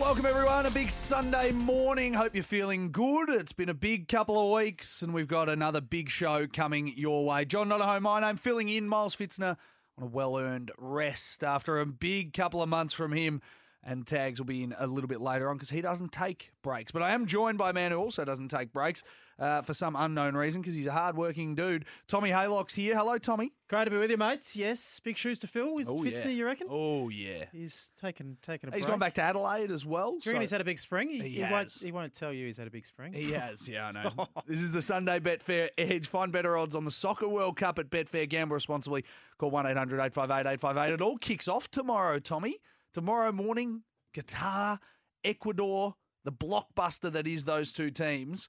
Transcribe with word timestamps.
Welcome, 0.00 0.24
everyone. 0.24 0.64
A 0.64 0.70
big 0.70 0.90
Sunday 0.90 1.52
morning. 1.52 2.14
Hope 2.14 2.34
you're 2.34 2.42
feeling 2.42 2.90
good. 2.90 3.28
It's 3.28 3.52
been 3.52 3.68
a 3.68 3.74
big 3.74 4.08
couple 4.08 4.40
of 4.40 4.58
weeks, 4.58 5.02
and 5.02 5.12
we've 5.12 5.28
got 5.28 5.50
another 5.50 5.82
big 5.82 6.08
show 6.08 6.46
coming 6.46 6.94
your 6.96 7.26
way. 7.26 7.44
John 7.44 7.68
Donohoe, 7.68 8.00
my 8.00 8.18
name, 8.18 8.38
filling 8.38 8.70
in 8.70 8.88
Miles 8.88 9.14
Fitzner 9.14 9.58
on 9.98 10.04
a 10.04 10.06
well 10.06 10.38
earned 10.38 10.72
rest 10.78 11.44
after 11.44 11.78
a 11.78 11.86
big 11.86 12.32
couple 12.32 12.62
of 12.62 12.68
months 12.70 12.94
from 12.94 13.12
him. 13.12 13.42
And 13.84 14.06
tags 14.06 14.40
will 14.40 14.46
be 14.46 14.62
in 14.62 14.74
a 14.78 14.86
little 14.86 15.06
bit 15.06 15.20
later 15.20 15.50
on 15.50 15.56
because 15.56 15.70
he 15.70 15.82
doesn't 15.82 16.12
take 16.12 16.50
breaks. 16.62 16.92
But 16.92 17.02
I 17.02 17.10
am 17.10 17.26
joined 17.26 17.58
by 17.58 17.70
a 17.70 17.74
man 17.74 17.92
who 17.92 17.98
also 17.98 18.24
doesn't 18.24 18.48
take 18.48 18.72
breaks 18.72 19.04
uh, 19.40 19.62
for 19.62 19.72
some 19.74 19.96
unknown 19.96 20.36
reason 20.36 20.60
because 20.60 20.74
he's 20.74 20.86
a 20.86 20.92
hard-working 20.92 21.54
dude. 21.56 21.86
Tommy 22.06 22.30
Haylock's 22.30 22.74
here. 22.74 22.94
Hello, 22.94 23.18
Tommy. 23.18 23.52
Great 23.68 23.86
to 23.86 23.90
be 23.90 23.96
with 23.96 24.10
you, 24.10 24.16
mates. 24.18 24.54
Yes, 24.54 25.00
big 25.02 25.16
shoes 25.16 25.38
to 25.40 25.46
fill 25.46 25.74
with 25.74 25.88
Oh, 25.88 25.96
Fitzner, 25.96 26.24
yeah. 26.26 26.30
you 26.30 26.44
reckon? 26.44 26.66
Oh 26.70 27.08
yeah. 27.08 27.46
He's 27.52 27.92
taken 28.00 28.36
taken 28.42 28.68
a 28.68 28.72
He's 28.74 28.84
break. 28.84 28.90
gone 28.92 28.98
back 28.98 29.14
to 29.14 29.22
Adelaide 29.22 29.70
as 29.70 29.86
well. 29.86 30.10
Do 30.12 30.16
you 30.16 30.32
reckon 30.32 30.34
so- 30.34 30.40
he's 30.40 30.50
had 30.50 30.60
a 30.60 30.64
big 30.64 30.78
spring? 30.78 31.08
He, 31.08 31.18
He 31.20 31.28
he 31.28 31.42
won't. 31.44 31.72
He 31.72 31.90
won't 31.92 32.12
tell 32.14 32.32
you 32.32 32.46
he's 32.46 32.56
had 32.58 32.66
a 32.66 32.70
big 32.70 32.84
spring. 32.86 33.12
He 33.12 33.32
has, 33.32 33.66
yeah, 33.68 33.88
I 33.88 34.02
know. 34.04 34.26
this 34.46 34.60
is 34.60 34.72
the 34.72 34.82
Sunday 34.82 35.20
Betfair 35.20 35.68
Edge. 35.78 36.06
Find 36.08 36.30
better 36.32 36.56
odds 36.56 36.74
on 36.76 36.84
the 36.84 36.90
Soccer 36.90 37.28
World 37.28 37.56
Cup 37.56 37.78
at 37.78 37.90
Betfair. 37.90 38.28
Gamble 38.28 38.54
responsibly. 38.54 39.04
Call 39.38 39.50
1 39.50 39.66
800 39.66 39.96
858 40.00 40.40
858. 40.54 40.92
It 40.94 41.00
all 41.00 41.16
kicks 41.18 41.48
off 41.48 41.70
tomorrow, 41.70 42.18
Tommy. 42.18 42.58
Tomorrow 42.92 43.30
morning, 43.32 43.82
Qatar, 44.14 44.80
Ecuador, 45.24 45.94
the 46.24 46.32
blockbuster 46.32 47.10
that 47.12 47.26
is 47.26 47.44
those 47.44 47.72
two 47.72 47.90
teams. 47.90 48.48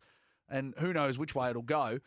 And 0.51 0.73
who 0.77 0.91
knows 0.93 1.17
which 1.17 1.33
way 1.33 1.49
it'll 1.49 1.61
go. 1.63 1.99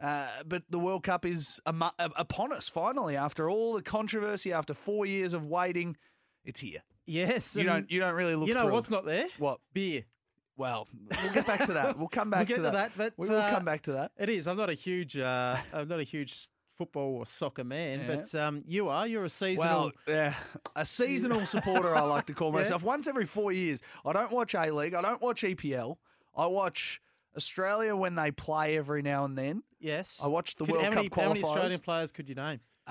Uh, 0.00 0.28
but 0.46 0.62
the 0.70 0.78
World 0.78 1.02
Cup 1.02 1.26
is 1.26 1.60
amo- 1.66 1.90
upon 1.98 2.52
us 2.52 2.68
finally 2.68 3.16
after 3.16 3.50
all 3.50 3.74
the 3.74 3.82
controversy, 3.82 4.52
after 4.52 4.72
four 4.72 5.04
years 5.04 5.32
of 5.34 5.44
waiting. 5.46 5.96
It's 6.44 6.60
here. 6.60 6.82
yes, 7.04 7.56
You 7.56 7.64
don't. 7.64 7.90
You 7.90 7.98
don't 8.00 8.14
really 8.14 8.36
look. 8.36 8.46
You 8.48 8.54
know 8.54 8.60
thrilled. 8.60 8.72
what's 8.74 8.90
not 8.90 9.04
there? 9.04 9.26
What? 9.38 9.58
Beer. 9.74 10.04
Well, 10.56 10.88
we'll 11.22 11.32
get 11.32 11.46
back 11.46 11.66
to 11.66 11.72
that. 11.74 11.98
We'll 11.98 12.08
come 12.08 12.30
back 12.34 12.48
We'll 12.48 12.56
get 12.56 12.56
to 12.56 12.62
that. 12.62 12.72
that, 12.72 12.92
but, 12.96 13.12
we 13.16 13.28
will 13.28 13.36
uh, 13.40 13.50
come 13.50 13.64
back 13.64 13.82
to 13.82 13.92
that. 13.92 14.12
It 14.18 14.28
is. 14.28 14.46
I'm 14.48 14.56
not 14.56 14.70
a 14.70 14.74
huge. 14.74 15.16
Uh, 15.18 15.56
I'm 15.72 15.88
not 15.88 15.98
a 16.00 16.04
huge 16.04 16.48
football 16.76 17.16
or 17.16 17.26
soccer 17.26 17.64
man, 17.64 18.00
Yeah. 18.00 18.16
but 18.16 18.34
um, 18.36 18.62
you 18.68 18.88
are. 18.88 19.06
You're 19.06 19.24
a 19.24 19.30
seasonal. 19.30 19.80
Well, 19.86 19.92
yeah, 20.06 20.34
a 20.76 20.84
seasonal 20.84 21.44
supporter, 21.46 21.94
I 21.94 22.02
like 22.02 22.26
to 22.26 22.34
call 22.34 22.50
Yeah. 22.52 22.58
myself. 22.58 22.82
Once 22.84 23.08
every 23.08 23.26
four 23.26 23.50
years, 23.52 23.82
I 24.04 24.12
don't 24.12 24.30
watch 24.30 24.54
A 24.54 24.70
League. 24.70 24.94
I 24.94 25.02
don't 25.02 25.20
watch 25.20 25.42
EPL. 25.42 25.96
I 26.36 26.46
watch 26.46 27.00
Australia 27.38 27.96
when 27.96 28.14
they 28.14 28.30
play 28.30 28.76
every 28.76 29.00
now 29.02 29.24
and 29.24 29.36
then. 29.38 29.62
yes. 29.80 30.18
I 30.22 30.26
watch 30.28 30.54
the 30.56 30.64
Could- 30.64 30.72
World 30.74 30.84
how 30.84 30.90
many, 30.90 31.08
Cup 31.08 31.18
qualifiers. 31.18 31.26
How 31.26 31.32
many. 31.32 31.44
Australian 31.44 31.80
players 31.80 32.12
could 32.12 32.28
you 32.28 32.34
name? 32.34 32.60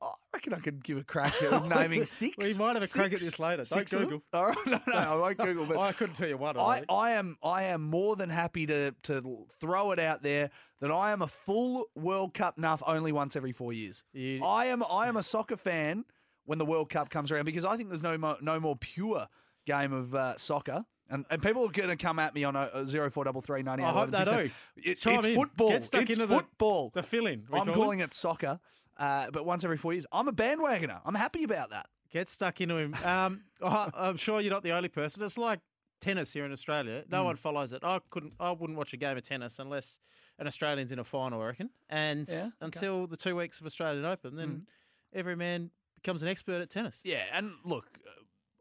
I 0.00 0.12
reckon 0.32 0.54
I 0.54 0.58
could 0.60 0.82
give 0.84 0.96
a 0.96 1.02
crack 1.02 1.34
at 1.42 1.66
naming 1.68 2.04
six. 2.04 2.36
We 2.38 2.54
might 2.54 2.76
have 2.76 2.84
a 2.84 2.88
crack 2.88 3.12
at 3.12 3.18
this 3.18 3.38
later. 3.40 3.64
Don't 3.64 3.66
Six? 3.66 3.92
Google. 3.92 4.22
All 4.32 4.46
right, 4.46 4.56
no, 4.66 4.80
no, 4.86 4.94
I 4.94 5.14
won't 5.16 5.38
Google. 5.38 5.66
But 5.66 5.76
Oh, 5.76 5.80
I 5.90 5.92
couldn't 5.92 6.14
tell 6.14 6.28
you 6.28 6.36
one. 6.36 6.56
I, 6.56 6.84
I. 6.88 6.94
I 6.94 7.10
am 7.12 7.36
I 7.42 7.64
am 7.64 7.82
more 7.82 8.14
than 8.16 8.30
happy 8.30 8.66
to 8.66 8.92
to 9.04 9.46
throw 9.60 9.90
it 9.90 9.98
out 9.98 10.22
there 10.22 10.50
that 10.80 10.92
I 10.92 11.10
am 11.10 11.20
a 11.22 11.26
full 11.26 11.86
World 11.96 12.32
Cup 12.34 12.58
nuff 12.58 12.80
only 12.86 13.10
once 13.12 13.34
every 13.34 13.52
four 13.52 13.72
years. 13.72 14.04
You- 14.12 14.44
I 14.44 14.66
am 14.66 14.84
I 14.88 15.08
am 15.08 15.16
a 15.16 15.22
soccer 15.24 15.56
fan 15.56 16.04
when 16.44 16.58
the 16.58 16.64
World 16.66 16.90
Cup 16.90 17.10
comes 17.10 17.32
around 17.32 17.44
because 17.46 17.64
I 17.64 17.76
think 17.76 17.88
there's 17.90 18.02
no 18.04 18.16
more, 18.18 18.36
no 18.40 18.60
more 18.60 18.76
pure 18.76 19.26
game 19.66 19.92
of 19.92 20.14
uh, 20.14 20.36
soccer. 20.36 20.84
And, 21.10 21.24
and 21.28 21.42
people 21.42 21.66
are 21.66 21.70
going 21.72 21.88
to 21.88 21.96
come 21.96 22.18
at 22.20 22.34
me 22.34 22.44
on 22.44 22.54
a 22.56 22.86
zero 22.86 23.10
four 23.10 23.24
double 23.24 23.40
three 23.40 23.62
ninety 23.62 23.82
eight. 23.82 23.86
I 23.86 23.92
hope 23.92 24.10
they 24.12 24.24
do. 24.24 24.30
It, 24.30 24.52
it's 24.76 25.06
in. 25.06 25.34
football. 25.34 25.70
Get 25.70 25.84
stuck 25.84 26.02
it's 26.02 26.12
into 26.12 26.28
football. 26.28 26.92
the 26.94 27.02
fill-in. 27.02 27.44
we 27.50 27.58
I'm 27.58 27.66
call 27.66 27.74
calling 27.74 27.98
it 28.00 28.14
soccer, 28.14 28.60
uh, 28.96 29.30
but 29.32 29.44
once 29.44 29.64
every 29.64 29.76
four 29.76 29.92
years. 29.92 30.06
I'm 30.12 30.28
a 30.28 30.32
bandwagoner. 30.32 31.00
I'm 31.04 31.16
happy 31.16 31.42
about 31.42 31.70
that. 31.70 31.86
Get 32.12 32.28
stuck 32.28 32.60
into 32.60 32.76
him. 32.76 32.94
Um, 33.04 33.42
I- 33.62 33.90
I'm 33.94 34.16
sure 34.16 34.40
you're 34.40 34.52
not 34.52 34.62
the 34.62 34.72
only 34.72 34.88
person. 34.88 35.22
It's 35.24 35.36
like 35.36 35.60
tennis 36.00 36.32
here 36.32 36.44
in 36.44 36.52
Australia. 36.52 37.04
No 37.10 37.24
one 37.24 37.36
follows 37.36 37.72
it. 37.72 37.82
I 37.84 38.00
couldn't. 38.10 38.34
I 38.38 38.52
wouldn't 38.52 38.78
watch 38.78 38.92
a 38.92 38.96
game 38.96 39.16
of 39.16 39.22
tennis 39.24 39.58
unless 39.58 39.98
an 40.38 40.46
Australian's 40.46 40.92
in 40.92 40.98
a 41.00 41.04
final. 41.04 41.42
I 41.42 41.46
reckon. 41.46 41.70
And 41.88 42.28
Yeah, 42.28 42.44
okay. 42.44 42.50
Until 42.60 43.06
the 43.06 43.16
two 43.16 43.34
weeks 43.36 43.60
of 43.60 43.66
Australian 43.66 44.04
Open, 44.04 44.36
then 44.36 44.66
every 45.12 45.34
man 45.36 45.70
becomes 45.96 46.22
an 46.22 46.28
expert 46.28 46.62
at 46.62 46.70
tennis. 46.70 47.00
Yeah, 47.04 47.24
and 47.32 47.50
look, 47.64 47.98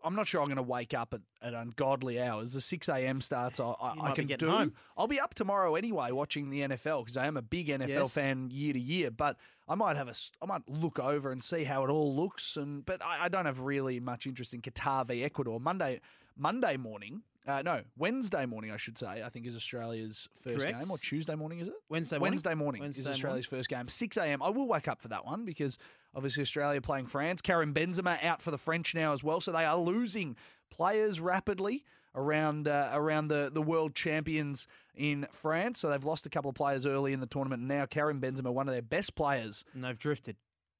I'm 0.03 0.15
not 0.15 0.27
sure 0.27 0.41
I'm 0.41 0.47
going 0.47 0.57
to 0.57 0.63
wake 0.63 0.93
up 0.93 1.13
at, 1.13 1.21
at 1.41 1.53
ungodly 1.53 2.21
hours. 2.21 2.53
The 2.53 2.61
6 2.61 2.89
a.m. 2.89 3.21
starts, 3.21 3.59
I, 3.59 3.65
I, 3.81 3.95
I 4.03 4.11
can 4.11 4.27
do. 4.27 4.49
home. 4.49 4.73
I'll 4.97 5.07
be 5.07 5.19
up 5.19 5.33
tomorrow 5.33 5.75
anyway 5.75 6.11
watching 6.11 6.49
the 6.49 6.61
NFL 6.61 7.05
because 7.05 7.17
I 7.17 7.27
am 7.27 7.37
a 7.37 7.41
big 7.41 7.67
NFL 7.67 7.87
Yes. 7.87 8.13
fan 8.13 8.49
year 8.51 8.73
to 8.73 8.79
year. 8.79 9.11
But 9.11 9.37
I 9.67 9.75
might 9.75 9.97
have 9.97 10.07
a, 10.07 10.13
I 10.41 10.45
might 10.45 10.67
look 10.67 10.99
over 10.99 11.31
and 11.31 11.43
see 11.43 11.63
how 11.63 11.83
it 11.83 11.89
all 11.89 12.15
looks. 12.15 12.55
And 12.57 12.85
but 12.85 13.03
I, 13.03 13.25
I 13.25 13.29
don't 13.29 13.45
have 13.45 13.59
really 13.59 13.99
much 13.99 14.25
interest 14.25 14.53
in 14.53 14.61
Qatar 14.61 15.05
v 15.07 15.23
Ecuador. 15.23 15.59
Monday, 15.59 16.01
Monday 16.37 16.77
morning. 16.77 17.21
Uh, 17.47 17.61
no, 17.63 17.81
Wednesday 17.97 18.45
morning, 18.45 18.71
I 18.71 18.77
should 18.77 18.97
say. 18.97 19.23
I 19.23 19.29
think 19.29 19.45
is 19.45 19.55
Australia's 19.55 20.27
first 20.41 20.59
Correct. 20.59 20.79
game, 20.79 20.91
or 20.91 20.97
Tuesday 20.97 21.35
morning, 21.35 21.59
is 21.59 21.67
it? 21.67 21.73
Wednesday 21.89 22.17
morning. 22.17 22.31
Wednesday 22.31 22.53
morning 22.53 22.81
Wednesday 22.81 22.99
is 22.99 23.05
morning. 23.05 23.15
Australia's 23.15 23.45
first 23.45 23.69
game. 23.69 23.87
6 23.87 24.17
a.m. 24.17 24.43
I 24.43 24.49
will 24.49 24.67
wake 24.67 24.87
up 24.87 25.01
for 25.01 25.07
that 25.07 25.25
one 25.25 25.45
because 25.45 25.77
obviously 26.13 26.41
Australia 26.41 26.81
playing 26.81 27.07
France. 27.07 27.41
Karim 27.41 27.73
Benzema 27.73 28.23
out 28.23 28.41
for 28.41 28.51
the 28.51 28.57
French 28.57 28.93
now 28.93 29.13
as 29.13 29.23
well. 29.23 29.39
So 29.39 29.51
they 29.51 29.65
are 29.65 29.77
losing 29.77 30.35
players 30.69 31.19
rapidly 31.19 31.85
around 32.15 32.67
uh, 32.67 32.89
around 32.93 33.29
the, 33.29 33.49
the 33.53 33.61
world 33.61 33.95
champions 33.95 34.67
in 34.93 35.25
France. 35.31 35.79
So 35.79 35.89
they've 35.89 36.03
lost 36.03 36.25
a 36.25 36.29
couple 36.29 36.49
of 36.49 36.55
players 36.55 36.85
early 36.85 37.13
in 37.13 37.19
the 37.19 37.27
tournament. 37.27 37.61
And 37.61 37.69
now 37.69 37.85
Karim 37.85 38.19
Benzema, 38.19 38.53
one 38.53 38.67
of 38.67 38.73
their 38.73 38.81
best 38.81 39.15
players. 39.15 39.63
And 39.73 39.83
they've 39.83 39.97
drifted. 39.97 40.35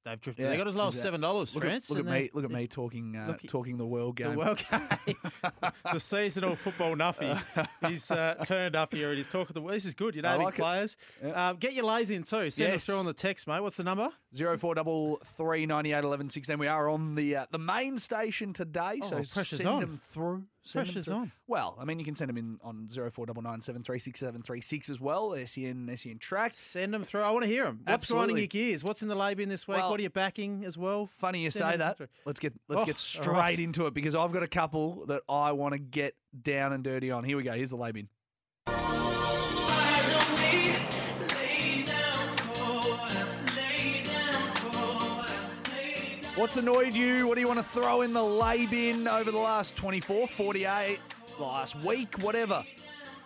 They've 0.05 0.19
drifted. 0.19 0.43
Yeah, 0.43 0.49
they 0.51 0.57
got 0.57 0.67
as 0.67 0.75
low 0.77 0.87
as 0.87 0.99
seven 0.99 1.19
dollars. 1.19 1.53
Look 1.53 1.65
France. 1.65 1.91
at, 1.91 1.97
look 1.97 2.07
at 2.07 2.11
me, 2.11 2.29
look 2.33 2.45
at 2.45 2.51
me 2.51 2.67
talking 2.67 3.15
uh, 3.17 3.35
at- 3.41 3.47
talking 3.49 3.77
the 3.77 3.85
world 3.85 4.15
game. 4.15 4.31
The 4.31 4.37
World 4.37 4.63
Game. 4.71 5.15
the 5.93 5.99
seasonal 5.99 6.55
football 6.55 6.95
nuffy. 6.95 7.37
He's 7.87 8.09
uh, 8.09 8.35
turned 8.45 8.75
up 8.77 8.93
here 8.93 9.09
and 9.09 9.17
he's 9.17 9.27
talking 9.27 9.53
the. 9.53 9.61
World. 9.61 9.75
This 9.75 9.85
is 9.85 9.93
good. 9.93 10.15
You 10.15 10.21
know, 10.21 10.37
like 10.37 10.55
players. 10.55 10.95
Um, 11.33 11.57
get 11.57 11.73
your 11.73 11.83
lays 11.85 12.09
in 12.11 12.23
too. 12.23 12.49
Send 12.49 12.71
Yes. 12.71 12.75
us 12.77 12.85
through 12.85 12.95
on 12.95 13.05
the 13.05 13.13
text, 13.13 13.45
mate. 13.47 13.59
What's 13.61 13.75
the 13.77 13.83
number? 13.83 14.09
Zero 14.33 14.57
four 14.57 14.73
double 14.73 15.17
three 15.35 15.65
ninety 15.65 15.91
eight 15.91 16.03
eleven 16.05 16.29
sixteen. 16.29 16.59
We 16.59 16.67
are 16.67 16.87
on 16.89 17.15
the 17.15 17.35
uh, 17.35 17.45
the 17.51 17.59
main 17.59 17.97
station 17.97 18.53
today, 18.53 18.99
so 19.03 19.17
Oh, 19.17 19.23
pressure's 19.33 19.57
send 19.59 19.67
on. 19.69 19.79
them 19.81 20.01
through. 20.11 20.43
Pressure's 20.71 21.05
through. 21.05 21.15
on. 21.15 21.31
Well, 21.47 21.77
I 21.79 21.85
mean, 21.85 21.99
you 21.99 22.05
can 22.05 22.15
send 22.15 22.29
them 22.29 22.37
in 22.37 22.59
on 22.63 22.89
zero 22.89 23.09
four 23.09 23.25
double 23.25 23.41
nine 23.41 23.61
seven 23.61 23.81
three 23.83 23.97
six 23.99 24.19
seven 24.19 24.41
three 24.41 24.61
six 24.61 24.89
as 24.89 24.99
well. 24.99 25.35
SEN 25.45 25.89
SEN 25.95 26.17
tracks. 26.19 26.57
Send 26.57 26.93
them 26.93 27.03
through. 27.03 27.21
I 27.21 27.31
want 27.31 27.43
to 27.43 27.49
hear 27.49 27.63
them. 27.65 27.79
What's 27.85 28.07
grinding 28.11 28.35
Absolutely. 28.35 28.41
your 28.41 28.47
gears? 28.47 28.83
What's 28.83 29.01
in 29.01 29.07
the 29.07 29.15
lay 29.15 29.33
bin 29.33 29.49
this 29.49 29.67
week? 29.67 29.77
Well, 29.77 29.89
what 29.89 29.99
are 29.99 30.03
you 30.03 30.09
backing 30.09 30.65
as 30.65 30.77
well? 30.77 31.09
Funny 31.17 31.43
you 31.43 31.51
Send 31.51 31.71
say 31.71 31.77
that. 31.77 31.97
through. 31.97 32.07
Let's 32.25 32.39
get 32.39 32.53
let's 32.67 32.83
Oh, 32.83 32.85
get 32.85 32.97
straight 32.97 33.27
right. 33.27 33.59
into 33.59 33.85
it 33.87 33.93
because 33.93 34.15
I've 34.15 34.31
got 34.31 34.43
a 34.43 34.47
couple 34.47 35.05
that 35.07 35.23
I 35.29 35.51
want 35.53 35.73
to 35.73 35.79
get 35.79 36.15
down 36.43 36.73
and 36.73 36.83
dirty 36.83 37.09
on. 37.11 37.23
Here 37.23 37.37
we 37.37 37.43
go. 37.43 37.53
Here's 37.53 37.69
the 37.71 37.75
lay 37.77 37.91
bin. 37.91 38.09
What's 46.39 46.55
annoyed 46.55 46.93
you? 46.93 47.27
What 47.27 47.35
do 47.35 47.41
you 47.41 47.47
want 47.47 47.59
to 47.59 47.65
throw 47.65 48.01
in 48.01 48.13
the 48.13 48.23
lay 48.23 48.65
bin 48.65 49.09
over 49.09 49.29
the 49.29 49.37
last 49.37 49.75
24, 49.75 50.25
48, 50.25 50.97
last 51.37 51.75
week, 51.83 52.17
whatever? 52.21 52.63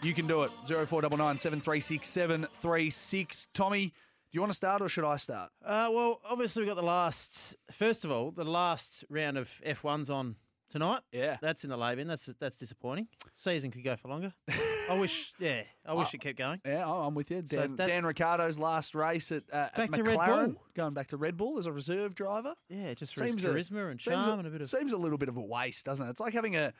You 0.02 0.16
can 0.16 0.26
do 0.26 0.42
it. 0.42 0.50
0499 0.66 1.38
736 1.38 2.08
736. 2.08 3.48
Tommy, 3.54 3.86
do 3.86 3.94
you 4.32 4.42
want 4.42 4.52
to 4.52 4.56
start 4.56 4.82
or 4.82 4.90
should 4.90 5.06
I 5.06 5.18
start? 5.18 5.52
Uh, 5.64 5.92
well, 5.94 6.22
obviously 6.28 6.62
we've 6.64 6.68
got 6.68 6.76
the 6.76 6.82
last. 6.82 7.56
First 7.72 8.04
of 8.04 8.10
all, 8.10 8.32
the 8.32 8.46
last 8.46 9.06
round 9.12 9.38
of 9.38 9.62
F1's 9.64 10.10
on 10.10 10.36
tonight. 10.72 11.02
Yeah. 11.12 11.38
That's 11.40 11.64
in 11.64 11.70
the 11.70 11.78
lay 11.78 11.94
bin. 11.94 12.08
That's 12.08 12.26
that's 12.40 12.58
disappointing. 12.58 13.10
Season 13.36 13.70
could 13.70 13.84
go 13.84 13.96
for 13.96 14.08
longer. 14.08 14.34
I 14.90 15.00
wish. 15.00 15.34
Yeah, 15.40 15.64
I 15.86 15.94
wish 15.94 16.14
it 16.14 16.20
kept 16.20 16.38
going. 16.38 16.60
Yeah, 16.66 16.84
oh, 16.86 17.02
I'm 17.04 17.16
with 17.16 17.32
you. 17.32 17.44
So 17.50 17.58
Dan, 17.58 17.76
that's- 17.76 17.96
Dan 17.96 18.06
Ricciardo's 18.06 18.60
last 18.60 18.96
race 18.96 19.32
at, 19.32 19.44
uh, 19.52 19.56
at 19.56 19.76
Back 19.76 19.92
to 19.92 20.04
Red 20.04 20.18
Bull. 20.26 20.56
going 20.76 20.94
back 20.94 21.08
to 21.08 21.18
Red 21.18 21.38
Bull 21.38 21.58
as 21.58 21.66
a 21.68 21.72
reserve 21.72 22.16
driver. 22.16 22.54
Yeah, 22.70 22.94
just 22.94 23.16
for 23.16 23.24
his 23.24 23.36
charisma 23.36 23.90
and 23.92 24.00
seems 24.02 24.26
charm 24.26 24.40
and 24.40 24.48
a 24.48 24.52
bit 24.52 24.62
of. 24.62 24.70
seems 24.70 24.94
a 24.94 24.98
little 24.98 25.18
bit 25.18 25.30
of 25.30 25.38
a 25.38 25.42
waste, 25.44 25.86
doesn't 25.86 26.06
it? 26.06 26.10
It's 26.10 26.20
like 26.20 26.34
having 26.34 26.56
a 26.56 26.74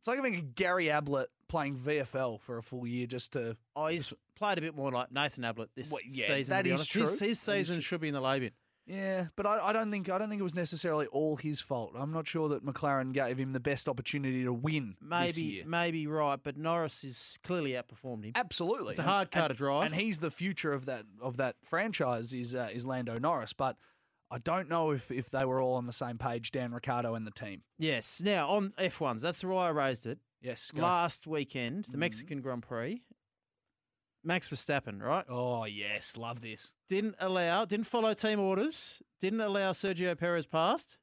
it's 0.00 0.08
like 0.08 0.16
having 0.16 0.34
a 0.34 0.40
Gary 0.40 0.90
Ablett 0.90 1.28
playing 1.48 1.76
VFL 1.76 2.40
for 2.40 2.58
a 2.58 2.62
full 2.62 2.86
year 2.86 3.06
just 3.06 3.34
to. 3.34 3.56
Oh, 3.76 3.86
he's 3.86 4.12
played 4.34 4.58
a 4.58 4.60
bit 4.60 4.74
more 4.74 4.90
like 4.90 5.12
Nathan 5.12 5.44
Ablett 5.44 5.70
this 5.76 5.90
Well, 5.92 6.00
yeah, 6.08 6.26
season. 6.26 6.52
that 6.52 6.66
is 6.66 6.72
honest. 6.72 6.90
true. 6.90 7.02
His, 7.02 7.20
his 7.20 7.30
is 7.32 7.40
season 7.40 7.76
true. 7.76 7.82
should 7.82 8.00
be 8.00 8.08
in 8.08 8.14
the 8.14 8.20
lay 8.20 8.40
bin. 8.40 8.50
Yeah, 8.86 9.28
but 9.36 9.46
I, 9.46 9.68
I 9.68 9.72
don't 9.72 9.90
think 9.92 10.08
I 10.10 10.18
don't 10.18 10.28
think 10.28 10.40
it 10.40 10.44
was 10.44 10.54
necessarily 10.56 11.06
all 11.06 11.36
his 11.36 11.60
fault. 11.60 11.92
I'm 11.96 12.12
not 12.12 12.26
sure 12.26 12.48
that 12.48 12.64
McLaren 12.66 13.12
gave 13.12 13.38
him 13.38 13.52
the 13.52 13.60
best 13.60 13.88
opportunity 13.88 14.42
to 14.44 14.52
win 14.52 14.96
this 15.00 15.36
Maybe, 15.36 15.42
year. 15.48 15.64
maybe 15.66 16.06
right, 16.08 16.38
but 16.42 16.56
Norris 16.56 17.02
has 17.02 17.38
clearly 17.44 17.72
outperformed 17.72 18.24
him. 18.24 18.32
Absolutely, 18.34 18.90
It's 18.90 18.98
a 18.98 19.02
hard 19.04 19.30
car 19.30 19.44
and- 19.44 19.50
to 19.50 19.56
drive. 19.56 19.86
and 19.86 19.94
he's 19.94 20.18
the 20.18 20.30
future 20.32 20.72
of 20.72 20.86
that 20.86 21.04
of 21.20 21.36
that 21.36 21.56
franchise. 21.64 22.32
Is 22.32 22.54
uh, 22.56 22.70
is 22.72 22.84
Lando 22.84 23.18
Norris? 23.18 23.52
But 23.52 23.76
I 24.32 24.38
don't 24.38 24.68
know 24.68 24.90
if 24.90 25.10
if 25.12 25.30
they 25.30 25.44
were 25.44 25.60
all 25.60 25.74
on 25.74 25.86
the 25.86 25.92
same 25.92 26.18
page, 26.18 26.50
Dan 26.50 26.72
Ricciardo 26.72 27.14
and 27.14 27.24
the 27.26 27.30
team. 27.30 27.62
Yes. 27.78 28.20
Now 28.24 28.48
on 28.48 28.72
F1s, 28.78 29.20
that's 29.20 29.44
why 29.44 29.66
I 29.68 29.70
raised 29.70 30.06
it. 30.06 30.18
Yes, 30.40 30.72
go. 30.74 30.82
Last 30.82 31.28
weekend, 31.28 31.84
the 31.84 31.92
Mhm. 31.96 32.00
Mexican 32.00 32.40
Grand 32.40 32.64
Prix, 32.64 33.02
Max 34.24 34.48
Verstappen, 34.48 35.00
right, 35.02 35.24
Oh 35.28 35.64
yes, 35.64 36.16
love 36.16 36.40
this. 36.40 36.72
didn't 36.88 37.16
allow, 37.18 37.64
didn't 37.64 37.86
follow 37.86 38.14
team 38.14 38.38
orders, 38.40 39.00
didn't 39.20 39.40
allow 39.40 39.72
Sergio 39.72 40.16
Perez 40.16 40.46
past. 40.46 40.98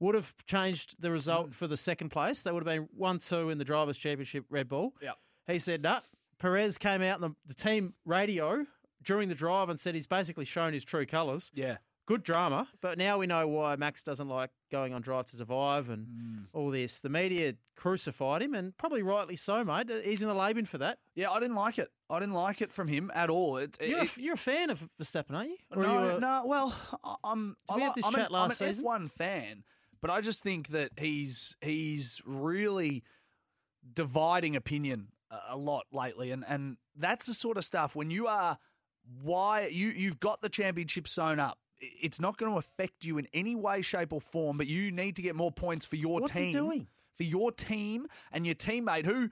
Would 0.00 0.14
have 0.16 0.34
changed 0.46 1.00
the 1.00 1.10
result 1.10 1.50
Mm. 1.50 1.54
for 1.54 1.66
the 1.68 1.76
second 1.76 2.10
place. 2.10 2.42
They 2.42 2.50
would 2.52 2.66
have 2.66 2.76
been 2.76 2.88
one 2.96 3.18
two 3.18 3.50
in 3.50 3.58
the 3.58 3.64
drivers' 3.64 3.96
championship 3.96 4.44
Red 4.50 4.68
Bull. 4.68 4.92
Yep. 5.00 5.16
He 5.46 5.58
said, 5.58 5.82
"No." 5.82 6.00
Perez 6.38 6.76
came 6.76 7.00
out 7.00 7.22
on 7.22 7.30
the, 7.30 7.36
the 7.46 7.54
team 7.54 7.94
radio 8.04 8.66
during 9.02 9.28
the 9.28 9.34
drive 9.34 9.68
and 9.70 9.78
said 9.78 9.94
he's 9.94 10.06
basically 10.08 10.44
shown 10.44 10.72
his 10.72 10.84
true 10.84 11.06
colours. 11.06 11.50
Yeah, 11.54 11.78
Good 12.06 12.22
drama, 12.22 12.68
but 12.82 12.98
now 12.98 13.16
we 13.16 13.26
know 13.26 13.48
why 13.48 13.76
Max 13.76 14.02
doesn't 14.02 14.28
like 14.28 14.50
going 14.70 14.92
on 14.92 15.00
Drive 15.00 15.24
to 15.26 15.36
Survive 15.38 15.88
and 15.88 16.06
Mm. 16.06 16.46
all 16.52 16.68
this. 16.70 17.00
The 17.00 17.08
media 17.08 17.54
crucified 17.76 18.42
him, 18.42 18.52
and 18.52 18.76
probably 18.76 19.02
rightly 19.02 19.36
so, 19.36 19.64
mate. 19.64 19.88
He's 20.04 20.20
in 20.20 20.28
the 20.28 20.34
lay 20.34 20.52
bin 20.52 20.66
for 20.66 20.76
that. 20.78 20.98
yeah. 21.14 21.30
I 21.30 21.40
didn't 21.40 21.56
like 21.56 21.78
it. 21.78 21.90
I 22.14 22.20
didn't 22.20 22.34
like 22.34 22.62
it 22.62 22.72
from 22.72 22.88
him 22.88 23.10
at 23.14 23.30
all. 23.30 23.56
It, 23.58 23.76
You're, 23.80 24.02
it- 24.04 24.16
a, 24.16 24.20
you're 24.20 24.34
a 24.34 24.38
fan 24.38 24.70
of 24.70 24.82
Verstappen, 25.00 25.34
aren't 25.34 25.50
you? 25.50 25.56
Or 25.74 25.78
are 25.78 25.86
no, 25.86 26.04
you 26.10 26.16
a- 26.16 26.20
no. 26.20 26.42
Well, 26.46 26.76
I- 27.04 27.14
I'm. 27.24 27.56
Did 27.68 27.76
we 27.76 27.82
I 27.82 27.84
have 27.86 27.94
this 27.94 28.04
I'm 28.06 28.12
chat 28.14 28.26
an, 28.28 28.32
last 28.32 28.60
I'm 28.60 28.68
an 28.68 28.74
season? 28.74 28.84
F1 28.84 29.10
fan, 29.10 29.64
but 30.00 30.10
I 30.10 30.20
just 30.20 30.42
think 30.42 30.68
that 30.68 30.92
he's 30.98 31.56
he's 31.60 32.22
really 32.24 33.02
dividing 33.92 34.56
opinion 34.56 35.08
a, 35.30 35.38
a 35.50 35.56
lot 35.56 35.84
lately, 35.92 36.30
and 36.30 36.44
and 36.46 36.76
that's 36.96 37.26
the 37.26 37.34
sort 37.34 37.56
of 37.56 37.64
stuff 37.64 37.94
when 37.94 38.10
you 38.10 38.26
are 38.26 38.58
why 39.22 39.66
you 39.66 39.88
you've 39.88 40.20
got 40.20 40.40
the 40.42 40.48
championship 40.48 41.08
sewn 41.08 41.38
up. 41.40 41.58
It's 41.80 42.20
not 42.20 42.38
going 42.38 42.50
to 42.52 42.56
affect 42.58 43.04
you 43.04 43.18
in 43.18 43.26
any 43.34 43.54
way, 43.54 43.82
shape, 43.82 44.12
or 44.12 44.20
form, 44.20 44.56
but 44.56 44.66
you 44.66 44.90
need 44.90 45.16
to 45.16 45.22
get 45.22 45.34
more 45.34 45.52
points 45.52 45.84
for 45.84 45.96
your 45.96 46.20
What's 46.20 46.32
team. 46.32 46.86
For 47.16 47.24
your 47.24 47.52
team 47.52 48.06
and 48.32 48.46
your 48.46 48.54
teammate, 48.54 49.04
who, 49.04 49.28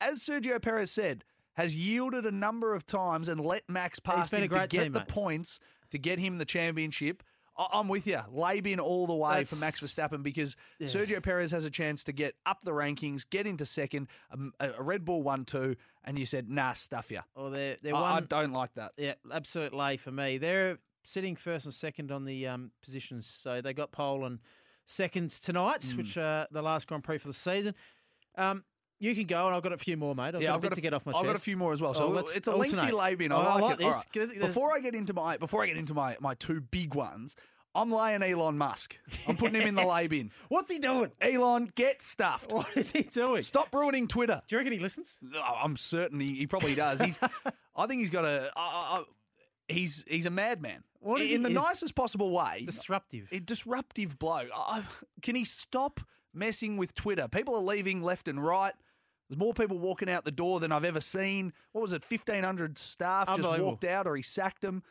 as 0.00 0.20
Sergio 0.22 0.62
Perez 0.62 0.90
said, 0.92 1.24
has 1.56 1.74
yielded 1.74 2.26
a 2.26 2.30
number 2.30 2.74
of 2.74 2.86
times 2.86 3.28
and 3.28 3.40
let 3.40 3.68
Max 3.68 3.98
pass 3.98 4.32
him 4.32 4.48
to 4.48 4.66
get 4.68 4.92
the 4.92 5.00
points 5.00 5.58
to 5.90 5.98
get 5.98 6.18
him 6.18 6.38
the 6.38 6.44
championship. 6.44 7.22
I- 7.58 7.68
I'm 7.72 7.88
with 7.88 8.06
you. 8.06 8.18
Labin 8.34 8.78
all 8.78 9.06
the 9.06 9.14
way 9.14 9.42
for 9.44 9.56
Max 9.56 9.80
Verstappen 9.80 10.22
because 10.22 10.56
Yeah. 10.78 10.88
Sergio 10.88 11.22
Perez 11.22 11.50
has 11.52 11.64
a 11.64 11.70
chance 11.70 12.04
to 12.04 12.12
get 12.12 12.34
up 12.44 12.60
the 12.62 12.72
rankings, 12.72 13.24
get 13.28 13.46
into 13.46 13.64
second, 13.64 14.08
um, 14.30 14.52
a, 14.60 14.72
a 14.72 14.82
Red 14.82 15.06
Bull 15.06 15.22
1 15.22 15.46
2, 15.46 15.74
and 16.04 16.18
you 16.18 16.26
said, 16.26 16.50
nah, 16.50 16.74
stuff 16.74 17.10
you. 17.10 17.20
Or 17.34 17.48
they're, 17.50 17.78
they're 17.82 17.94
I, 17.94 18.16
I 18.16 18.20
don't 18.20 18.52
like 18.52 18.74
that. 18.74 18.92
yeah, 18.98 19.14
absolute 19.32 19.72
lay 19.72 19.96
for 19.96 20.12
me. 20.12 20.36
They're 20.36 20.78
sitting 21.04 21.34
first 21.36 21.64
and 21.64 21.72
second 21.72 22.12
on 22.12 22.26
the 22.26 22.46
um, 22.46 22.72
positions. 22.82 23.26
So 23.26 23.62
they 23.62 23.72
got 23.72 23.90
pole 23.92 24.26
and 24.26 24.40
second 24.84 25.30
tonight, 25.30 25.80
Mm. 25.80 25.96
which 25.96 26.18
are 26.18 26.46
the 26.50 26.60
last 26.60 26.86
Grand 26.88 27.04
Prix 27.04 27.18
for 27.18 27.28
the 27.28 27.32
season. 27.34 27.74
Um, 28.36 28.64
you 28.98 29.14
can 29.14 29.24
go, 29.24 29.46
and 29.46 29.54
I've 29.54 29.62
got 29.62 29.72
a 29.72 29.78
few 29.78 29.96
more, 29.96 30.14
mate. 30.14 30.34
I've 30.34 30.42
yeah, 30.42 30.48
got 30.48 30.54
I've 30.56 30.64
a 30.64 30.68
got 30.68 30.74
to 30.76 30.80
get 30.80 30.94
off 30.94 31.04
my 31.06 31.12
show. 31.12 31.18
I've 31.18 31.24
chest. 31.24 31.32
got 31.34 31.36
a 31.40 31.44
few 31.44 31.56
more 31.56 31.72
as 31.72 31.80
well. 31.82 31.94
So 31.94 32.14
Oh, 32.16 32.18
it's 32.34 32.48
a 32.48 32.54
lengthy. 32.56 32.76
Labin. 32.76 33.30
I 33.32 33.34
Oh, 33.34 33.58
like, 33.64 33.78
like. 33.80 34.12
This. 34.12 34.26
right. 34.28 34.40
Before 34.40 34.74
I 34.74 34.80
get 34.80 34.94
into 34.94 35.12
my 35.12 35.36
before 35.36 35.62
I 35.62 35.66
get 35.66 35.76
into 35.76 35.94
my, 35.94 36.16
my 36.20 36.34
two 36.34 36.60
big 36.60 36.94
ones, 36.94 37.36
I'm 37.74 37.92
laying 37.92 38.22
Elon 38.22 38.56
Musk. 38.56 38.98
I'm 39.28 39.36
putting 39.36 39.60
him 39.60 39.68
in 39.68 39.74
the 39.74 39.82
Yes. 39.86 39.94
lay 39.94 40.08
bin. 40.08 40.30
What's 40.48 40.70
he 40.70 40.78
doing? 40.78 41.10
Elon, 41.20 41.70
get 41.74 42.00
stuffed. 42.00 42.52
What 42.52 42.74
is 42.74 42.90
he 42.90 43.02
doing? 43.02 43.42
Stop 43.42 43.68
ruining 43.74 44.08
Twitter. 44.08 44.40
Do 44.48 44.54
you 44.56 44.58
reckon 44.58 44.72
he 44.72 44.78
listens? 44.78 45.18
Oh, 45.34 45.58
I'm 45.62 45.76
certain 45.76 46.18
he, 46.20 46.34
he 46.34 46.46
probably 46.46 46.74
does. 46.74 47.00
He's, 47.02 47.18
I 47.76 47.86
think 47.86 48.00
he's 48.00 48.10
got 48.10 48.24
a. 48.24 48.50
Uh, 48.56 48.98
uh, 49.00 49.02
he's 49.68 50.04
he's 50.08 50.24
a 50.26 50.30
madman. 50.30 50.84
What 51.00 51.20
is 51.20 51.30
in 51.30 51.38
he- 51.38 51.42
the 51.44 51.50
nicest 51.50 51.94
possible 51.94 52.30
way. 52.30 52.62
Disruptive. 52.64 53.28
a 53.30 53.40
disruptive 53.40 54.18
bloke. 54.18 54.48
Uh, 54.56 54.80
can 55.22 55.34
he 55.36 55.44
stop 55.44 56.00
messing 56.32 56.78
with 56.78 56.94
Twitter? 56.94 57.28
People 57.28 57.54
are 57.56 57.62
leaving 57.62 58.02
left 58.02 58.26
and 58.26 58.42
right. 58.42 58.72
There's 59.28 59.38
more 59.38 59.54
people 59.54 59.78
walking 59.78 60.08
out 60.08 60.24
the 60.24 60.30
door 60.30 60.60
than 60.60 60.70
I've 60.72 60.84
ever 60.84 61.00
seen. 61.00 61.52
What 61.72 61.82
was 61.82 61.92
it? 61.92 62.04
Fifteen 62.04 62.44
hundred 62.44 62.78
staff 62.78 63.28
just 63.36 63.60
walked 63.60 63.84
out, 63.84 64.06
or 64.06 64.14
he 64.16 64.22
sacked 64.22 64.62
them. 64.62 64.82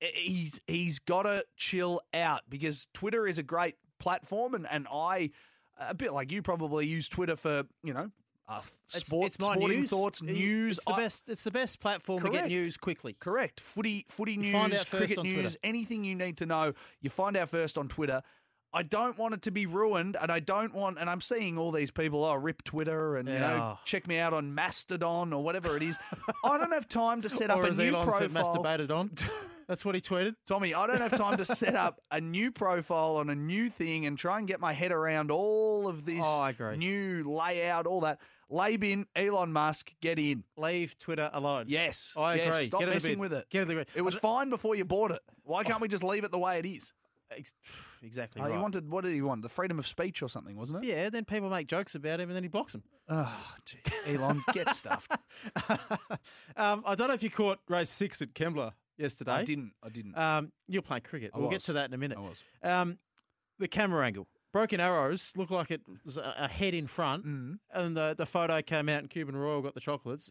He's 0.00 0.60
he's 0.66 0.98
got 0.98 1.22
to 1.22 1.44
chill 1.56 2.02
out 2.12 2.42
because 2.48 2.88
Twitter 2.92 3.26
is 3.26 3.38
a 3.38 3.42
great 3.42 3.76
platform, 3.98 4.54
and 4.54 4.66
and 4.70 4.86
I, 4.92 5.30
a 5.78 5.94
bit 5.94 6.12
like 6.12 6.30
you, 6.30 6.42
probably 6.42 6.86
use 6.86 7.08
Twitter 7.08 7.36
for 7.36 7.62
you 7.82 7.94
know, 7.94 8.10
uh, 8.46 8.60
It's- 8.88 8.96
it's 8.96 9.34
sporting 9.36 9.68
news. 9.80 9.88
thoughts, 9.90 10.20
news. 10.20 10.76
It's 10.76 10.84
the 10.84 10.92
I- 10.92 10.96
best. 10.98 11.28
It's 11.30 11.44
the 11.44 11.50
best 11.50 11.80
platform 11.80 12.22
to 12.24 12.30
get 12.30 12.48
news 12.48 12.76
quickly. 12.76 13.14
Correct. 13.18 13.60
Footy, 13.60 14.04
footy 14.10 14.36
news, 14.36 14.52
find 14.52 14.74
out 14.74 14.80
first 14.80 14.90
cricket 14.90 15.18
on 15.18 15.24
news, 15.24 15.36
Twitter. 15.52 15.58
anything 15.64 16.04
you 16.04 16.14
need 16.16 16.36
to 16.38 16.44
know, 16.46 16.74
you 17.00 17.08
find 17.08 17.34
out 17.36 17.48
first 17.48 17.78
on 17.78 17.88
Twitter. 17.88 18.22
I 18.74 18.82
don't 18.82 19.16
want 19.16 19.34
it 19.34 19.42
to 19.42 19.52
be 19.52 19.66
ruined, 19.66 20.16
and 20.20 20.32
I 20.32 20.40
don't 20.40 20.74
want. 20.74 20.98
And 20.98 21.08
I'm 21.08 21.20
seeing 21.20 21.56
all 21.56 21.70
these 21.70 21.92
people, 21.92 22.24
oh, 22.24 22.34
rip 22.34 22.64
Twitter, 22.64 23.16
and 23.16 23.28
you 23.28 23.38
know, 23.38 23.78
check 23.84 24.08
me 24.08 24.18
out 24.18 24.34
on 24.34 24.54
Mastodon 24.54 25.32
or 25.32 25.42
whatever 25.44 25.76
it 25.76 25.82
is. 25.82 25.96
I 26.44 26.58
don't 26.58 26.72
have 26.72 26.88
time 26.88 27.22
to 27.22 27.28
set 27.28 27.50
up 27.50 27.58
or 27.58 27.66
a 27.66 27.70
new 27.72 27.94
Elon 27.94 28.04
profile. 28.06 28.28
masturbated 28.28 28.90
on. 28.90 29.10
That's 29.68 29.84
what 29.84 29.94
he 29.94 30.00
tweeted. 30.02 30.34
Tommy, 30.46 30.74
I 30.74 30.86
don't 30.86 31.00
have 31.00 31.16
time 31.16 31.38
to 31.38 31.44
set 31.44 31.74
up 31.74 32.00
a 32.10 32.20
new 32.20 32.50
profile 32.50 33.16
on 33.16 33.30
a 33.30 33.34
new 33.34 33.70
thing 33.70 34.04
and 34.04 34.18
try 34.18 34.38
and 34.38 34.46
get 34.46 34.60
my 34.60 34.72
head 34.74 34.92
around 34.92 35.30
all 35.30 35.88
of 35.88 36.04
this 36.04 36.20
Oh, 36.22 36.40
I 36.40 36.50
agree. 36.50 36.76
new 36.76 37.24
layout, 37.30 37.86
all 37.86 38.00
that. 38.02 38.18
Labin, 38.50 39.06
Elon 39.16 39.52
Musk, 39.52 39.92
get 40.02 40.18
in. 40.18 40.44
Leave 40.58 40.98
Twitter 40.98 41.30
alone. 41.32 41.64
Yes, 41.68 42.12
I 42.16 42.34
yes, 42.34 42.46
agree. 42.48 42.66
Stop 42.66 42.80
Get 42.80 42.88
messing 42.90 43.18
with 43.18 43.32
it. 43.32 43.46
Get 43.48 43.62
in 43.62 43.68
bin. 43.68 43.86
It 43.94 44.02
was 44.02 44.14
fine 44.14 44.50
before 44.50 44.74
you 44.74 44.84
bought 44.84 45.12
it. 45.12 45.20
Why 45.44 45.64
can't 45.64 45.80
we 45.80 45.88
just 45.88 46.04
leave 46.04 46.24
it 46.24 46.30
the 46.30 46.38
way 46.38 46.58
it 46.58 46.66
is? 46.66 46.92
Ex- 47.38 47.52
Exactly 48.02 48.42
Oh, 48.42 48.44
right. 48.46 48.54
you 48.54 48.60
wanted 48.60 48.88
what 48.90 49.04
did 49.04 49.14
he 49.14 49.22
want? 49.22 49.42
The 49.42 49.48
freedom 49.48 49.78
of 49.78 49.86
speech 49.86 50.22
or 50.22 50.28
something, 50.28 50.56
wasn't 50.56 50.84
it? 50.84 50.88
yeah, 50.88 51.08
then 51.10 51.24
people 51.24 51.48
make 51.48 51.66
jokes 51.68 51.94
about 51.94 52.20
him 52.20 52.28
and 52.28 52.36
then 52.36 52.42
he 52.42 52.48
blocks 52.48 52.72
them. 52.72 52.82
Oh, 53.08 53.54
jeez. 53.66 54.14
Elon, 54.14 54.42
get 54.52 54.74
stuffed. 54.74 55.10
um, 56.56 56.82
I 56.86 56.94
don't 56.94 57.08
know 57.08 57.14
if 57.14 57.22
you 57.22 57.30
caught 57.30 57.60
race 57.68 57.90
six 57.90 58.20
at 58.22 58.34
Kembla 58.34 58.72
yesterday. 58.96 59.32
I 59.32 59.44
didn't. 59.44 59.72
I 59.82 59.88
didn't. 59.88 60.16
Um, 60.16 60.52
you're 60.68 60.82
playing 60.82 61.02
cricket. 61.02 61.30
I 61.34 61.38
we'll 61.38 61.50
get 61.50 61.60
to 61.62 61.74
that 61.74 61.88
in 61.88 61.94
a 61.94 61.98
minute. 61.98 62.18
I 62.18 62.20
was. 62.20 62.42
Um, 62.62 62.98
the 63.58 63.68
camera 63.68 64.04
angle. 64.06 64.26
Broken 64.52 64.78
arrows 64.80 65.32
look 65.36 65.50
like 65.50 65.70
it 65.72 65.80
was 66.04 66.16
a, 66.16 66.34
a 66.38 66.48
head 66.48 66.74
in 66.74 66.86
front, 66.86 67.26
Mm. 67.26 67.58
and 67.72 67.96
the, 67.96 68.14
the 68.16 68.26
photo 68.26 68.62
came 68.62 68.88
out, 68.88 69.00
and 69.00 69.10
Cuban 69.10 69.36
Royal 69.36 69.62
got 69.62 69.74
the 69.74 69.80
chocolates. 69.80 70.30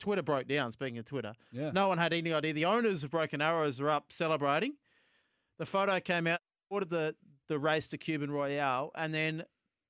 Twitter 0.00 0.22
broke 0.22 0.48
down. 0.48 0.72
Speaking 0.72 0.98
of 0.98 1.04
Twitter, 1.04 1.34
Yeah. 1.52 1.70
no 1.72 1.86
one 1.88 1.98
had 1.98 2.12
any 2.12 2.32
idea. 2.32 2.52
The 2.52 2.64
owners 2.64 3.04
of 3.04 3.10
Broken 3.10 3.40
Arrows 3.40 3.80
were 3.80 3.90
up 3.90 4.06
celebrating. 4.12 4.74
The 5.60 5.66
photo 5.66 6.00
came 6.00 6.26
out, 6.26 6.40
ordered 6.70 6.90
the 6.90 7.14
the 7.48 7.58
race 7.58 7.86
to 7.88 7.98
Cuban 7.98 8.30
Royale, 8.30 8.90
and 8.94 9.12
then 9.14 9.44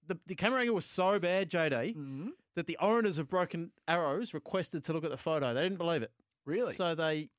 the 0.07 0.19
the 0.27 0.35
camera 0.35 0.61
angle 0.61 0.75
was 0.75 0.85
so 0.85 1.19
bad, 1.19 1.49
JD, 1.49 1.95
Mm. 1.95 2.31
that 2.57 2.67
the 2.67 2.77
owners 2.81 3.19
of 3.19 3.29
Broken 3.29 3.71
Arrows 3.87 4.35
requested 4.35 4.83
to 4.85 4.93
look 4.93 5.05
at 5.05 5.11
the 5.11 5.17
photo. 5.17 5.55
They 5.55 5.62
didn't 5.62 5.79
believe 5.79 6.03
it. 6.03 6.11
Really? 6.45 6.75
So 6.75 6.95
they 6.95 7.31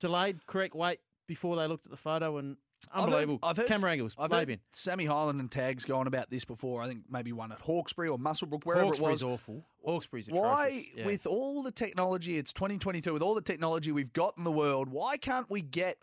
delayed 0.00 0.46
correct 0.46 0.74
weight 0.74 0.98
before 1.28 1.54
they 1.56 1.66
looked 1.68 1.84
at 1.86 1.90
the 1.92 1.96
photo, 1.96 2.38
and 2.38 2.56
I've 2.90 2.94
heard- 3.00 3.04
unbelievable. 3.04 3.38
I've 3.42 3.56
heard, 3.56 3.66
camera 3.68 3.92
angles. 3.92 4.16
I've 4.18 4.30
heard. 4.32 4.60
Sammy 4.72 5.04
Highland 5.06 5.38
and 5.40 5.50
Tags 5.52 5.84
going 5.84 6.06
about 6.08 6.28
this 6.30 6.44
before. 6.44 6.82
I 6.82 6.88
think 6.88 7.04
maybe 7.08 7.32
one 7.32 7.52
at 7.52 7.60
Hawkesbury 7.60 8.08
or 8.08 8.18
Muswellbrook, 8.18 8.64
wherever 8.64 8.84
it 8.86 8.98
was. 8.98 8.98
Hawkesbury's 8.98 9.22
awful. 9.22 9.64
Hawkesbury's 9.84 10.28
Why. 10.28 10.86
Yeah. 10.94 11.06
with 11.06 11.26
all 11.26 11.62
the 11.62 11.70
technology, 11.72 12.36
it's 12.36 12.52
2022, 12.52 13.12
with 13.12 13.22
all 13.22 13.34
the 13.34 13.40
technology 13.42 13.92
we've 13.92 14.12
got 14.12 14.36
in 14.36 14.42
the 14.44 14.50
world, 14.52 14.88
why 14.88 15.16
can't 15.16 15.48
we 15.48 15.62
get 15.62 15.98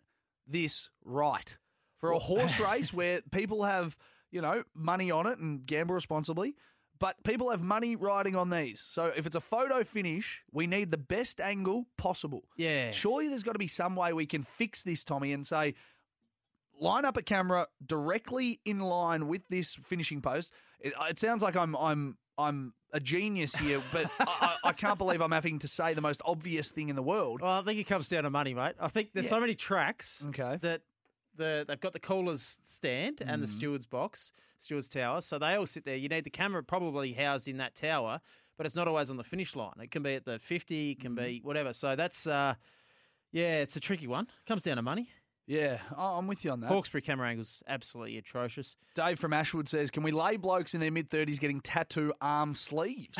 this 0.47 0.89
right? 1.03 1.57
For 2.03 2.11
a 2.11 2.19
horse 2.19 2.59
race 2.59 2.91
where 2.93 3.21
people 3.31 3.63
have, 3.63 3.97
you 4.29 4.41
know, 4.41 4.63
money 4.75 5.09
on 5.09 5.25
it 5.25 5.39
and 5.39 5.65
gamble 5.65 5.95
responsibly, 5.95 6.55
but 6.99 7.23
people 7.23 7.49
have 7.49 7.61
money 7.63 7.95
riding 7.95 8.35
on 8.35 8.49
these. 8.49 8.81
So 8.81 9.11
if 9.15 9.25
it's 9.25 9.37
a 9.37 9.41
photo 9.41 9.85
finish, 9.85 10.43
we 10.51 10.67
need 10.67 10.91
the 10.91 10.97
best 10.97 11.39
angle 11.39 11.87
possible. 11.97 12.43
yeah. 12.57 12.91
Surely 12.91 13.29
there's 13.29 13.43
got 13.43 13.53
to 13.53 13.59
be 13.59 13.67
some 13.67 13.95
way 13.95 14.11
we 14.11 14.25
can 14.25 14.43
fix 14.43 14.83
this, 14.83 15.03
Tommy, 15.05 15.31
and 15.31 15.47
say, 15.47 15.75
line 16.79 17.05
up 17.05 17.15
a 17.15 17.21
camera 17.21 17.67
directly 17.85 18.59
in 18.65 18.79
line 18.79 19.27
with 19.27 19.47
this 19.47 19.75
finishing 19.75 20.21
post. 20.21 20.51
It, 20.79 20.93
uh, 20.99 21.05
it 21.09 21.19
sounds 21.19 21.41
like 21.41 21.55
I'm 21.55 21.75
I'm 21.75 22.17
I'm 22.37 22.73
a 22.91 22.99
genius 22.99 23.55
here, 23.55 23.81
but 23.93 24.05
I, 24.19 24.57
I 24.63 24.69
I 24.69 24.73
can't 24.73 24.97
believe 24.97 25.21
I'm 25.21 25.31
having 25.31 25.59
to 25.59 25.67
say 25.67 25.93
the 25.93 26.01
most 26.01 26.21
obvious 26.25 26.71
thing 26.71 26.89
in 26.89 26.95
the 26.95 27.03
world. 27.03 27.41
Well, 27.41 27.59
I 27.59 27.63
think 27.63 27.79
it 27.79 27.85
comes 27.87 28.09
down 28.09 28.23
to 28.23 28.29
money, 28.29 28.53
mate. 28.53 28.73
I 28.79 28.87
think 28.89 29.13
there's 29.13 29.29
so 29.29 29.39
many 29.39 29.55
tracks 29.55 30.23
Okay. 30.29 30.57
that 30.61 30.81
the 31.35 31.65
they've 31.67 31.79
got 31.79 31.93
the 31.93 31.99
callers 31.99 32.59
stand 32.63 33.21
and 33.21 33.41
the 33.41 33.47
Mhm. 33.47 33.51
steward's 33.57 33.85
box, 33.85 34.31
steward's 34.59 34.87
tower, 34.87 35.21
so 35.21 35.37
they 35.39 35.55
all 35.55 35.65
sit 35.65 35.85
there. 35.85 35.95
You 35.95 36.09
need 36.09 36.23
the 36.23 36.29
camera 36.29 36.63
probably 36.63 37.13
housed 37.13 37.47
in 37.47 37.57
that 37.57 37.75
tower, 37.75 38.21
but 38.57 38.65
it's 38.65 38.75
not 38.75 38.87
always 38.87 39.09
on 39.09 39.17
the 39.17 39.23
finish 39.23 39.55
line. 39.55 39.73
It 39.81 39.91
can 39.91 40.03
be 40.03 40.13
at 40.15 40.25
the 40.25 40.39
50, 40.39 40.91
it 40.91 40.99
can 40.99 41.15
be 41.15 41.21
Mm-hmm. 41.39 41.47
whatever. 41.47 41.73
So 41.73 41.95
that's 41.95 42.27
uh, 42.27 42.55
yeah, 43.31 43.61
it's 43.61 43.75
a 43.75 43.79
tricky 43.79 44.07
one. 44.07 44.27
Comes 44.45 44.61
down 44.61 44.75
to 44.77 44.81
money. 44.83 45.09
Yeah, 45.45 45.79
I'm 45.97 46.27
with 46.27 46.45
you 46.45 46.51
on 46.51 46.61
that. 46.61 46.67
Hawkesbury 46.67 47.01
camera 47.01 47.27
angles 47.27 47.61
absolutely 47.67 48.17
atrocious. 48.17 48.77
Dave 48.95 49.19
from 49.19 49.33
Ashwood 49.33 49.67
says, 49.67 49.91
"Can 49.91 50.01
we 50.03 50.11
lay 50.11 50.37
blokes 50.37 50.73
in 50.73 50.79
their 50.79 50.91
mid 50.91 51.09
thirties 51.09 51.37
getting 51.37 51.59
tattoo 51.59 52.13
arm 52.21 52.55
sleeves? 52.55 53.17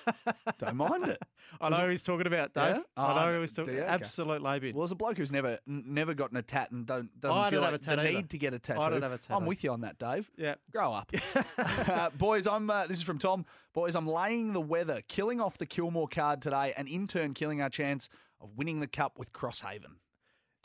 Don't 0.58 0.76
mind 0.76 1.06
it." 1.08 1.20
I 1.60 1.68
know 1.70 1.76
who 1.78 1.88
he's 1.88 2.02
talking 2.04 2.26
about, 2.26 2.54
Dave. 2.54 2.76
Yeah? 2.76 2.80
I 2.96 3.14
know 3.26 3.34
who 3.34 3.40
he's 3.40 3.52
talking 3.52 3.74
you? 3.74 3.80
about. 3.80 3.94
Okay. 3.94 4.02
Absolute 4.02 4.42
lay 4.42 4.72
Well, 4.72 4.84
as 4.84 4.92
a 4.92 4.94
bloke 4.94 5.16
who's 5.16 5.32
never 5.32 5.58
n- 5.68 5.84
never 5.86 6.14
gotten 6.14 6.36
a 6.36 6.42
tat 6.42 6.70
and 6.70 6.86
don't 6.86 7.08
doesn't 7.20 7.36
I 7.36 7.50
feel 7.50 7.60
like 7.60 7.72
have 7.72 7.80
a 7.80 7.84
tat 7.84 7.96
the 7.96 8.02
either. 8.04 8.12
need 8.18 8.30
to 8.30 8.38
get 8.38 8.54
a 8.54 8.58
tattoo. 8.60 8.80
I 8.82 8.90
don't 8.90 9.02
have 9.02 9.12
a 9.12 9.18
tat 9.18 9.36
I'm 9.36 9.46
with 9.46 9.64
you 9.64 9.72
on 9.72 9.80
that, 9.80 9.98
Dave. 9.98 10.30
Yeah. 10.36 10.54
Grow 10.70 10.92
up, 10.92 11.10
uh, 11.58 12.10
boys. 12.10 12.46
I'm. 12.46 12.70
Uh, 12.70 12.86
this 12.86 12.98
is 12.98 13.02
from 13.02 13.18
Tom. 13.18 13.44
Boys, 13.74 13.96
I'm 13.96 14.06
laying 14.06 14.52
the 14.52 14.60
weather, 14.60 15.02
killing 15.08 15.40
off 15.40 15.58
the 15.58 15.66
Kilmore 15.66 16.08
card 16.08 16.42
today, 16.42 16.74
and 16.76 16.86
in 16.88 17.06
turn 17.08 17.34
killing 17.34 17.60
our 17.60 17.70
chance 17.70 18.08
of 18.40 18.50
winning 18.56 18.80
the 18.80 18.86
cup 18.86 19.18
with 19.18 19.32
Crosshaven. 19.32 19.96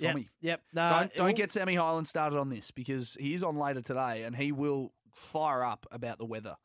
Yep, 0.01 0.11
Tommy, 0.11 0.29
Yep. 0.41 0.61
No, 0.73 0.89
don't, 0.89 1.13
don't 1.13 1.27
will- 1.27 1.33
get 1.33 1.51
Sammy 1.51 1.75
Highland 1.75 2.07
started 2.07 2.37
on 2.37 2.49
this 2.49 2.71
because 2.71 3.15
he 3.19 3.33
is 3.33 3.43
on 3.43 3.57
later 3.57 3.81
today, 3.81 4.23
and 4.23 4.35
he 4.35 4.51
will 4.51 4.91
fire 5.13 5.63
up 5.63 5.85
about 5.91 6.17
the 6.17 6.25
weather. 6.25 6.55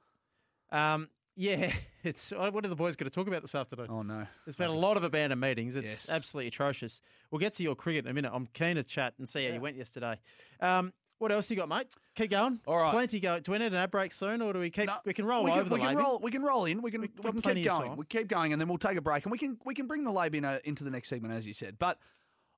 Um, 0.73 1.09
yeah, 1.37 1.71
it's 2.02 2.31
what 2.33 2.64
are 2.64 2.69
the 2.69 2.75
boys 2.76 2.97
going 2.97 3.11
to 3.11 3.14
talk 3.14 3.28
about 3.28 3.43
this 3.43 3.55
afternoon? 3.55 3.88
Oh 3.90 4.02
no, 4.02 4.26
There's 4.45 4.57
been 4.57 4.71
a 4.71 4.75
lot 4.75 4.97
of 4.97 5.05
abandoned 5.05 5.40
meetings. 5.40 5.76
It's 5.76 5.88
Yes. 5.88 6.11
absolutely 6.11 6.49
atrocious. 6.49 7.00
We'll 7.31 7.38
get 7.38 7.55
to 7.55 7.62
your 7.62 7.76
cricket 7.76 8.07
in 8.07 8.11
a 8.11 8.14
minute. 8.14 8.33
I'm 8.35 8.47
keen 8.47 8.76
to 8.76 8.83
chat 8.83 9.14
and 9.19 9.28
see 9.28 9.47
how 9.47 9.52
you 9.52 9.61
went 9.61 9.76
yesterday. 9.76 10.19
Um, 10.61 10.93
what 11.19 11.33
else 11.33 11.50
you 11.50 11.57
got, 11.57 11.69
mate? 11.69 11.87
Keep 12.14 12.31
going. 12.31 12.61
All 12.66 12.76
right. 12.78 12.90
Plenty 12.90 13.21
go. 13.21 13.40
Do 13.40 13.52
we 13.52 13.59
need 13.59 13.66
an 13.66 13.75
ad 13.75 13.90
break 13.90 14.12
soon, 14.12 14.43
or 14.43 14.52
do 14.52 14.59
we 14.59 14.71
keep? 14.71 14.87
No, 14.87 14.95
we 15.05 15.14
can 15.14 15.25
roll 15.25 15.45
we 15.45 15.50
over 15.50 15.62
can, 15.62 15.69
the 15.71 15.75
we 15.76 15.81
can 15.81 15.97
roll. 15.97 16.19
We 16.19 16.31
can 16.31 16.43
roll 16.43 16.64
in. 16.66 16.83
We 16.83 16.90
can. 16.90 17.00
We, 17.00 17.11
We've 17.23 17.43
can 17.43 17.55
keep 17.55 17.64
going. 17.64 17.97
We 17.97 18.05
keep 18.05 18.28
going, 18.28 18.52
and 18.52 18.61
then 18.61 18.69
we'll 18.69 18.78
take 18.78 18.97
a 18.97 19.00
break, 19.00 19.25
and 19.25 19.33
we 19.33 19.38
can 19.38 19.59
we 19.64 19.75
can 19.75 19.87
bring 19.87 20.05
the 20.05 20.12
lay 20.12 20.28
bin 20.28 20.45
uh, 20.45 20.59
into 20.64 20.85
the 20.85 20.90
next 20.90 21.09
segment, 21.09 21.35
as 21.35 21.47
you 21.47 21.55
said. 21.55 21.78
But 21.78 21.99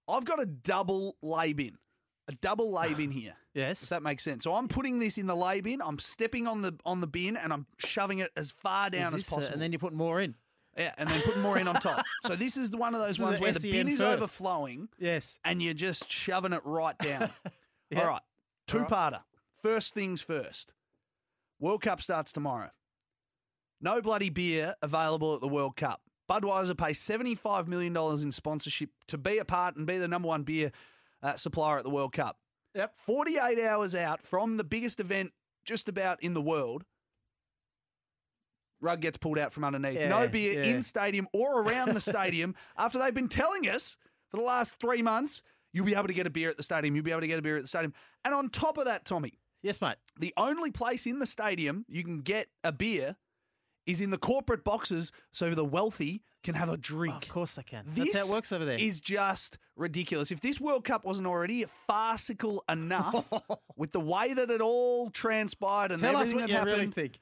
I've 0.08 0.24
got 0.24 0.40
a 0.40 0.46
double 0.46 1.16
lay 1.22 1.52
bin, 1.52 1.76
a 2.28 2.32
double 2.32 2.72
lay 2.72 2.94
bin 2.94 3.10
here. 3.20 3.34
Yes. 3.54 3.82
If 3.82 3.88
that 3.88 4.02
makes 4.02 4.22
sense. 4.22 4.44
So 4.44 4.54
I'm 4.54 4.68
putting 4.68 4.98
this 5.00 5.18
in 5.18 5.26
the 5.26 5.34
lay 5.36 5.60
bin. 5.60 5.80
I'm 5.84 5.98
stepping 5.98 6.46
on 6.46 6.62
the 6.62 6.76
on 6.86 7.00
the 7.00 7.06
bin, 7.06 7.36
and 7.36 7.52
I'm 7.52 7.66
shoving 7.78 8.20
it 8.20 8.30
as 8.36 8.52
far 8.52 8.88
down 8.90 9.14
as 9.14 9.24
possible. 9.28 9.52
and 9.52 9.60
then 9.60 9.72
you 9.72 9.78
put 9.78 9.92
more 9.92 10.20
in. 10.20 10.34
yeah, 10.76 10.92
and 10.96 11.08
then 11.08 11.20
putting 11.22 11.42
more 11.42 11.58
in 11.58 11.66
on 11.66 11.74
top. 11.80 12.04
So 12.26 12.36
this 12.36 12.56
is 12.56 12.74
one 12.76 12.94
of 12.94 13.00
those 13.00 13.16
This 13.16 13.24
ones 13.24 13.38
a 13.38 13.42
where 13.42 13.52
the 13.52 13.70
bin 13.72 13.88
is 13.88 14.00
overflowing, 14.00 14.88
Yes. 14.98 15.38
and 15.44 15.60
you're 15.62 15.74
just 15.74 16.10
shoving 16.10 16.52
it 16.52 16.62
right 16.64 16.96
down. 16.98 17.30
Yeah. 17.90 18.00
All 18.02 18.06
right, 18.08 18.22
two 18.66 18.80
parter. 18.80 19.20
First 19.62 19.94
things 19.94 20.20
first. 20.20 20.74
World 21.58 21.80
Cup 21.80 22.02
starts 22.02 22.34
tomorrow. 22.34 22.68
No 23.80 24.02
bloody 24.02 24.28
beer 24.28 24.74
available 24.82 25.34
at 25.34 25.40
the 25.40 25.48
World 25.48 25.74
Cup. 25.76 26.02
Budweiser 26.28 26.76
pays 26.76 26.98
$75 27.00 27.66
million 27.66 27.96
in 27.96 28.32
sponsorship 28.32 28.90
to 29.08 29.18
be 29.18 29.38
a 29.38 29.44
part 29.44 29.76
and 29.76 29.86
be 29.86 29.98
the 29.98 30.08
number 30.08 30.28
one 30.28 30.42
beer 30.42 30.72
uh, 31.22 31.34
supplier 31.34 31.78
at 31.78 31.84
the 31.84 31.90
World 31.90 32.12
Cup. 32.12 32.38
Yep. 32.74 32.92
48 32.96 33.64
hours 33.64 33.94
out 33.94 34.22
from 34.22 34.56
the 34.56 34.64
biggest 34.64 35.00
event 35.00 35.32
just 35.64 35.88
about 35.88 36.22
in 36.22 36.34
the 36.34 36.42
world, 36.42 36.84
rug 38.80 39.00
gets 39.00 39.16
pulled 39.16 39.38
out 39.38 39.52
from 39.52 39.64
underneath. 39.64 39.98
Yeah, 39.98 40.08
no 40.08 40.28
beer 40.28 40.62
yeah. 40.62 40.70
in 40.70 40.82
stadium 40.82 41.26
or 41.32 41.62
around 41.62 41.94
the 41.94 42.00
stadium 42.00 42.54
after 42.76 42.98
they've 42.98 43.14
been 43.14 43.28
telling 43.28 43.68
us 43.68 43.96
for 44.30 44.36
the 44.36 44.42
last 44.42 44.76
three 44.78 45.02
months 45.02 45.42
you'll 45.72 45.86
be 45.86 45.94
able 45.94 46.06
to 46.06 46.14
get 46.14 46.26
a 46.26 46.30
beer 46.30 46.48
at 46.50 46.56
the 46.56 46.62
stadium. 46.62 46.94
You'll 46.94 47.04
be 47.04 47.10
able 47.10 47.20
to 47.22 47.26
get 47.26 47.38
a 47.38 47.42
beer 47.42 47.56
at 47.56 47.62
the 47.62 47.68
stadium. 47.68 47.92
And 48.24 48.34
on 48.34 48.48
top 48.50 48.78
of 48.78 48.86
that, 48.86 49.04
Tommy, 49.04 49.38
Yes, 49.62 49.80
mate. 49.80 49.96
the 50.18 50.32
only 50.36 50.70
place 50.70 51.06
in 51.06 51.18
the 51.18 51.26
stadium 51.26 51.84
you 51.88 52.04
can 52.04 52.20
get 52.20 52.48
a 52.62 52.72
beer 52.72 53.16
is 53.88 54.02
in 54.02 54.10
the 54.10 54.18
corporate 54.18 54.62
boxes 54.62 55.10
so 55.32 55.54
the 55.54 55.64
wealthy 55.64 56.22
can 56.44 56.54
have 56.54 56.68
a 56.68 56.76
drink. 56.76 57.24
Of 57.24 57.28
course 57.30 57.54
they 57.54 57.62
can. 57.62 57.86
This 57.88 58.12
That's 58.12 58.26
how 58.26 58.30
it 58.30 58.36
works 58.36 58.52
over 58.52 58.66
there. 58.66 58.78
is 58.78 59.00
just 59.00 59.56
ridiculous. 59.76 60.30
If 60.30 60.42
this 60.42 60.60
World 60.60 60.84
Cup 60.84 61.06
wasn't 61.06 61.26
already 61.26 61.64
farcical 61.86 62.62
enough 62.68 63.26
with 63.76 63.92
the 63.92 64.00
way 64.00 64.34
that 64.34 64.50
it 64.50 64.60
all 64.60 65.08
transpired 65.10 65.90
and 65.90 66.00
Tell 66.02 66.16
us 66.16 66.28
everything 66.28 66.36
what 66.36 66.42
that 66.42 66.48
you 66.50 66.54
happened, 66.54 66.76
really 66.76 66.90
think. 66.90 67.18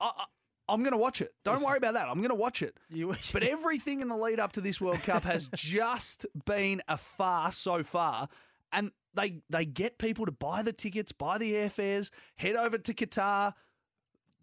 I, 0.00 0.10
I, 0.16 0.24
I'm 0.68 0.82
going 0.82 0.92
to 0.92 0.98
watch 0.98 1.20
it. 1.20 1.34
Don't 1.44 1.62
worry 1.62 1.76
about 1.76 1.94
that. 1.94 2.08
I'm 2.08 2.18
going 2.18 2.30
to 2.30 2.34
watch 2.34 2.62
it. 2.62 2.78
You, 2.88 3.14
But 3.34 3.42
everything 3.42 4.00
in 4.00 4.08
the 4.08 4.16
lead 4.16 4.40
up 4.40 4.52
to 4.52 4.62
this 4.62 4.80
World 4.80 5.02
Cup 5.02 5.22
has 5.24 5.48
just 5.54 6.24
been 6.46 6.80
a 6.88 6.96
farce 6.96 7.58
so 7.58 7.82
far. 7.82 8.28
And 8.72 8.90
they 9.14 9.42
they 9.50 9.64
get 9.64 9.98
people 9.98 10.26
to 10.26 10.32
buy 10.32 10.62
the 10.62 10.72
tickets, 10.72 11.12
buy 11.12 11.38
the 11.38 11.52
airfares, 11.52 12.10
head 12.36 12.56
over 12.56 12.78
to 12.78 12.94
Qatar, 12.94 13.54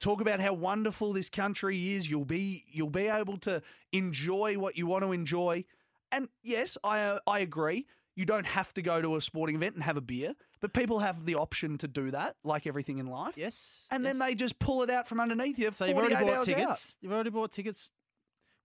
talk 0.04 0.22
about 0.22 0.40
how 0.40 0.54
wonderful 0.54 1.14
this 1.14 1.30
country 1.30 1.94
is. 1.94 2.10
You'll 2.10 2.26
be 2.26 2.66
you'll 2.72 2.90
be 2.90 3.08
able 3.08 3.38
to 3.40 3.62
enjoy 3.92 4.58
what 4.58 4.78
you 4.78 4.86
want 4.88 5.04
to 5.04 5.12
enjoy. 5.12 5.64
And 6.12 6.28
yes, 6.44 6.78
I 6.84 7.20
I 7.26 7.40
agree. 7.40 7.88
You 8.16 8.26
don't 8.26 8.46
have 8.46 8.74
to 8.76 8.82
go 8.84 9.02
to 9.02 9.16
a 9.16 9.22
sporting 9.22 9.56
event 9.56 9.74
and 9.74 9.84
have 9.84 9.98
a 9.98 10.02
beer, 10.02 10.36
but 10.62 10.72
people 10.74 11.00
have 11.00 11.26
the 11.26 11.34
option 11.36 11.80
to 11.80 11.88
do 11.88 12.12
that, 12.12 12.36
like 12.44 12.68
everything 12.68 13.00
in 13.00 13.08
life. 13.08 13.36
yes. 13.38 13.88
And 13.90 14.06
then 14.06 14.20
they 14.20 14.36
just 14.36 14.60
pull 14.60 14.84
it 14.84 14.92
out 14.92 15.08
from 15.08 15.20
underneath 15.20 15.58
you. 15.58 15.72
So 15.72 15.86
you've 15.86 15.98
already 15.98 16.14
bought 16.16 16.46
tickets. 16.46 16.98
You've 17.02 17.12
already 17.12 17.32
bought 17.32 17.52
tickets 17.52 17.90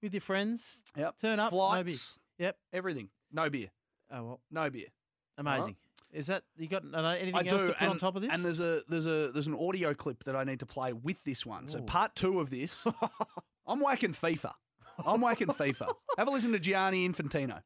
with 0.03 0.13
your 0.13 0.21
friends. 0.21 0.83
Yep. 0.97 1.15
Turn 1.23 1.41
up, 1.41 1.51
no 1.53 1.57
Flights. 1.57 2.19
Yep. 2.39 2.57
Everything. 2.75 3.09
No 3.33 3.49
beer. 3.49 3.71
Oh 4.11 4.23
well, 4.25 4.41
No 4.51 4.69
beer. 4.71 4.89
amazing. 5.39 5.77
Is 6.13 6.29
that 6.29 6.43
you 6.57 6.69
got 6.69 6.85
anything 6.85 7.35
I 7.35 7.41
else 7.41 7.63
do. 7.63 7.69
to 7.69 7.73
put 7.75 7.81
and, 7.81 7.91
on 7.91 7.99
top 7.99 8.17
of 8.17 8.23
this? 8.23 8.31
And 8.33 8.43
there's 8.43 8.61
a 8.61 8.83
there's 8.89 9.07
a 9.07 9.31
there's 9.31 9.47
an 9.47 9.55
audio 9.55 9.93
clip 9.93 10.25
that 10.25 10.35
I 10.35 10.45
need 10.45 10.61
to 10.61 10.67
play 10.67 10.93
with 10.93 11.23
this 11.25 11.45
one. 11.45 11.69
So 11.69 11.83
part 11.83 12.15
two 12.15 12.41
of 12.41 12.51
this, 12.51 12.87
I'm 13.67 13.81
whacking 13.81 14.15
FIFA. 14.15 14.53
I'm 15.05 15.21
whacking 15.21 15.49
FIFA. 15.49 15.93
Have 16.17 16.29
a 16.29 16.31
listen 16.31 16.53
to 16.53 16.59
Gianni 16.59 17.09
Infantino. 17.09 17.63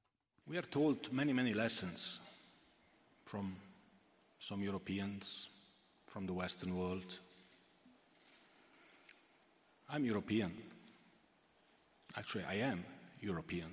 We 0.49 0.59
are 0.59 0.63
told 0.63 1.13
many, 1.13 1.33
many 1.33 1.55
lessons 1.55 2.19
from 3.25 3.57
some 4.39 4.61
Europeans, 4.61 5.49
from 6.09 6.27
the 6.27 6.33
Western 6.33 6.77
world. 6.77 7.19
I'm 9.89 10.05
European. 10.05 10.53
Actually, 12.17 12.45
I 12.45 12.55
am 12.55 12.85
European. 13.21 13.71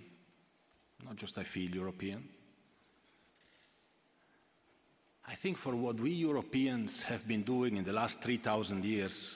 Not 1.04 1.16
just 1.16 1.38
I 1.38 1.44
feel 1.44 1.72
European. 1.72 2.24
I 5.30 5.36
think 5.36 5.58
for 5.58 5.76
what 5.76 6.00
we 6.00 6.10
Europeans 6.10 7.04
have 7.04 7.28
been 7.28 7.44
doing 7.44 7.78
in 7.78 7.84
the 7.84 7.94
last 7.94 8.20
3,000 8.20 8.84
years 8.84 9.36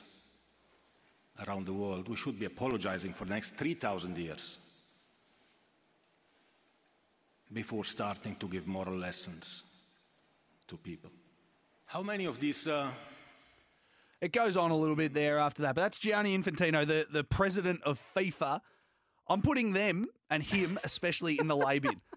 around 1.48 1.68
the 1.68 1.74
world, 1.74 2.10
we 2.10 2.16
should 2.16 2.40
be 2.40 2.46
apologizing 2.46 3.14
for 3.14 3.26
the 3.26 3.30
next 3.36 3.56
3,000 3.56 4.18
years 4.18 4.58
before 7.52 7.86
starting 7.86 8.36
to 8.38 8.48
give 8.48 8.66
moral 8.66 8.96
lessons 8.96 9.62
to 10.68 10.78
people. 10.78 11.12
How 11.86 12.02
many 12.02 12.26
of 12.26 12.40
these 12.40 12.68
uh, 12.68 12.90
It 14.20 14.32
goes 14.32 14.58
on 14.58 14.72
a 14.72 14.76
little 14.76 14.96
bit 14.96 15.14
there 15.14 15.38
after 15.38 15.62
that, 15.62 15.76
but 15.76 15.82
that's 15.82 16.00
Gianni 16.00 16.36
Infantino, 16.36 16.88
the, 16.88 17.06
the 17.12 17.24
president 17.24 17.84
of 17.84 18.02
FIFA. 18.16 18.62
I'm 19.28 19.44
putting 19.44 19.74
them 19.74 20.08
and 20.32 20.42
him, 20.42 20.80
especially 20.84 21.40
in 21.40 21.46
the 21.46 21.56
lay 21.56 21.78
bin. 21.78 22.02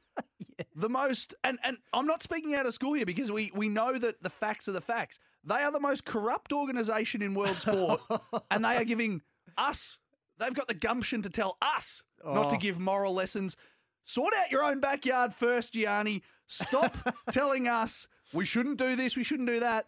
The 0.75 0.89
most, 0.89 1.35
and, 1.45 1.59
and 1.65 1.77
I'm 1.93 2.07
not 2.07 2.23
speaking 2.23 2.55
out 2.55 2.65
of 2.67 2.73
school 2.75 2.95
here 2.95 3.05
because 3.07 3.31
we, 3.31 3.51
we 3.55 3.69
know 3.69 3.99
that 3.99 4.23
the 4.23 4.31
facts 4.31 4.69
are 4.69 4.73
the 4.73 4.81
facts. 4.81 5.19
They 5.45 5.57
are 5.57 5.71
the 5.71 5.81
most 5.81 6.05
corrupt 6.05 6.53
organisation 6.53 7.21
in 7.23 7.35
world 7.35 7.59
sport, 7.59 8.01
and 8.51 8.65
they 8.65 8.77
are 8.77 8.85
giving 8.85 9.21
us, 9.59 9.99
they've 10.39 10.55
got 10.55 10.67
the 10.69 10.75
gumption 10.75 11.21
to 11.23 11.31
tell 11.31 11.57
us 11.63 12.03
not 12.25 12.49
to 12.51 12.57
Oh. 12.57 12.59
give 12.59 12.79
moral 12.81 13.13
lessons. 13.15 13.57
Sort 14.03 14.33
out 14.35 14.51
your 14.51 14.63
own 14.65 14.81
backyard 14.81 15.35
first, 15.35 15.75
Gianni. 15.75 16.23
Stop 16.47 16.97
telling 17.33 17.69
us 17.69 18.09
we 18.33 18.45
shouldn't 18.47 18.79
do 18.79 18.97
this, 18.97 19.17
we 19.17 19.25
shouldn't 19.25 19.49
do 19.49 19.61
that 19.61 19.87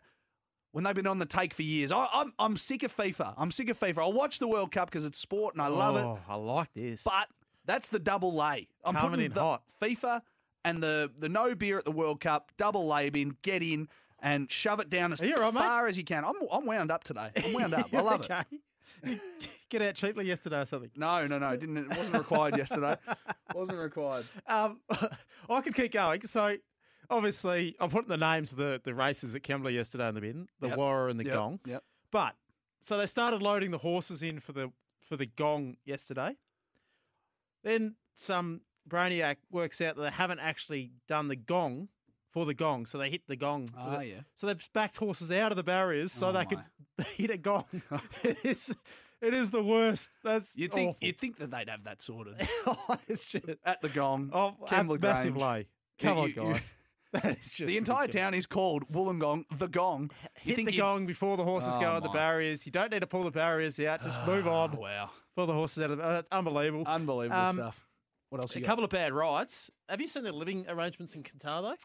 when 0.73 0.85
they've 0.85 0.95
been 0.95 1.07
on 1.07 1.19
the 1.19 1.27
take 1.27 1.55
for 1.55 1.63
years. 1.63 1.91
I, 1.91 2.07
I'm, 2.13 2.33
I'm 2.39 2.57
sick 2.59 2.83
of 2.83 2.95
FIFA. 2.95 3.35
I'm 3.39 3.51
sick 3.51 3.71
of 3.71 3.81
FIFA. 3.81 3.99
I'll 3.99 4.13
watch 4.13 4.39
the 4.39 4.49
World 4.49 4.71
Cup 4.71 4.91
because 4.91 5.07
it's 5.07 5.19
sport 5.19 5.55
and 5.55 5.63
I 5.63 5.69
love 5.69 5.97
it. 5.97 6.01
Oh, 6.05 6.19
I 6.29 6.35
like 6.35 6.73
this. 6.75 7.03
But 7.05 7.29
that's 7.65 7.89
the 7.89 7.99
double 7.99 8.35
lay. 8.35 8.69
I'm 8.85 8.95
Coming 8.95 9.11
putting 9.11 9.27
in 9.27 9.33
hot. 9.33 9.63
FIFA 9.83 10.23
and 10.69 10.83
the, 10.83 11.11
the 11.19 11.29
no 11.29 11.55
beer 11.55 11.79
at 11.79 11.85
the 11.85 11.91
World 11.93 12.21
Cup, 12.21 12.53
double 12.57 12.87
lay 12.87 13.11
bin, 13.11 13.37
get 13.43 13.63
in 13.63 13.89
and 14.21 14.51
shove 14.51 14.81
it 14.81 14.91
down 14.91 15.13
as 15.13 15.21
Are 15.23 15.27
you 15.27 15.37
mate? 15.37 15.55
far 15.55 15.87
as 15.87 15.97
you 15.97 16.05
can. 16.05 16.25
I'm, 16.25 16.35
I'm 16.51 16.67
wound 16.67 16.91
up 16.91 17.05
today. 17.05 17.31
I'm 17.45 17.53
wound 17.53 17.75
up. 17.75 17.89
I 17.95 18.01
love 18.01 18.21
it. 18.25 18.31
okay. 18.31 18.43
You 19.05 19.21
Get 19.71 19.83
out 19.83 19.95
cheaply 19.95 20.27
yesterday 20.27 20.61
or 20.61 20.65
something. 20.65 20.91
No, 20.97 21.27
no, 21.27 21.39
no. 21.39 21.51
It 21.51 21.61
didn't. 21.61 21.77
It 21.77 21.89
wasn't 21.89 22.15
required 22.17 22.57
yesterday. 22.57 22.97
wasn't 23.55 23.79
required. 23.79 24.25
Um, 24.47 24.81
I 25.51 25.61
could 25.61 25.75
keep 25.75 25.93
going. 25.93 26.23
So, 26.23 26.57
obviously, 27.11 27.77
I'm 27.79 27.91
putting 27.91 28.09
the 28.09 28.17
names 28.17 28.51
of 28.53 28.59
the, 28.59 28.81
the 28.83 28.95
races 28.95 29.35
at 29.35 29.43
Kembla 29.43 29.73
yesterday 29.75 30.09
in 30.09 30.15
the 30.15 30.21
bin, 30.23 30.49
the 30.61 30.69
Yep. 30.69 30.79
Warra 30.79 31.11
and 31.11 31.21
the 31.21 31.25
Yep, 31.27 31.35
Gong. 31.35 31.61
Yep. 31.67 31.85
But 32.11 32.35
so 32.81 32.97
they 32.97 33.05
started 33.07 33.43
loading 33.43 33.71
the 33.71 33.79
horses 33.79 34.23
in 34.23 34.41
for 34.41 34.53
the 34.53 34.73
for 35.07 35.17
the 35.17 35.27
Gong 35.27 35.77
yesterday. 35.85 36.35
Then 37.63 37.95
some 38.15 38.63
brainiac 38.89 39.37
works 39.51 39.81
out 39.81 39.97
that 39.97 40.03
they 40.03 40.11
haven't 40.11 40.41
actually 40.41 40.91
done 41.09 41.29
the 41.29 41.37
Gong 41.37 41.89
for 42.33 42.45
the 42.47 42.55
Gong, 42.55 42.87
so 42.87 42.99
they 42.99 43.11
hit 43.11 43.23
the 43.27 43.37
Gong. 43.37 43.69
for 43.69 43.79
Ah, 43.79 44.01
yeah. 44.01 44.21
So 44.35 44.47
they've 44.47 44.69
backed 44.75 44.97
horses 44.97 45.31
out 45.33 45.51
of 45.53 45.57
the 45.57 45.63
barriers 45.63 46.13
so 46.13 46.29
Oh, 46.29 46.33
they 46.33 46.45
could 46.45 46.63
hit 47.17 47.31
a 47.31 47.39
Gong. 47.39 47.65
it 48.23 48.39
is 48.45 48.75
it 49.21 49.35
is 49.35 49.51
the 49.51 49.63
worst. 49.63 50.11
That's 50.23 50.55
You 50.57 50.69
think 50.69 50.91
awful. 50.91 51.07
you'd 51.07 51.19
think 51.19 51.39
that 51.39 51.51
they'd 51.51 51.69
have 51.69 51.85
that 51.85 52.03
sorted 52.03 52.35
oh, 52.67 52.97
at 53.65 53.81
the 53.83 53.89
gong. 53.89 54.31
Oh, 54.33 54.55
massive 55.01 55.37
lay. 55.37 55.67
Come 55.99 56.17
You- 56.19 56.23
on, 56.23 56.29
you- 56.29 56.35
guys. 56.55 56.73
That 57.11 57.39
is 57.39 57.53
just 57.55 57.69
the 57.69 57.79
entire 57.79 58.03
ridiculous. 58.03 58.23
town 58.27 58.35
is 58.35 58.45
called 58.45 58.87
Wollongong, 58.93 59.45
the 59.57 59.67
Gong. 59.67 60.11
You 60.45 60.55
Hit 60.55 60.67
the 60.67 60.73
you- 60.73 60.79
gong 60.79 61.07
before 61.07 61.39
the 61.39 61.43
horses 61.43 61.73
Oh, 61.77 61.81
go 61.81 61.97
at 61.97 62.03
the 62.03 62.11
barriers. 62.11 62.67
You 62.67 62.71
don't 62.73 62.93
need 62.93 63.01
to 63.01 63.07
pull 63.07 63.25
the 63.25 63.31
barriers 63.31 63.81
out. 63.81 64.03
Just 64.05 64.25
move 64.27 64.47
on. 64.47 64.73
Wow. 64.79 65.09
Pull 65.35 65.47
the 65.47 65.55
horses 65.55 65.83
out 65.85 65.91
of 65.93 65.97
the. 65.99 66.05
Uh, 66.05 66.23
unbelievable. 66.31 66.85
Unbelievable 66.87 67.41
Um, 67.41 67.55
stuff. 67.55 67.88
What 68.31 68.43
else 68.43 68.55
A 68.55 68.59
you 68.59 68.65
got? 68.65 68.69
couple 68.69 68.85
of 68.85 68.91
bad 68.91 69.13
rides. 69.13 69.71
Have 69.89 70.01
you 70.01 70.09
seen 70.09 70.25
the 70.25 70.33
living 70.33 70.67
arrangements 70.69 71.15
in 71.15 71.23
Qatar 71.23 71.63
though? 71.63 71.77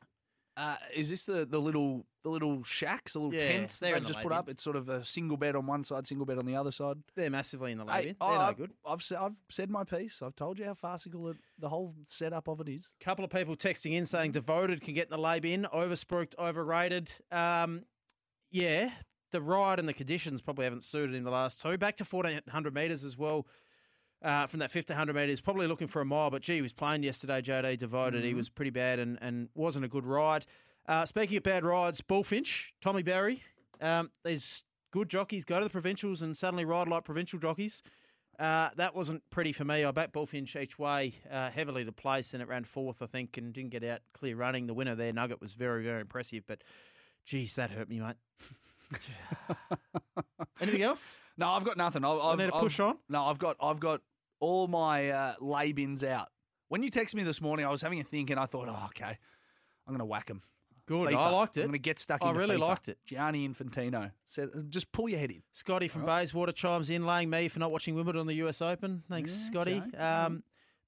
Uh, 0.55 0.75
is 0.93 1.09
this 1.09 1.25
the, 1.25 1.45
the 1.45 1.57
little 1.59 2.05
the 2.23 2.29
little 2.29 2.63
shacks, 2.63 3.13
the 3.13 3.19
little 3.19 3.33
Yeah, 3.33 3.53
tents 3.53 3.79
they're 3.79 3.89
they've 3.93 3.97
in 3.97 4.03
the 4.03 4.09
just 4.09 4.21
put 4.21 4.31
lane 4.31 4.37
up? 4.37 4.49
It's 4.49 4.61
sort 4.63 4.75
of 4.75 4.87
a 4.87 5.03
single 5.03 5.35
bed 5.35 5.55
on 5.55 5.65
one 5.65 5.83
side, 5.83 6.05
single 6.05 6.27
bed 6.27 6.37
on 6.37 6.45
the 6.45 6.55
other 6.55 6.69
side. 6.71 6.97
They're 7.15 7.31
massively 7.31 7.71
in 7.71 7.79
the 7.79 7.85
Hey, 7.85 7.91
lane. 8.07 8.15
They're 8.19 8.29
I- 8.29 8.47
no 8.51 8.53
good. 8.53 8.71
I've 8.85 9.01
said 9.01 9.17
I've 9.17 9.31
said 9.49 9.71
my 9.71 9.83
piece. 9.83 10.21
I've 10.21 10.35
told 10.35 10.59
you 10.59 10.65
how 10.65 10.75
farcical 10.75 11.29
it, 11.29 11.37
the 11.57 11.69
whole 11.69 11.95
setup 12.05 12.47
of 12.47 12.59
it 12.61 12.69
is. 12.69 12.87
couple 12.99 13.25
of 13.25 13.31
people 13.31 13.55
texting 13.55 13.93
in 13.93 14.05
saying 14.05 14.33
devoted 14.33 14.81
can 14.81 14.93
get 14.93 15.05
in 15.07 15.11
the 15.11 15.17
lab 15.17 15.43
in, 15.45 15.63
overspruiked, 15.73 16.37
overrated. 16.37 17.11
Um, 17.31 17.85
yeah, 18.51 18.91
the 19.31 19.41
ride 19.41 19.79
and 19.79 19.89
the 19.89 19.93
conditions 19.93 20.43
probably 20.43 20.65
haven't 20.65 20.83
suited 20.83 21.15
him 21.15 21.23
the 21.23 21.31
last 21.31 21.61
two. 21.63 21.79
Back 21.79 21.95
to 21.95 22.03
1400 22.03 22.75
metres 22.75 23.03
as 23.03 23.17
well. 23.17 23.47
Uh, 24.23 24.47
from 24.47 24.61
that 24.61 24.73
1500 24.73 25.13
metres, 25.13 25.41
probably 25.41 25.67
looking 25.67 25.87
for 25.87 26.01
a 26.01 26.05
mile, 26.05 26.29
but 26.29 26.41
gee, 26.41 26.55
he 26.55 26.61
was 26.61 26.71
playing 26.71 27.03
yesterday, 27.03 27.41
JD 27.41 27.77
devoted. 27.77 28.23
He 28.23 28.33
was 28.33 28.47
pretty 28.47 28.71
bad 28.71 28.97
and, 28.97 29.17
and 29.21 29.49
wasn't 29.53 29.83
a 29.83 29.89
good 29.89 30.05
ride. 30.05 30.45
Uh, 30.87 31.05
speaking 31.05 31.35
of 31.35 31.43
bad 31.43 31.65
rides, 31.65 31.99
Bullfinch, 31.99 32.71
Tommy 32.81 33.03
Berry, 33.03 33.43
um, 33.81 34.09
these 34.23 34.63
good 34.91 35.09
jockeys 35.09 35.43
go 35.43 35.59
to 35.59 35.65
the 35.65 35.69
provincials 35.69 36.21
and 36.21 36.37
suddenly 36.37 36.63
ride 36.63 36.87
like 36.87 37.03
provincial 37.03 37.37
jockeys. 37.37 37.83
Uh, 38.39 38.69
that 38.77 38.95
wasn't 38.95 39.21
pretty 39.29 39.51
for 39.51 39.65
me. 39.65 39.83
I 39.83 39.91
backed 39.91 40.13
Bullfinch 40.13 40.55
each 40.55 40.79
way 40.79 41.13
uh, 41.29 41.49
heavily 41.51 41.83
to 41.83 41.91
place, 41.91 42.33
and 42.33 42.41
it 42.41 42.47
ran 42.47 42.63
fourth, 42.63 43.01
I 43.01 43.07
think, 43.07 43.37
and 43.37 43.53
didn't 43.53 43.71
get 43.71 43.83
out 43.83 43.99
clear 44.13 44.35
running. 44.37 44.67
The 44.67 44.73
winner 44.73 44.95
there, 44.95 45.11
Nugget, 45.11 45.41
was 45.41 45.51
very, 45.53 45.83
very 45.83 45.99
impressive. 46.01 46.43
But, 46.47 46.63
geez, 47.25 47.55
that 47.55 47.71
hurt 47.71 47.89
me, 47.89 47.99
mate. 47.99 48.15
Anything 50.61 50.81
else? 50.81 51.17
No, 51.37 51.49
I've 51.49 51.63
got 51.63 51.77
nothing. 51.77 52.05
I've, 52.05 52.19
I've 52.19 52.37
need 52.37 52.47
to 52.47 52.55
I've- 52.55 52.63
push 52.63 52.79
on? 52.79 52.97
No, 53.09 53.25
I've 53.25 53.39
got 53.39 53.57
I've 53.61 53.79
got 53.79 54.01
all 54.43 54.67
my 54.67 55.09
uh, 55.09 55.33
lay 55.39 55.71
bins 55.71 56.03
out. 56.03 56.27
When 56.67 56.83
you 56.83 56.89
texted 56.89 57.15
me 57.15 57.23
this 57.23 57.39
morning, 57.39 57.65
I 57.65 57.69
was 57.69 57.81
having 57.81 58.01
a 58.01 58.03
think, 58.03 58.29
and 58.29 58.37
I 58.37 58.45
thought, 58.45 58.67
oh, 58.67 58.85
okay, 58.87 59.17
I'm 59.87 59.93
going 59.93 59.99
to 59.99 60.05
whack 60.05 60.29
him. 60.29 60.41
Good. 60.85 61.13
I 61.13 61.29
liked 61.29 61.55
it. 61.55 61.61
I'm 61.61 61.67
going 61.67 61.73
to 61.73 61.79
get 61.79 61.97
stuck. 61.97 62.21
I 62.21 62.31
really 62.31 62.57
FIFA. 62.57 62.59
liked 62.59 62.89
it. 62.89 62.97
Gianni 63.05 63.47
Infantino 63.47 64.11
said, 64.25 64.49
just 64.69 64.91
pull 64.91 65.07
your 65.07 65.17
head 65.17 65.31
in. 65.31 65.41
Scotty 65.53 65.87
from 65.87 66.05
Bayswater 66.05 66.51
chimes 66.51 66.89
in, 66.89 67.05
laying 67.05 67.29
me 67.29 67.47
for 67.47 67.59
not 67.59 67.71
watching 67.71 67.95
Wimbledon 67.95 68.19
on 68.19 68.27
the 68.27 68.33
US 68.45 68.61
Open. 68.61 69.01
Thanks, 69.09 69.31
Yeah, 69.31 69.51
Scotty. 69.51 69.83
okay. 69.87 69.97
Um, 69.97 70.43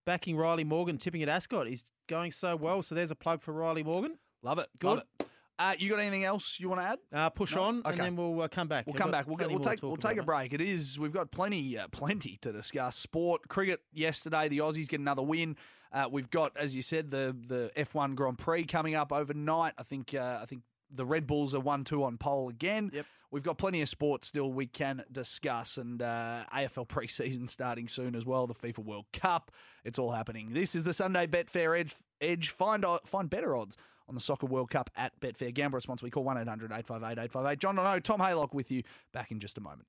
backing 0.06 0.36
Riley 0.36 0.66
Morgan, 0.66 0.98
tipping 0.98 1.24
at 1.24 1.30
Ascot. 1.30 1.68
He's 1.68 1.86
going 2.08 2.32
so 2.32 2.58
well. 2.58 2.82
So 2.82 2.94
there's 2.94 3.12
a 3.12 3.16
plug 3.16 3.42
for 3.42 3.54
Riley 3.54 3.84
Morgan. 3.84 4.18
Love 4.42 4.60
it. 4.60 4.68
Good. 4.80 4.88
Love 4.88 5.04
it. 5.20 5.28
Uh, 5.58 5.74
you 5.78 5.90
got 5.90 6.00
anything 6.00 6.26
else 6.26 6.60
you 6.60 6.68
want 6.68 6.82
to 6.82 6.86
add? 6.88 7.00
Uh, 7.14 7.30
push 7.30 7.56
No? 7.56 7.64
on, 7.64 7.82
and 7.86 7.98
then 7.98 8.16
we'll 8.16 8.42
uh, 8.42 8.48
come 8.50 8.68
back. 8.68 8.86
We'll 8.86 8.96
I've 8.96 9.00
come 9.00 9.12
back. 9.12 9.26
We'll, 9.28 9.38
get, 9.38 9.50
we'll 9.50 9.60
take 9.60 9.82
we'll 9.82 9.96
take 9.96 10.18
a 10.18 10.24
break. 10.24 10.54
It 10.54 10.60
is 10.62 11.00
we've 11.00 11.14
got 11.14 11.32
plenty 11.32 11.78
uh, 11.78 11.88
plenty 11.90 12.38
to 12.42 12.52
discuss. 12.52 12.96
Sport 12.98 13.48
cricket 13.48 13.80
yesterday. 13.94 14.50
The 14.50 14.58
Aussies 14.60 14.88
get 14.88 15.00
another 15.00 15.22
win. 15.22 15.56
Uh, 15.94 16.10
we've 16.12 16.30
got, 16.30 16.58
as 16.58 16.76
you 16.76 16.82
said, 16.82 17.10
the 17.10 17.36
the 17.48 17.72
F1 17.78 18.16
Grand 18.16 18.38
Prix 18.38 18.66
coming 18.66 18.96
up 18.96 19.14
overnight. 19.14 19.74
I 19.78 19.84
think 19.84 20.14
uh, 20.14 20.40
I 20.42 20.46
think 20.46 20.64
the 20.92 21.06
Red 21.06 21.26
Bulls 21.26 21.56
are 21.56 21.62
one 21.62 21.86
two 21.86 22.04
on 22.04 22.18
pole 22.18 22.50
again. 22.50 22.92
Yep. 22.94 23.06
We've 23.32 23.44
got 23.44 23.58
plenty 23.58 23.82
of 23.82 23.90
sports 23.90 24.28
still 24.28 24.52
we 24.52 24.68
can 24.68 25.04
discuss, 25.12 25.78
and 25.78 26.02
uh, 26.02 26.44
AFL 26.54 26.88
preseason 26.88 27.50
starting 27.50 27.88
soon 27.88 28.16
as 28.16 28.26
well. 28.26 28.46
The 28.46 28.54
FIFA 28.54 28.80
World 28.80 29.06
Cup. 29.14 29.52
It's 29.86 30.00
all 30.00 30.12
happening. 30.12 30.54
This 30.54 30.76
is 30.76 30.84
the 30.84 30.94
Sunday 30.94 31.28
Betfair 31.28 31.80
Edge. 31.80 31.96
Edge. 32.20 32.50
Find 32.50 32.86
find 33.06 33.30
better 33.30 33.56
odds 33.56 33.78
on 34.08 34.16
the 34.16 34.22
Soccer 34.22 34.48
World 34.48 34.70
Cup 34.70 34.90
at 34.96 35.20
Betfair. 35.20 35.54
Gamble 35.54 35.76
responsibly. 35.76 36.12
Call 36.12 36.24
1 36.24 36.38
800 36.38 36.72
858 36.72 37.12
858. 37.12 37.60
John 37.60 37.76
Dono, 37.76 38.00
Tom 38.00 38.20
Haylock 38.20 38.54
with 38.54 38.72
you. 38.72 38.84
Back 39.14 39.32
in 39.32 39.40
just 39.40 39.58
a 39.58 39.62
moment. 39.62 39.88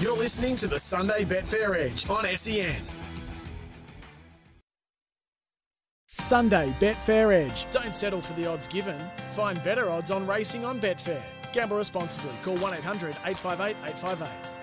You're 0.00 0.16
listening 0.16 0.56
to 0.56 0.66
the 0.66 0.78
Sunday 0.78 1.24
Betfair 1.24 1.76
Edge 1.76 2.08
on 2.08 2.24
SEN. 2.24 2.82
Sunday 6.06 6.74
Betfair 6.80 7.32
Edge. 7.34 7.70
Don't 7.70 7.94
settle 7.94 8.20
for 8.20 8.32
the 8.34 8.46
odds 8.46 8.66
given. 8.66 8.98
Find 9.28 9.62
better 9.62 9.90
odds 9.90 10.10
on 10.10 10.26
racing 10.26 10.64
on 10.64 10.80
Betfair. 10.80 11.22
Gamble 11.52 11.76
responsibly. 11.76 12.32
Call 12.42 12.56
1 12.56 12.74
800 12.74 13.10
858 13.26 13.76
858. 13.84 14.59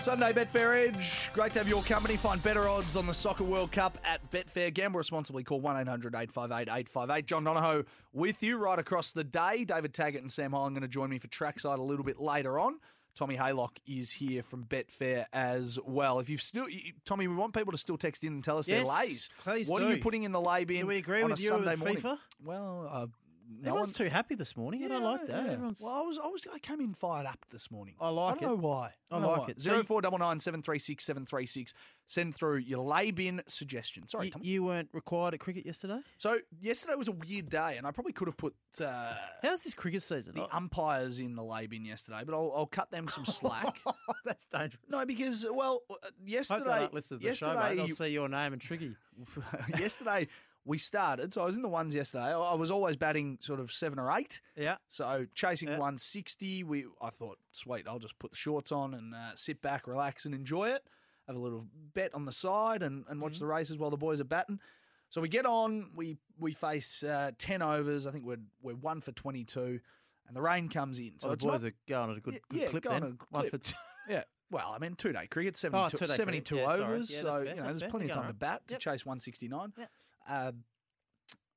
Sunday 0.00 0.32
Betfair 0.32 0.88
Edge. 0.88 1.30
Great 1.34 1.52
to 1.52 1.58
have 1.58 1.68
your 1.68 1.82
company. 1.82 2.16
Find 2.16 2.42
better 2.42 2.66
odds 2.68 2.96
on 2.96 3.06
the 3.06 3.12
Soccer 3.12 3.44
World 3.44 3.70
Cup 3.70 3.98
at 4.04 4.28
Betfair. 4.30 4.72
Gamble 4.72 4.96
responsibly. 4.98 5.44
Call 5.44 5.60
1 5.60 5.76
800 5.82 6.14
858 6.14 6.62
858. 6.72 7.26
John 7.26 7.44
Donohoe 7.44 7.84
with 8.14 8.42
you 8.42 8.56
right 8.56 8.78
across 8.78 9.12
the 9.12 9.24
day. 9.24 9.64
David 9.64 9.92
Taggart 9.92 10.22
and 10.22 10.32
Sam 10.32 10.52
Holland 10.52 10.74
going 10.74 10.82
to 10.82 10.88
join 10.88 11.10
me 11.10 11.18
for 11.18 11.26
trackside 11.28 11.78
a 11.78 11.82
little 11.82 12.04
bit 12.04 12.18
later 12.18 12.58
on. 12.58 12.76
Tommy 13.14 13.36
Haylock 13.36 13.76
is 13.86 14.10
here 14.10 14.42
from 14.42 14.64
Betfair 14.64 15.26
as 15.32 15.78
well. 15.84 16.18
If 16.20 16.30
you've 16.30 16.40
still, 16.40 16.68
you- 16.68 16.92
Tommy, 17.04 17.28
we 17.28 17.34
want 17.34 17.52
people 17.52 17.72
to 17.72 17.78
still 17.78 17.98
text 17.98 18.24
in 18.24 18.32
and 18.32 18.42
tell 18.44 18.56
us 18.56 18.68
Yes, 18.68 18.86
their 18.88 18.96
lays. 18.98 19.30
please 19.42 19.68
what 19.68 19.82
are 19.82 19.90
you 19.94 20.00
putting 20.00 20.22
in 20.22 20.32
the 20.32 20.40
lay 20.40 20.64
bin? 20.64 20.80
Do 20.82 20.86
we 20.86 20.96
agree 20.96 21.20
on 21.22 21.30
with 21.30 21.40
a 21.40 21.42
you 21.42 21.48
Sunday 21.50 21.74
morning? 21.76 21.96
FIFA? 21.98 22.18
Well, 22.42 22.88
uh, 22.90 23.06
no 23.50 23.70
Everyone's 23.70 23.88
one, 23.98 24.06
too 24.06 24.10
happy 24.10 24.34
this 24.36 24.56
morning. 24.56 24.84
I 24.84 24.88
don't 24.88 25.02
Yeah, 25.02 25.08
like 25.08 25.26
that. 25.26 25.44
yeah. 25.46 25.52
Everyone's... 25.52 25.80
Well, 25.80 25.92
I 25.92 26.02
was, 26.02 26.18
I 26.22 26.26
was, 26.28 26.46
I 26.54 26.58
came 26.60 26.80
in 26.80 26.94
fired 26.94 27.26
up 27.26 27.44
this 27.50 27.70
morning. 27.70 27.94
I 28.00 28.08
like 28.10 28.36
it. 28.36 28.44
I 28.44 28.46
don't 28.46 28.52
it. 28.58 28.62
know 28.62 28.68
why. 28.68 28.90
I 29.10 29.18
know 29.18 29.28
like 29.28 29.38
why. 29.40 29.46
it. 29.48 29.60
Zero 29.60 29.82
four 29.82 30.00
double 30.00 30.18
nine 30.18 30.38
seven 30.38 30.62
three 30.62 30.78
six 30.78 31.04
seven 31.04 31.26
three 31.26 31.46
six. 31.46 31.74
Send 32.06 32.34
through 32.34 32.56
your 32.58 32.84
lay 32.84 33.10
bin 33.12 33.40
suggestion. 33.46 34.06
Sorry, 34.08 34.32
you, 34.40 34.54
you 34.54 34.64
weren't 34.64 34.88
required 34.92 35.32
at 35.34 35.40
cricket 35.40 35.64
yesterday. 35.64 36.00
So 36.18 36.38
yesterday 36.60 36.94
was 36.96 37.06
a 37.06 37.12
weird 37.12 37.48
day, 37.48 37.76
and 37.76 37.86
I 37.86 37.92
probably 37.92 38.12
could 38.12 38.26
have 38.26 38.36
put 38.36 38.54
uh, 38.80 39.14
How's 39.42 39.62
this 39.62 39.74
cricket 39.74 40.02
season? 40.02 40.34
the 40.34 40.42
Oh, 40.42 40.48
umpires 40.52 41.20
in 41.20 41.36
the 41.36 41.42
lay 41.44 41.66
bin 41.68 41.84
yesterday, 41.84 42.22
but 42.26 42.34
I'll, 42.34 42.52
I'll 42.56 42.66
cut 42.66 42.90
them 42.90 43.06
some 43.08 43.24
slack. 43.26 43.78
that's 44.24 44.46
dangerous. 44.46 44.82
no, 44.88 45.04
because 45.06 45.46
well, 45.52 45.82
uh, 45.90 45.94
Hope 46.02 46.12
they 46.24 46.32
yesterday, 46.32 46.64
don't 46.80 46.94
listen 46.94 47.18
to 47.20 47.28
the 47.28 47.34
show, 47.34 47.46
yesterday, 47.46 47.68
mate. 47.68 47.76
They'll 47.76 47.88
see 47.96 48.08
your 48.08 48.28
name 48.28 48.52
and 48.52 48.60
trigger 48.60 48.86
you. 48.86 48.96
yesterday 49.78 50.26
we 50.64 50.78
started. 50.78 51.32
So 51.32 51.42
I 51.42 51.46
was 51.46 51.56
in 51.56 51.62
the 51.62 51.68
ones 51.68 51.94
yesterday. 51.94 52.24
I 52.32 52.54
was 52.54 52.70
always 52.70 52.96
batting 52.96 53.38
sort 53.40 53.60
of 53.60 53.72
seven 53.72 53.98
or 53.98 54.10
eight. 54.12 54.40
Yeah. 54.56 54.76
So 54.88 55.26
chasing 55.34 55.68
Yeah. 55.68 55.78
160, 55.78 56.64
we 56.64 56.86
I 57.00 57.10
thought, 57.10 57.38
sweet, 57.52 57.86
I'll 57.88 57.98
just 57.98 58.18
put 58.18 58.30
the 58.30 58.36
shorts 58.36 58.70
on 58.72 58.94
and 58.94 59.14
uh, 59.14 59.34
sit 59.34 59.62
back, 59.62 59.86
relax, 59.86 60.26
and 60.26 60.34
enjoy 60.34 60.68
it. 60.70 60.84
Have 61.26 61.36
a 61.36 61.40
little 61.40 61.66
bet 61.94 62.14
on 62.14 62.24
the 62.24 62.32
side 62.32 62.82
and, 62.82 63.04
and 63.08 63.16
Mm-hmm. 63.16 63.20
watch 63.20 63.38
the 63.38 63.46
races 63.46 63.78
while 63.78 63.90
the 63.90 63.96
boys 63.96 64.20
are 64.20 64.24
batting. 64.24 64.60
So 65.08 65.20
we 65.20 65.28
get 65.28 65.44
on, 65.46 65.90
we 65.96 66.18
we 66.38 66.52
face 66.52 67.02
uh, 67.02 67.32
ten 67.38 67.62
overs. 67.62 68.06
I 68.06 68.10
think 68.12 68.24
we're 68.24 68.38
we're 68.62 68.74
one 68.76 69.00
for 69.00 69.10
22, 69.12 69.80
and 70.28 70.36
the 70.36 70.40
rain 70.42 70.68
comes 70.68 70.98
in. 71.00 71.18
So 71.18 71.32
it's 71.32 71.42
the 71.42 71.50
boys 71.50 71.62
not, 71.62 71.70
are 71.70 71.74
going 71.88 72.10
at 72.12 72.16
a 72.18 72.20
good, 72.20 72.34
Yeah, 72.34 72.40
good 72.48 72.60
yeah, 72.60 72.66
clip 72.68 72.82
going 72.84 73.00
then. 73.00 73.18
a 73.20 73.24
One 73.34 73.48
clip. 73.48 73.50
for 73.50 73.58
t- 73.58 73.74
yeah. 74.08 74.22
Well, 74.52 74.72
I 74.74 74.78
mean, 74.78 74.94
two 74.96 75.12
day 75.12 75.26
cricket, 75.28 75.56
72, 75.56 75.78
Oh, 75.84 75.88
two-day 75.88 75.98
cricket. 76.06 76.16
72 76.16 76.56
Yeah, 76.56 76.72
overs. 76.72 77.10
Yeah, 77.10 77.20
so, 77.22 77.34
fair, 77.36 77.44
you 77.44 77.50
know, 77.54 77.62
that's 77.62 77.66
there's 77.74 77.80
fair. 77.82 77.90
plenty 77.90 78.04
of 78.06 78.10
time 78.12 78.22
going 78.22 78.28
to 78.28 78.38
bat 78.38 78.62
to 78.68 78.74
Yep. 78.74 78.80
chase 78.80 79.06
169. 79.06 79.72
Yep. 79.78 79.90
Uh, 80.30 80.52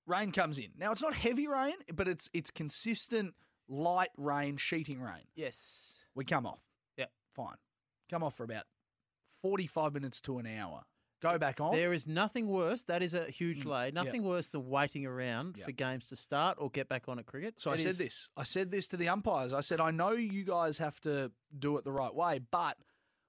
rain 0.08 0.32
comes 0.32 0.58
in. 0.58 0.70
Now, 0.78 0.92
it's 0.92 1.02
not 1.02 1.14
heavy 1.14 1.48
rain, 1.48 1.76
but 1.94 2.08
it's 2.08 2.30
it's 2.34 2.50
consistent 2.52 3.36
light 3.68 4.10
rain, 4.18 4.58
sheeting 4.58 5.00
rain. 5.02 5.24
yes. 5.36 6.04
We 6.16 6.26
come 6.26 6.46
off. 6.46 6.60
Yep. 6.98 7.12
Fine. 7.36 7.56
Come 8.12 8.22
off 8.24 8.36
for 8.36 8.44
about 8.44 8.66
45 9.42 9.94
minutes 9.94 10.22
to 10.22 10.38
an 10.38 10.46
hour. 10.46 10.84
Go 11.22 11.38
back 11.40 11.60
on. 11.62 11.74
There 11.74 11.94
is 11.94 12.06
nothing 12.06 12.48
worse. 12.50 12.84
That 12.84 13.02
is 13.02 13.14
a 13.14 13.26
huge 13.32 13.64
Mm, 13.64 13.72
lay. 13.72 13.86
yep. 13.86 13.94
Nothing 13.94 14.24
worse 14.24 14.50
than 14.50 14.68
waiting 14.70 15.06
around 15.06 15.56
Yep. 15.58 15.66
for 15.66 15.72
games 15.72 16.08
to 16.10 16.16
start 16.16 16.58
or 16.60 16.70
get 16.70 16.88
back 16.90 17.08
on 17.08 17.18
at 17.18 17.26
cricket. 17.26 17.60
So 17.60 17.72
I 17.72 17.78
said 17.78 17.92
is- 17.92 17.98
this. 17.98 18.30
I 18.38 18.44
said 18.44 18.70
this 18.72 18.88
to 18.90 18.98
the 18.98 19.08
umpires. 19.10 19.54
I 19.54 19.62
said, 19.62 19.80
I 19.80 19.90
know 19.92 20.12
you 20.12 20.44
guys 20.44 20.78
have 20.80 21.00
to 21.02 21.32
do 21.58 21.78
it 21.78 21.84
the 21.86 21.92
right 21.94 22.14
way, 22.14 22.40
but 22.40 22.78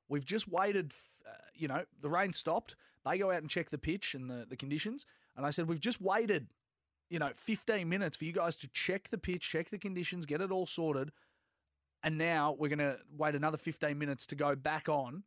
we've 0.09 0.25
just 0.27 0.49
waited. 0.49 0.93
f- 0.93 1.09
Uh, 1.27 1.31
you 1.55 1.67
know, 1.69 1.87
the 2.03 2.11
rain 2.11 2.35
stopped. 2.35 2.77
They 3.07 3.17
go 3.17 3.31
out 3.31 3.39
and 3.41 3.49
check 3.49 3.71
the 3.71 3.79
pitch 3.79 4.15
and 4.15 4.29
the, 4.29 4.45
the 4.47 4.59
conditions. 4.59 5.07
And 5.37 5.44
I 5.44 5.51
said, 5.51 5.68
we've 5.68 5.81
just 5.81 6.01
waited, 6.01 6.49
you 7.11 7.18
know, 7.18 7.31
15 7.35 7.88
minutes 7.88 8.16
for 8.16 8.25
you 8.25 8.33
guys 8.33 8.57
to 8.57 8.68
check 8.68 9.09
the 9.11 9.18
pitch, 9.18 9.49
check 9.49 9.70
the 9.70 9.79
conditions, 9.79 10.27
get 10.27 10.40
it 10.40 10.51
all 10.51 10.66
sorted. 10.66 11.11
And 12.03 12.18
now 12.18 12.55
we're 12.59 12.68
going 12.68 12.79
to 12.79 12.99
wait 13.16 13.35
another 13.35 13.57
15 13.57 13.99
minutes 13.99 14.27
to 14.29 14.35
go 14.37 14.55
back 14.55 14.88
on, 14.88 15.25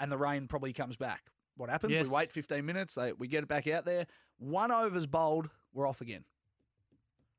and 0.00 0.10
the 0.10 0.18
rain 0.18 0.48
probably 0.48 0.72
comes 0.72 0.96
back. 0.96 1.22
What 1.56 1.70
happens? 1.70 1.92
Yes. 1.92 2.06
We 2.06 2.14
wait 2.14 2.32
15 2.32 2.64
minutes. 2.64 2.94
They, 2.94 3.12
we 3.12 3.28
get 3.28 3.42
it 3.44 3.48
back 3.48 3.66
out 3.68 3.84
there. 3.84 4.06
One 4.38 4.70
over's 4.70 5.06
bowled. 5.06 5.48
We're 5.72 5.86
off 5.86 6.00
again. 6.00 6.24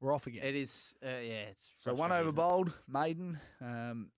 We're 0.02 0.14
off 0.14 0.28
again. 0.28 0.44
It 0.44 0.56
is, 0.56 0.94
uh, 1.04 1.10
yeah, 1.10 1.50
it's 1.52 1.72
So 1.78 1.94
one 1.94 2.12
over 2.12 2.32
bowled, 2.32 2.74
maiden. 2.88 3.40
Um, 3.62 4.12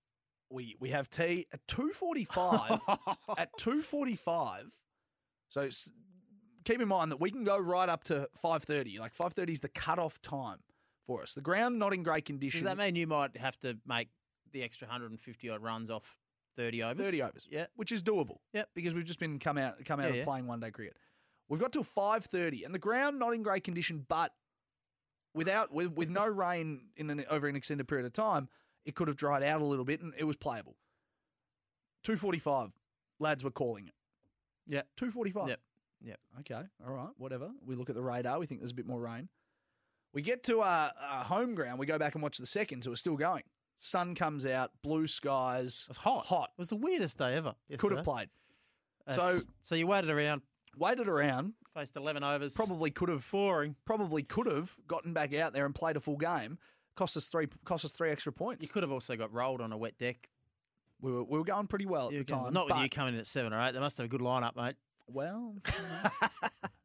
we 0.48 0.76
we 0.78 0.90
have 0.90 1.10
tea 1.10 1.46
at 1.52 1.66
two 1.66 1.90
forty 1.90 2.24
five. 2.24 2.78
at 3.38 3.50
two 3.58 3.82
forty 3.82 4.14
five. 4.16 4.70
So 5.48 5.68
keep 6.64 6.80
in 6.80 6.88
mind 6.88 7.10
that 7.12 7.20
we 7.20 7.30
can 7.30 7.44
go 7.44 7.58
right 7.58 7.88
up 7.88 8.04
to 8.04 8.28
five 8.40 8.62
thirty. 8.64 8.98
Like 8.98 9.14
five 9.14 9.32
thirty 9.32 9.52
is 9.52 9.60
the 9.60 9.68
cutoff 9.68 10.20
time 10.22 10.58
for 11.06 11.22
us. 11.22 11.34
The 11.34 11.40
ground 11.40 11.78
not 11.78 11.92
in 11.94 12.02
great 12.02 12.24
condition. 12.24 12.60
Does 12.62 12.64
that 12.66 12.78
mean 12.78 12.94
you 12.96 13.06
might 13.06 13.36
have 13.36 13.58
to 13.60 13.76
make 13.86 14.08
the 14.52 14.62
extra 14.62 14.86
150 14.86 15.48
odd 15.48 15.62
runs 15.62 15.90
off 15.90 16.16
30 16.56 16.82
overs? 16.82 17.06
thirty 17.06 17.22
overs? 17.22 17.46
Yeah. 17.50 17.66
which 17.76 17.90
is 17.92 18.02
doable. 18.02 18.36
Yep. 18.52 18.68
because 18.74 18.94
we've 18.94 19.04
just 19.04 19.18
been 19.18 19.38
come 19.38 19.58
out 19.58 19.84
come 19.84 19.98
out 20.00 20.04
Yeah, 20.04 20.10
of 20.10 20.16
yeah. 20.16 20.24
playing 20.24 20.46
one 20.46 20.60
day 20.60 20.70
cricket. 20.70 20.96
We've 21.48 21.60
got 21.60 21.72
till 21.72 21.82
five 21.84 22.24
thirty, 22.24 22.64
and 22.64 22.74
the 22.74 22.78
ground 22.78 23.18
not 23.18 23.34
in 23.34 23.42
great 23.42 23.64
condition, 23.64 24.04
but 24.08 24.32
without 25.34 25.72
with, 25.72 25.92
with 25.92 26.08
no 26.10 26.26
rain 26.28 26.82
in 26.96 27.10
an, 27.10 27.24
over 27.28 27.46
an 27.48 27.56
extended 27.56 27.88
period 27.88 28.06
of 28.06 28.12
time, 28.12 28.48
it 28.84 28.94
could 28.94 29.08
have 29.08 29.16
dried 29.16 29.42
out 29.42 29.60
a 29.60 29.64
little 29.64 29.84
bit 29.84 30.00
and 30.00 30.12
it 30.18 30.24
was 30.24 30.36
playable. 30.36 30.76
Two 32.04 32.16
forty 32.16 32.38
five, 32.38 32.70
lads 33.18 33.42
were 33.44 33.50
calling 33.50 33.86
it. 33.86 33.94
Yeah. 34.66 34.82
Two 34.96 35.10
forty 35.10 35.30
five. 35.30 35.48
Yep. 35.48 35.60
Yep. 36.04 36.18
Okay. 36.40 36.62
All 36.86 36.92
right. 36.92 37.08
Whatever. 37.16 37.50
We 37.64 37.74
look 37.76 37.88
at 37.90 37.94
the 37.96 38.02
radar. 38.02 38.38
We 38.38 38.46
think 38.46 38.60
there's 38.60 38.70
a 38.72 38.74
bit 38.74 38.86
more 38.86 39.00
rain. 39.00 39.28
We 40.14 40.22
get 40.22 40.42
to 40.44 40.60
our, 40.60 40.90
our 41.00 41.24
home 41.24 41.54
ground. 41.54 41.78
We 41.78 41.86
go 41.86 41.98
back 41.98 42.14
and 42.14 42.22
watch 42.22 42.38
the 42.38 42.46
second, 42.46 42.82
so 42.84 42.90
we're 42.90 42.96
still 42.96 43.16
going. 43.16 43.44
Sun 43.76 44.14
comes 44.14 44.44
out, 44.44 44.70
blue 44.82 45.06
skies. 45.06 45.84
It 45.88 45.90
was 45.90 45.96
hot. 45.98 46.26
Hot. 46.26 46.50
It 46.56 46.58
was 46.58 46.68
the 46.68 46.76
weirdest 46.76 47.18
day 47.18 47.34
ever. 47.36 47.54
Could 47.78 47.92
have 47.92 47.98
yesterday. 47.98 48.02
played. 48.02 48.28
That's- 49.06 49.42
So- 49.42 49.46
so 49.62 49.74
you 49.74 49.86
waited 49.86 50.10
around, 50.10 50.42
Waited 50.76 51.08
around. 51.08 51.54
faced 51.74 51.96
eleven 51.96 52.22
overs, 52.22 52.54
Probably 52.54 52.90
could 52.90 53.08
have. 53.08 53.28
boring. 53.30 53.76
Probably 53.84 54.22
could 54.22 54.46
have 54.46 54.76
gotten 54.86 55.12
back 55.12 55.34
out 55.34 55.52
there 55.54 55.64
and 55.66 55.74
played 55.74 55.96
a 55.96 56.00
full 56.00 56.16
game. 56.18 56.58
Cost 56.96 57.16
us 57.16 57.26
three. 57.26 57.48
Cost 57.64 57.84
us 57.86 57.92
three 57.92 58.10
extra 58.10 58.32
points. 58.32 58.62
You 58.62 58.68
could 58.68 58.82
have 58.82 58.92
also 58.92 59.16
got 59.16 59.32
rolled 59.32 59.60
on 59.62 59.72
a 59.72 59.78
wet 59.78 59.96
deck. 59.98 60.28
We 61.00 61.10
were, 61.10 61.24
we 61.24 61.38
were 61.38 61.44
going 61.44 61.66
pretty 61.66 61.86
well 61.86 62.08
at 62.08 62.12
You 62.12 62.18
the 62.20 62.24
can- 62.26 62.44
time. 62.44 62.52
not 62.52 62.66
with 62.66 62.74
but- 62.74 62.82
you 62.82 62.90
coming 62.90 63.14
in 63.14 63.20
at 63.20 63.26
seven 63.26 63.52
or 63.52 63.60
eight. 63.62 63.72
They 63.72 63.80
must 63.80 63.96
have 63.96 64.04
a 64.04 64.08
good 64.08 64.20
lineup, 64.20 64.54
mate. 64.56 64.76
Well, 65.08 65.54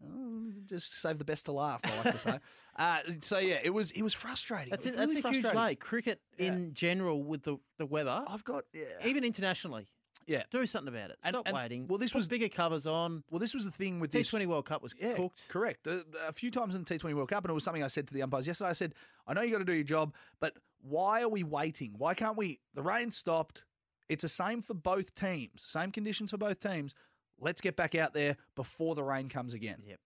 oh, 0.04 0.44
just 0.66 0.94
save 1.02 1.18
the 1.18 1.26
best 1.26 1.46
to 1.46 1.52
last. 1.52 1.86
I 1.86 1.96
like 2.04 2.14
to 2.14 2.20
say. 2.20 2.40
Uh, 2.80 3.00
so 3.22 3.40
yeah, 3.40 3.58
it 3.64 3.72
was 3.72 3.90
it 3.90 4.04
was 4.04 4.14
frustrating. 4.14 4.70
That's 4.70 4.86
it. 4.86 4.92
was 4.96 4.98
That's 5.00 5.08
really 5.16 5.20
a 5.30 5.34
huge 5.34 5.42
frustrating. 5.46 5.70
day. 5.72 5.76
Cricket 5.78 6.22
in 6.38 6.76
general 6.76 7.24
with 7.24 7.42
the, 7.42 7.58
the 7.80 7.88
weather, 7.88 8.24
I've 8.28 8.44
got 8.44 8.66
yeah. 8.72 8.84
even 9.04 9.24
internationally, 9.24 9.88
yeah. 10.28 10.44
do 10.52 10.64
something 10.68 10.94
about 10.94 11.10
it. 11.10 11.18
And- 11.24 11.34
Stop 11.34 11.48
and- 11.48 11.56
waiting. 11.56 11.88
well, 11.88 11.98
this 11.98 12.12
Put 12.12 12.20
was- 12.20 12.28
bigger 12.28 12.50
covers 12.50 12.86
on. 12.86 13.24
Well, 13.32 13.40
this 13.40 13.56
was 13.56 13.66
the 13.66 13.72
thing 13.72 14.00
with 14.00 14.12
this. 14.12 14.30
T20 14.30 14.46
World 14.46 14.68
Cup 14.68 14.84
was 14.84 14.94
Yeah, 14.96 15.16
cooked. 15.16 15.46
correct. 15.50 15.88
A, 15.88 16.06
a 16.28 16.32
few 16.34 16.52
times 16.52 16.76
in 16.76 16.84
the 16.84 17.00
T20 17.00 17.16
World 17.16 17.30
Cup, 17.30 17.44
and 17.46 17.50
it 17.50 17.54
was 17.56 17.64
something 17.64 17.82
I 17.82 17.88
said 17.88 18.08
to 18.10 18.14
the 18.14 18.22
umpires 18.22 18.46
yesterday. 18.46 18.70
I 18.70 18.74
said, 18.74 18.94
I 19.26 19.34
know 19.34 19.42
you 19.42 19.52
got 19.54 19.58
to 19.58 19.66
do 19.66 19.74
your 19.74 19.84
job, 19.84 20.14
but 20.40 20.54
why 20.84 21.24
are 21.24 21.30
we 21.30 21.42
waiting? 21.44 21.96
Why 21.98 22.14
can't 22.14 22.38
we? 22.38 22.60
The 22.76 22.84
rain 22.84 23.10
stopped. 23.10 23.66
It's 24.08 24.22
the 24.22 24.30
same 24.30 24.62
for 24.62 24.76
both 24.76 25.16
teams. 25.16 25.64
Same 25.64 25.92
conditions 25.92 26.30
for 26.30 26.38
both 26.38 26.60
teams. 26.60 26.94
Let's 27.40 27.62
get 27.62 27.76
back 27.76 27.96
out 27.96 28.14
there 28.14 28.38
before 28.56 28.96
the 28.96 29.04
rain 29.04 29.30
comes 29.30 29.54
again. 29.54 29.84
Yep. 29.86 30.00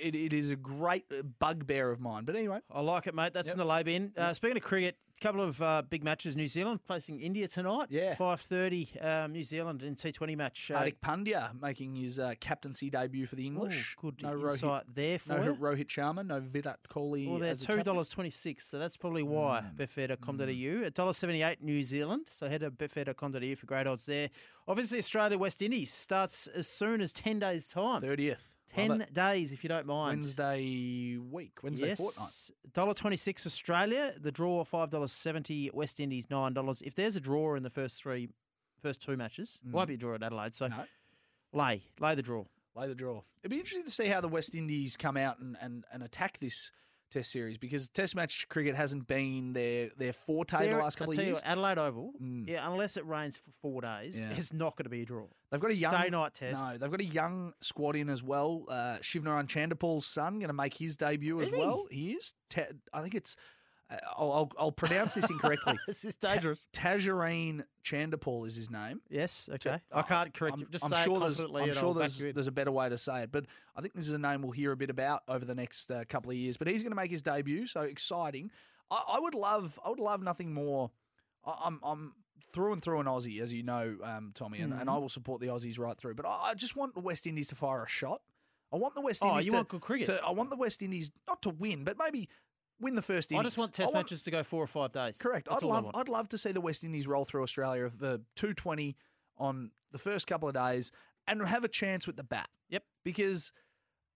It, 0.00 0.14
it 0.14 0.32
is 0.32 0.50
a 0.50 0.56
great 0.56 1.04
uh, 1.12 1.22
bugbear 1.22 1.90
of 1.90 2.00
mine. 2.00 2.24
But 2.24 2.36
anyway, 2.36 2.60
I 2.70 2.80
like 2.80 3.06
it, 3.06 3.14
mate. 3.14 3.32
That's 3.34 3.48
Yep. 3.48 3.54
in 3.54 3.58
the 3.58 3.64
lay 3.64 3.82
bin. 3.82 4.12
Uh, 4.16 4.32
speaking 4.32 4.56
of 4.56 4.62
cricket, 4.62 4.96
a 5.18 5.20
couple 5.22 5.40
of 5.42 5.60
uh, 5.62 5.82
big 5.88 6.04
matches. 6.04 6.36
New 6.36 6.46
Zealand 6.46 6.80
facing 6.86 7.20
India 7.20 7.48
tonight. 7.48 7.88
Yeah. 7.90 8.14
five 8.14 8.40
thirty. 8.40 8.88
Um, 9.00 9.32
New 9.32 9.42
Zealand 9.42 9.82
in 9.82 9.94
T 9.94 10.12
Twenty 10.12 10.36
match. 10.36 10.70
Uh, 10.74 10.80
Hardik 10.82 10.96
Pandya 11.04 11.58
making 11.60 11.94
his 11.96 12.18
uh, 12.18 12.34
captaincy 12.40 12.90
debut 12.90 13.26
for 13.26 13.36
the 13.36 13.46
English. 13.46 13.96
ooh, 13.98 14.12
good 14.12 14.22
no 14.22 14.38
insight 14.48 14.84
there 14.94 15.18
for 15.18 15.38
no 15.38 15.42
you. 15.44 15.54
Rohit 15.54 15.86
Sharma, 15.88 16.26
no 16.26 16.40
Virat 16.40 16.80
Kohli. 16.90 17.28
Well, 17.28 17.38
they're 17.38 17.54
two 17.54 17.82
dollars 17.82 18.08
twenty 18.10 18.30
six, 18.30 18.66
so 18.66 18.78
that's 18.78 18.96
probably 18.96 19.22
why 19.22 19.62
Mm. 19.64 19.76
betfair.com.au. 19.76 20.86
A 20.86 20.90
dollar 20.90 21.12
seventy 21.12 21.42
eight 21.42 21.62
New 21.62 21.82
Zealand. 21.82 22.28
So 22.32 22.48
head 22.48 22.60
to 22.60 22.70
betfair.com.au 22.70 23.54
for 23.56 23.66
great 23.66 23.86
odds 23.86 24.06
there. 24.06 24.30
Obviously, 24.68 24.98
Australia 24.98 25.38
West 25.38 25.62
Indies 25.62 25.92
starts 25.92 26.46
as 26.48 26.66
soon 26.68 27.00
as 27.00 27.12
ten 27.12 27.38
days 27.38 27.68
time. 27.68 28.00
thirtieth. 28.02 28.52
Ten 28.68 29.06
days, 29.12 29.52
if 29.52 29.62
you 29.64 29.68
don't 29.68 29.86
mind. 29.86 30.20
Wednesday 30.20 31.16
week, 31.18 31.58
Wednesday 31.62 31.94
fortnight. 31.94 32.16
yes, 32.26 32.50
dollar 32.72 32.94
twenty 32.94 33.16
six 33.16 33.46
Australia. 33.46 34.12
The 34.20 34.32
draw 34.32 34.64
five 34.64 34.90
dollars 34.90 35.12
seventy. 35.12 35.70
West 35.72 36.00
Indies 36.00 36.28
nine 36.30 36.52
dollars. 36.52 36.82
If 36.82 36.94
there's 36.94 37.16
a 37.16 37.20
draw 37.20 37.54
in 37.54 37.62
the 37.62 37.70
first 37.70 38.02
three, 38.02 38.28
first 38.82 39.00
two 39.00 39.16
matches, 39.16 39.58
it 39.66 39.72
won't 39.72 39.88
be 39.88 39.94
a 39.94 39.96
draw 39.98 40.14
at 40.14 40.22
Adelaide. 40.22 40.54
So 40.54 40.66
Mm. 40.68 40.76
No. 40.78 40.84
lay, 41.52 41.82
lay 42.00 42.14
the 42.14 42.22
draw. 42.22 42.44
Lay 42.74 42.88
the 42.88 42.94
draw. 42.94 43.22
It'd 43.42 43.50
be 43.50 43.56
interesting 43.58 43.84
to 43.84 43.90
see 43.90 44.06
how 44.06 44.20
the 44.20 44.28
West 44.28 44.54
Indies 44.54 44.96
come 44.96 45.16
out 45.16 45.38
and, 45.38 45.56
and, 45.62 45.84
and 45.92 46.02
attack 46.02 46.38
this 46.40 46.70
Test 47.10 47.30
series 47.30 47.56
because 47.56 47.88
Test 47.88 48.16
match 48.16 48.46
cricket 48.48 48.74
hasn't 48.74 49.06
been 49.06 49.52
their 49.52 49.90
their 49.96 50.12
forte 50.12 50.68
the 50.70 50.76
last 50.76 50.96
couple 50.96 51.10
I'll 51.10 51.12
of 51.12 51.16
tell 51.16 51.24
you 51.24 51.30
years. 51.30 51.38
what, 51.38 51.46
Adelaide 51.46 51.78
Oval, 51.78 52.12
Mm. 52.20 52.48
yeah, 52.48 52.68
unless 52.68 52.96
it 52.96 53.06
rains 53.06 53.36
for 53.36 53.50
four 53.62 53.80
days, 53.80 54.20
Yeah. 54.20 54.30
it's 54.30 54.52
not 54.52 54.76
going 54.76 54.84
to 54.84 54.90
be 54.90 55.02
a 55.02 55.04
draw. 55.06 55.26
They've 55.50 55.60
got 55.60 55.70
a 55.70 55.74
young 55.74 55.92
Day 56.02 56.10
night 56.10 56.34
test. 56.34 56.64
No, 56.66 56.76
they've 56.76 56.90
got 56.90 57.00
a 57.00 57.04
young 57.04 57.52
squad 57.60 57.94
in 57.96 58.10
as 58.10 58.22
well. 58.22 58.64
Uh, 58.68 58.98
Shivnarine 58.98 59.46
Chanderpaul's 59.46 60.04
son 60.06 60.40
going 60.40 60.48
to 60.48 60.52
make 60.52 60.74
his 60.74 60.96
debut 60.96 61.40
as 61.40 61.48
Is 61.48 61.54
he? 61.54 61.60
well. 61.60 61.86
He 61.90 62.12
is. 62.12 62.34
Ta- 62.50 62.62
I 62.92 63.02
think 63.02 63.14
it's. 63.14 63.36
I'll, 64.16 64.32
I'll, 64.32 64.52
I'll 64.58 64.72
pronounce 64.72 65.14
this 65.14 65.30
incorrectly. 65.30 65.78
This 65.86 66.04
is 66.04 66.16
Ta- 66.16 66.32
dangerous. 66.32 66.66
Tajareen 66.72 67.62
Chanderpaul 67.84 68.46
is 68.46 68.56
his 68.56 68.70
name. 68.70 69.00
yes, 69.08 69.48
okay. 69.52 69.80
Ta- 69.92 69.98
I 69.98 70.02
can't 70.02 70.34
correct 70.34 70.54
I'm, 70.54 70.60
you. 70.60 70.66
Just 70.70 70.84
I'm 70.84 70.90
say 70.92 71.04
sure 71.04 71.16
it 71.16 71.20
there's, 71.20 71.36
confidently. 71.36 71.62
I'm 71.62 71.72
sure 71.72 71.94
there's, 71.94 72.18
there's 72.18 72.46
a 72.48 72.52
better 72.52 72.72
way 72.72 72.88
to 72.88 72.98
say 72.98 73.22
it, 73.22 73.32
but 73.32 73.46
I 73.76 73.80
think 73.82 73.94
this 73.94 74.08
is 74.08 74.14
a 74.14 74.18
name 74.18 74.42
we'll 74.42 74.50
hear 74.52 74.72
a 74.72 74.76
bit 74.76 74.90
about 74.90 75.22
over 75.28 75.44
the 75.44 75.54
next 75.54 75.90
uh, 75.90 76.02
couple 76.08 76.30
of 76.30 76.36
years. 76.36 76.56
But 76.56 76.66
he's 76.68 76.82
going 76.82 76.90
to 76.92 76.96
make 76.96 77.10
his 77.10 77.22
debut, 77.22 77.66
so 77.66 77.82
exciting. 77.82 78.50
I, 78.90 79.02
I 79.14 79.20
would 79.20 79.34
love, 79.34 79.78
I 79.84 79.90
would 79.90 80.00
love 80.00 80.22
nothing 80.22 80.52
more. 80.52 80.90
I, 81.44 81.54
I'm, 81.66 81.80
I'm 81.84 82.14
through 82.52 82.72
and 82.72 82.82
through 82.82 83.00
an 83.00 83.06
Aussie, 83.06 83.40
as 83.40 83.52
you 83.52 83.62
know, 83.62 83.96
um, 84.02 84.32
Tommy, 84.34 84.60
and, 84.60 84.72
Mm-hmm. 84.72 84.80
and 84.82 84.90
I 84.90 84.98
will 84.98 85.08
support 85.08 85.40
the 85.40 85.46
Aussies 85.48 85.78
right 85.78 85.96
through. 85.96 86.14
But 86.14 86.26
I, 86.26 86.50
I 86.50 86.54
just 86.54 86.74
want 86.74 86.94
the 86.94 87.00
West 87.00 87.26
Indies 87.26 87.48
to 87.48 87.54
fire 87.54 87.84
a 87.84 87.88
shot. 87.88 88.20
I 88.72 88.76
want 88.78 88.96
the 88.96 89.00
West 89.00 89.22
Indies. 89.22 89.32
Oh, 89.32 89.36
Indies 89.36 89.46
you 89.46 89.50
to, 89.52 89.56
want 89.58 89.68
good 89.68 89.80
cricket? 89.80 90.06
to- 90.06 90.24
I 90.24 90.30
want 90.32 90.50
the 90.50 90.56
West 90.56 90.82
Indies 90.82 91.12
not 91.28 91.40
to 91.42 91.50
win, 91.50 91.84
but 91.84 91.96
maybe 91.98 92.28
win 92.80 92.94
the 92.94 93.02
first 93.02 93.32
I 93.32 93.42
just 93.42 93.58
want 93.58 93.72
test 93.72 93.92
matches 93.94 94.22
to 94.24 94.30
go 94.30 94.42
four 94.42 94.62
or 94.62 94.66
five 94.66 94.92
days. 94.92 95.16
Correct. 95.18 95.48
That's 95.50 95.62
I'd 95.62 95.66
love. 95.68 95.90
I'd 95.94 96.08
love 96.08 96.28
to 96.30 96.38
see 96.38 96.52
the 96.52 96.60
West 96.60 96.84
Indies 96.84 97.06
roll 97.06 97.24
through 97.24 97.42
Australia 97.42 97.90
for 97.98 98.18
two 98.34 98.54
twenty 98.54 98.96
on 99.38 99.70
the 99.92 99.98
first 99.98 100.26
couple 100.26 100.48
of 100.48 100.54
days 100.54 100.92
and 101.26 101.42
have 101.42 101.64
a 101.64 101.68
chance 101.68 102.06
with 102.06 102.16
the 102.16 102.24
bat. 102.24 102.48
Yep. 102.70 102.84
Because 103.04 103.52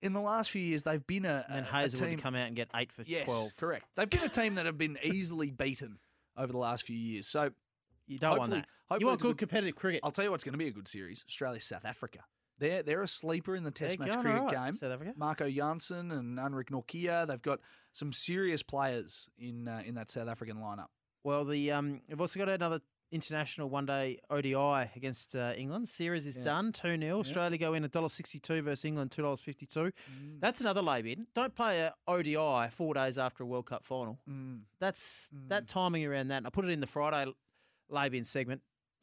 in 0.02 0.12
the 0.12 0.20
last 0.20 0.50
few 0.50 0.62
years 0.62 0.82
they've 0.82 1.06
been 1.06 1.24
a, 1.24 1.44
And 1.48 1.66
a- 1.66 1.84
a 1.84 1.88
team. 1.88 2.18
come 2.18 2.34
out 2.34 2.46
and 2.46 2.56
get 2.56 2.68
eight 2.74 2.90
for 2.92 3.02
yes, 3.02 3.24
12. 3.26 3.56
correct. 3.56 3.84
They've 3.96 4.08
been 4.08 4.22
a 4.24 4.28
team 4.28 4.54
that 4.56 4.66
have 4.66 4.78
been 4.78 4.98
easily 5.04 5.50
beaten 5.50 5.98
over 6.36 6.52
the 6.52 6.58
last 6.58 6.84
few 6.84 6.96
years. 6.96 7.26
So 7.26 7.50
You 8.06 8.18
don't 8.18 8.38
want 8.38 8.50
that. 8.50 8.66
You 8.98 9.06
want 9.06 9.20
good- 9.20 9.36
competitive 9.38 9.76
cricket. 9.76 10.00
I'll 10.02 10.10
tell 10.10 10.24
you 10.24 10.30
what's 10.30 10.42
going 10.44 10.52
to 10.54 10.58
be 10.58 10.66
a 10.68 10.72
good 10.72 10.88
series: 10.88 11.22
Australia 11.28 11.60
South 11.60 11.84
Africa. 11.84 12.20
They're 12.60 12.82
they're 12.82 13.02
a 13.02 13.08
sleeper 13.08 13.56
in 13.56 13.64
the 13.64 13.70
Test 13.70 13.98
They're 13.98 14.06
match 14.06 14.20
cricket 14.20 14.42
right, 14.42 14.66
game. 14.66 14.74
South 14.74 14.92
Africa. 14.92 15.14
Marco 15.16 15.50
Jansen 15.50 16.12
and 16.12 16.38
Anrich 16.38 16.70
Nortje. 16.70 17.26
They've 17.26 17.42
got 17.42 17.60
some 17.92 18.12
serious 18.12 18.62
players 18.62 19.28
in 19.38 19.66
uh, 19.66 19.82
in 19.84 19.94
that 19.96 20.10
South 20.10 20.28
African 20.28 20.58
lineup. 20.58 20.86
Well, 21.24 21.44
the 21.44 21.72
um, 21.72 22.02
we've 22.08 22.20
also 22.20 22.38
got 22.38 22.48
another 22.48 22.80
international 23.12 23.68
one 23.68 23.86
day 23.86 24.18
ODI 24.30 24.88
against 24.94 25.34
uh, 25.34 25.52
England. 25.56 25.88
Series 25.88 26.26
is 26.26 26.36
Yeah. 26.36 26.44
done, 26.44 26.72
2 26.72 26.96
0. 26.96 27.18
Australia 27.18 27.58
go 27.58 27.74
in 27.74 27.82
$1.62 27.82 28.62
versus 28.62 28.84
England, 28.84 29.10
$2.52. 29.10 29.66
Mm. 29.66 29.92
That's 30.40 30.60
another 30.60 30.80
lay 30.80 31.02
bid. 31.02 31.26
Don't 31.34 31.52
play 31.54 31.80
a 31.80 31.94
ODI 32.06 32.68
four 32.70 32.94
days 32.94 33.18
after 33.18 33.42
a 33.42 33.46
World 33.46 33.66
Cup 33.66 33.84
final. 33.84 34.18
Mm. 34.30 34.60
That's 34.78 35.28
that 35.48 35.66
timing 35.66 36.06
around 36.06 36.28
that. 36.28 36.38
And 36.38 36.46
I 36.46 36.50
put 36.50 36.64
it 36.64 36.70
in 36.70 36.80
the 36.80 36.86
Friday 36.86 37.32
lay 37.88 38.08
bin 38.10 38.24
segment. 38.24 38.62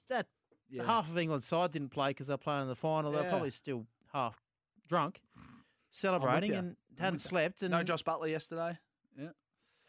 That 0.10 0.28
Yeah. 0.70 0.84
half 0.86 1.10
of 1.10 1.18
England's 1.18 1.46
side 1.46 1.72
didn't 1.72 1.90
play 1.90 2.10
because 2.12 2.28
they're 2.28 2.38
playing 2.38 2.64
in 2.64 2.68
the 2.68 2.76
final. 2.76 3.12
They're 3.12 3.24
Yeah. 3.24 3.30
probably 3.30 3.50
still 3.52 3.86
half 4.14 4.42
drunk, 4.88 5.22
celebrating 5.92 6.54
and 6.54 6.76
I'm 6.98 7.04
hadn't 7.04 7.20
slept. 7.20 7.62
And 7.62 7.72
No 7.72 7.84
Jos 7.84 8.04
Buttler 8.04 8.30
yesterday. 8.30 8.78
Yeah. 9.18 9.30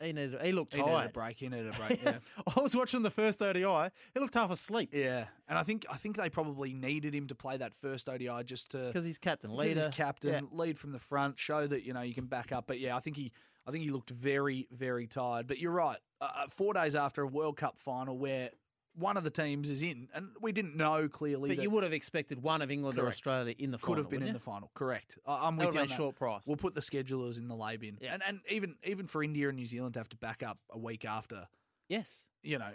he, 0.01 0.13
needed, 0.13 0.41
he 0.43 0.53
looked 0.53 0.75
He 0.75 0.81
needed 0.81 0.93
a 0.93 0.97
tired. 0.97 1.13
break. 1.13 1.39
He 1.39 1.49
needed 1.49 1.75
a 1.75 1.79
break. 1.79 2.03
Yeah. 2.05 2.19
I 2.57 2.61
was 2.61 2.75
watching 2.77 3.03
the 3.03 3.11
first 3.11 3.43
ODI. 3.43 3.91
He 4.15 4.21
looked 4.21 4.35
half 4.35 4.51
asleep 4.51 4.91
yeah. 4.93 5.27
And 5.49 5.59
I 5.59 5.63
think 5.63 5.87
I 5.91 5.97
think 5.97 6.17
they 6.17 6.31
probably 6.31 6.73
needed 6.73 7.15
him 7.15 7.27
to 7.29 7.35
play 7.35 7.57
that 7.57 7.75
first 7.75 8.09
ODI 8.09 8.45
just 8.45 8.71
to 8.71 8.79
because 8.87 9.05
he's 9.05 9.19
captain, 9.19 9.51
because 9.51 9.77
he's 9.77 9.87
captain, 9.95 10.33
Yeah. 10.33 10.41
lead 10.53 10.79
from 10.79 10.93
the 10.93 10.99
front, 11.01 11.39
show 11.39 11.67
that 11.67 11.83
you 11.85 11.93
know 11.93 12.03
you 12.03 12.15
can 12.15 12.27
back 12.27 12.53
up. 12.53 12.67
But 12.67 12.79
yeah, 12.81 12.97
I 12.97 13.01
think 13.01 13.17
he 13.17 13.33
I 13.67 13.71
think 13.71 13.85
he 13.85 13.91
looked 13.91 14.11
very 14.11 14.67
very 14.71 15.07
tired. 15.07 15.47
But 15.47 15.59
you're 15.59 15.73
right. 15.73 15.99
Uh, 16.21 16.29
uh, 16.35 16.47
four 16.49 16.73
days 16.75 16.95
after 16.95 17.23
a 17.23 17.27
World 17.27 17.57
Cup 17.57 17.79
final 17.79 18.17
where 18.19 18.51
one 18.99 19.17
of 19.17 19.25
the 19.25 19.31
teams 19.31 19.71
is 19.71 19.83
in, 19.83 20.09
and 20.15 20.31
we 20.41 20.51
didn't 20.53 20.77
know 20.77 21.09
clearly 21.09 21.49
But 21.51 21.57
that 21.59 21.63
you 21.63 21.71
would 21.71 21.85
have 21.85 21.93
expected 21.93 22.43
one 22.43 22.63
of 22.63 22.71
England 22.71 22.99
or 22.99 23.07
Australia 23.07 23.55
in 23.59 23.71
the 23.71 23.79
final. 23.79 23.95
could 23.95 23.99
have 24.03 24.11
been 24.11 24.23
in 24.27 24.33
the 24.35 24.41
final. 24.41 24.71
Correct. 24.75 25.19
I'm 25.27 25.55
you? 25.59 25.67
with 25.67 25.69
That 25.69 25.75
you. 25.75 25.81
on 25.83 25.89
that. 25.89 25.95
short 25.95 26.17
price. 26.17 26.43
We'll 26.47 26.57
put 26.57 26.75
the 26.75 26.81
schedulers 26.81 27.39
in 27.39 27.49
the 27.49 27.55
lay 27.57 27.77
bin, 27.77 27.99
Yeah. 28.01 28.15
and 28.15 28.23
and 28.27 28.41
even 28.51 28.77
even 28.85 29.07
for 29.07 29.23
India 29.23 29.49
and 29.49 29.57
New 29.57 29.67
Zealand 29.67 29.95
to 29.95 30.01
have 30.01 30.09
to 30.11 30.17
back 30.17 30.43
up 30.43 30.59
a 30.71 30.79
week 30.79 31.05
after 31.05 31.49
yes. 31.89 32.25
you 32.43 32.59
know, 32.59 32.71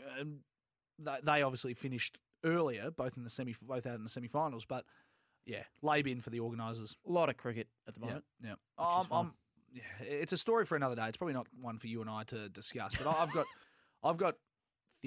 they, 0.99 1.17
they 1.23 1.41
obviously 1.41 1.73
finished 1.73 2.17
earlier, 2.43 2.91
both 2.91 3.17
in 3.17 3.23
the 3.23 3.29
semi, 3.29 3.55
both 3.61 3.85
out 3.85 3.95
in 3.95 4.03
the 4.03 4.09
semi-finals. 4.09 4.65
But 4.65 4.85
yeah, 5.45 5.63
lay 5.81 6.01
bin 6.01 6.21
for 6.21 6.29
the 6.29 6.39
organisers. 6.39 6.95
A 7.07 7.11
lot 7.11 7.29
of 7.29 7.37
cricket 7.37 7.67
at 7.87 7.93
the 7.93 7.99
moment. 7.99 8.23
Yeah, 8.43 8.55
fun. 8.77 9.07
um, 9.11 9.33
yeah, 9.73 9.81
it's 10.01 10.33
a 10.33 10.37
story 10.37 10.65
for 10.65 10.75
another 10.75 10.95
day. 10.95 11.07
It's 11.07 11.17
probably 11.17 11.33
not 11.33 11.47
one 11.59 11.79
for 11.79 11.87
you 11.87 12.01
and 12.01 12.09
I 12.09 12.23
to 12.25 12.49
discuss. 12.49 12.95
But 12.95 13.07
I've 13.07 13.31
got, 13.33 13.45
I've 14.03 14.17
got 14.17 14.35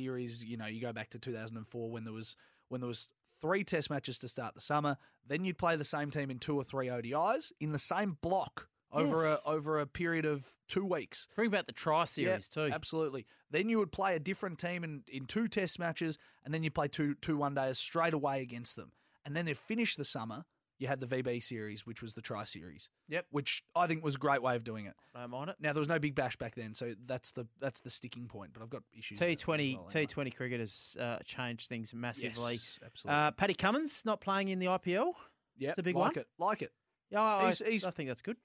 theories. 0.00 0.44
You 0.44 0.56
know, 0.56 0.66
you 0.66 0.80
go 0.80 0.92
back 0.92 1.10
to 1.10 1.18
2004 1.18 1.90
when 1.90 2.04
there 2.04 2.12
was 2.12 2.36
when 2.68 2.80
there 2.80 2.86
was 2.88 3.08
three 3.40 3.64
Test 3.64 3.90
matches 3.90 4.18
to 4.20 4.28
start 4.28 4.54
the 4.54 4.60
summer. 4.60 4.96
Then 5.26 5.44
you'd 5.44 5.58
play 5.58 5.74
the 5.74 5.84
same 5.84 6.10
team 6.12 6.30
in 6.30 6.38
two 6.38 6.56
or 6.56 6.62
three 6.62 6.86
ODIs 6.86 7.50
in 7.58 7.72
the 7.72 7.78
same 7.78 8.16
block 8.22 8.68
over 8.92 9.24
Yes. 9.24 9.40
a 9.44 9.48
over 9.48 9.80
a 9.80 9.86
period 9.86 10.24
of 10.24 10.46
two 10.68 10.84
weeks. 10.84 11.26
Bring 11.34 11.48
about 11.48 11.66
the 11.66 11.72
tri 11.72 12.04
series 12.04 12.48
Yeah, 12.56 12.66
too. 12.68 12.72
Absolutely. 12.72 13.26
Then 13.50 13.68
you 13.68 13.78
would 13.78 13.90
play 13.92 14.14
a 14.14 14.20
different 14.20 14.58
team 14.58 14.84
in, 14.84 15.02
in 15.08 15.26
two 15.26 15.48
test 15.48 15.78
matches, 15.78 16.18
and 16.44 16.54
then 16.54 16.62
you 16.62 16.70
play 16.70 16.86
two 16.88 17.14
two 17.16 17.36
one 17.36 17.54
days 17.54 17.78
straight 17.78 18.14
away 18.14 18.42
against 18.42 18.76
them. 18.76 18.92
And 19.24 19.34
then 19.34 19.44
they 19.46 19.54
finish 19.54 19.96
the 19.96 20.04
summer 20.04 20.44
you 20.78 20.86
had 20.88 21.00
the 21.00 21.06
VB 21.06 21.42
series, 21.42 21.86
which 21.86 22.02
was 22.02 22.14
the 22.14 22.20
Tri 22.20 22.44
Series. 22.44 22.90
Yep. 23.08 23.26
Which 23.30 23.64
I 23.74 23.86
think 23.86 24.04
was 24.04 24.16
a 24.16 24.18
great 24.18 24.42
way 24.42 24.56
of 24.56 24.64
doing 24.64 24.86
it. 24.86 24.94
I'm 25.14 25.32
on 25.34 25.48
it. 25.48 25.56
Now 25.60 25.72
there 25.72 25.80
was 25.80 25.88
no 25.88 25.98
Big 25.98 26.14
Bash 26.14 26.36
back 26.36 26.54
then, 26.54 26.74
so 26.74 26.94
that's 27.06 27.32
the 27.32 27.46
that's 27.60 27.80
the 27.80 27.90
sticking 27.90 28.26
point. 28.28 28.52
But 28.52 28.62
I've 28.62 28.70
got 28.70 28.82
issues. 28.96 29.18
T 29.18 29.36
Twenty 29.36 29.78
T 29.90 30.06
Twenty 30.06 30.30
cricket 30.30 30.60
has 30.60 30.96
uh, 31.00 31.18
changed 31.24 31.68
things 31.68 31.94
massively. 31.94 32.52
Yes, 32.54 32.78
absolutely. 32.84 33.16
Uh, 33.18 33.30
Paddy 33.32 33.54
Cummins 33.54 34.02
not 34.04 34.20
playing 34.20 34.48
in 34.50 34.58
the 34.58 34.66
IPL. 34.66 35.12
yeah, 35.58 35.70
it's 35.70 35.78
a 35.78 35.82
big 35.82 35.96
like 35.96 36.16
one. 36.16 36.22
it, 36.22 36.26
like 36.38 36.62
it. 36.62 36.72
Yeah, 37.10 37.22
I, 37.22 37.42
He's- 37.44 37.62
he's- 37.64 37.84
I 37.84 37.90
think 37.90 38.08
that's 38.08 38.22
good. 38.22 38.36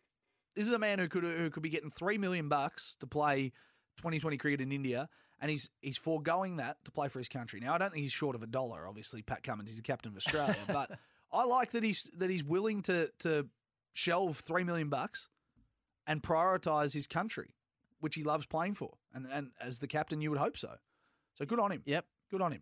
This 0.56 0.68
is 0.68 0.72
a 0.74 0.80
man 0.80 1.00
who 1.00 1.08
could 1.08 1.24
who 1.24 1.50
could 1.50 1.64
be 1.64 1.70
getting 1.70 1.90
three 1.92 2.18
million 2.18 2.48
bucks 2.50 2.96
to 3.00 3.08
play 3.08 3.52
2020 3.98 4.38
cricket 4.38 4.62
in 4.62 4.72
India, 4.72 5.08
and 5.40 5.50
he's 5.50 5.70
he's 5.82 5.98
foregoing 5.98 6.58
that 6.58 6.78
to 6.86 6.92
play 6.92 7.08
for 7.08 7.20
his 7.20 7.28
country. 7.30 7.60
Now 7.60 7.74
I 7.74 7.78
don't 7.78 7.92
think 7.92 8.04
he's 8.04 8.12
short 8.12 8.36
of 8.36 8.44
a 8.44 8.48
dollar. 8.48 8.86
Obviously, 8.88 9.22
Pat 9.22 9.44
Cummins, 9.44 9.70
he's 9.70 9.78
the 9.78 9.84
captain 9.84 10.12
of 10.12 10.18
Australia, 10.18 10.56
but 10.68 10.92
I 11.34 11.46
like 11.46 11.72
that 11.72 11.84
he's 11.84 12.10
that 12.18 12.30
he's 12.30 12.44
willing 12.44 12.82
to 12.84 13.12
to 13.20 13.48
shelve 13.94 14.40
three 14.40 14.64
million 14.64 14.90
bucks 14.90 15.28
and 16.08 16.22
prioritize 16.22 16.94
his 16.94 17.08
country, 17.08 17.56
which 18.00 18.16
he 18.16 18.24
loves 18.24 18.46
playing 18.46 18.76
for, 18.76 18.94
and 19.14 19.28
and 19.32 19.52
as 19.62 19.80
the 19.80 19.88
captain, 19.88 20.22
you 20.22 20.30
would 20.30 20.40
hope 20.40 20.58
so. 20.58 20.76
So 21.38 21.46
good 21.46 21.60
on 21.60 21.72
him. 21.72 21.82
Yep. 21.86 22.06
Good 22.30 22.42
on 22.42 22.52
him. 22.52 22.62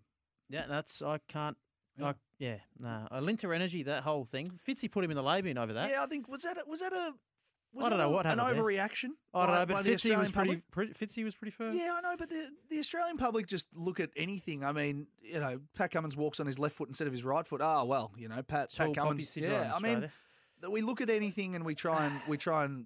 Yeah, 0.49 0.65
that's 0.67 1.01
I 1.01 1.19
can't. 1.27 1.58
Yeah. 1.97 2.08
I, 2.08 2.13
yeah, 2.39 2.55
no. 2.79 3.08
Uh, 3.12 3.19
Alinta 3.19 3.53
Energy, 3.53 3.84
that 3.84 4.03
whole 4.03 4.23
thing. 4.23 4.47
Fitzy 4.67 4.89
put 4.89 5.03
him 5.03 5.12
in 5.12 5.17
the 5.17 5.23
lay 5.23 5.41
bin 5.41 5.58
over 5.58 5.73
that. 5.73 5.91
Yeah, 5.91 6.03
I 6.03 6.05
think 6.08 6.29
was 6.29 6.43
that 6.43 6.58
a, 6.58 6.63
was 6.67 6.79
that 6.79 6.93
a 6.93 7.13
was 7.73 7.86
I 7.86 7.89
don't 7.89 7.99
know 7.99 8.10
a- 8.10 8.12
what 8.12 8.25
an 8.25 8.39
happened 8.39 8.58
there. 8.58 8.63
overreaction. 8.63 9.10
I 9.34 9.45
don't 9.45 9.55
by- 9.55 9.60
know, 9.60 9.65
but 9.82 9.86
Fitzy 9.86 10.17
was 10.17 10.32
pretty, 10.32 10.58
pretty. 10.71 10.93
Fitzy 10.93 11.23
was 11.23 11.36
pretty 11.36 11.51
firm. 11.51 11.75
Yeah, 11.75 11.93
I 11.97 12.01
know, 12.01 12.15
but 12.17 12.29
the, 12.29 12.49
the 12.69 12.79
Australian 12.79 13.17
public 13.17 13.45
just 13.47 13.67
look 13.75 13.99
at 13.99 14.10
anything. 14.17 14.63
I 14.63 14.71
mean, 14.71 15.08
you 15.21 15.39
know, 15.39 15.60
Pat 15.75 15.91
Cummins 15.91 16.17
walks 16.17 16.39
on 16.39 16.47
his 16.47 16.58
left 16.58 16.75
foot 16.75 16.88
instead 16.88 17.05
of 17.08 17.13
his 17.13 17.23
right 17.23 17.45
foot. 17.45 17.62
Oh 17.63 17.86
well, 17.86 18.12
you 18.17 18.27
know, 18.27 18.41
Pat, 18.41 18.73
Pat 18.75 18.93
Cummins. 18.95 19.38
Yeah, 19.38 19.71
I 19.75 19.79
mean, 19.79 20.10
we 20.69 20.82
look 20.82 20.99
at 21.01 21.10
anything 21.10 21.55
and 21.55 21.63
we 21.65 21.75
try 21.75 22.05
and 22.05 22.19
we 22.27 22.38
try 22.38 22.65
and 22.65 22.86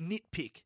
nitpick. 0.00 0.62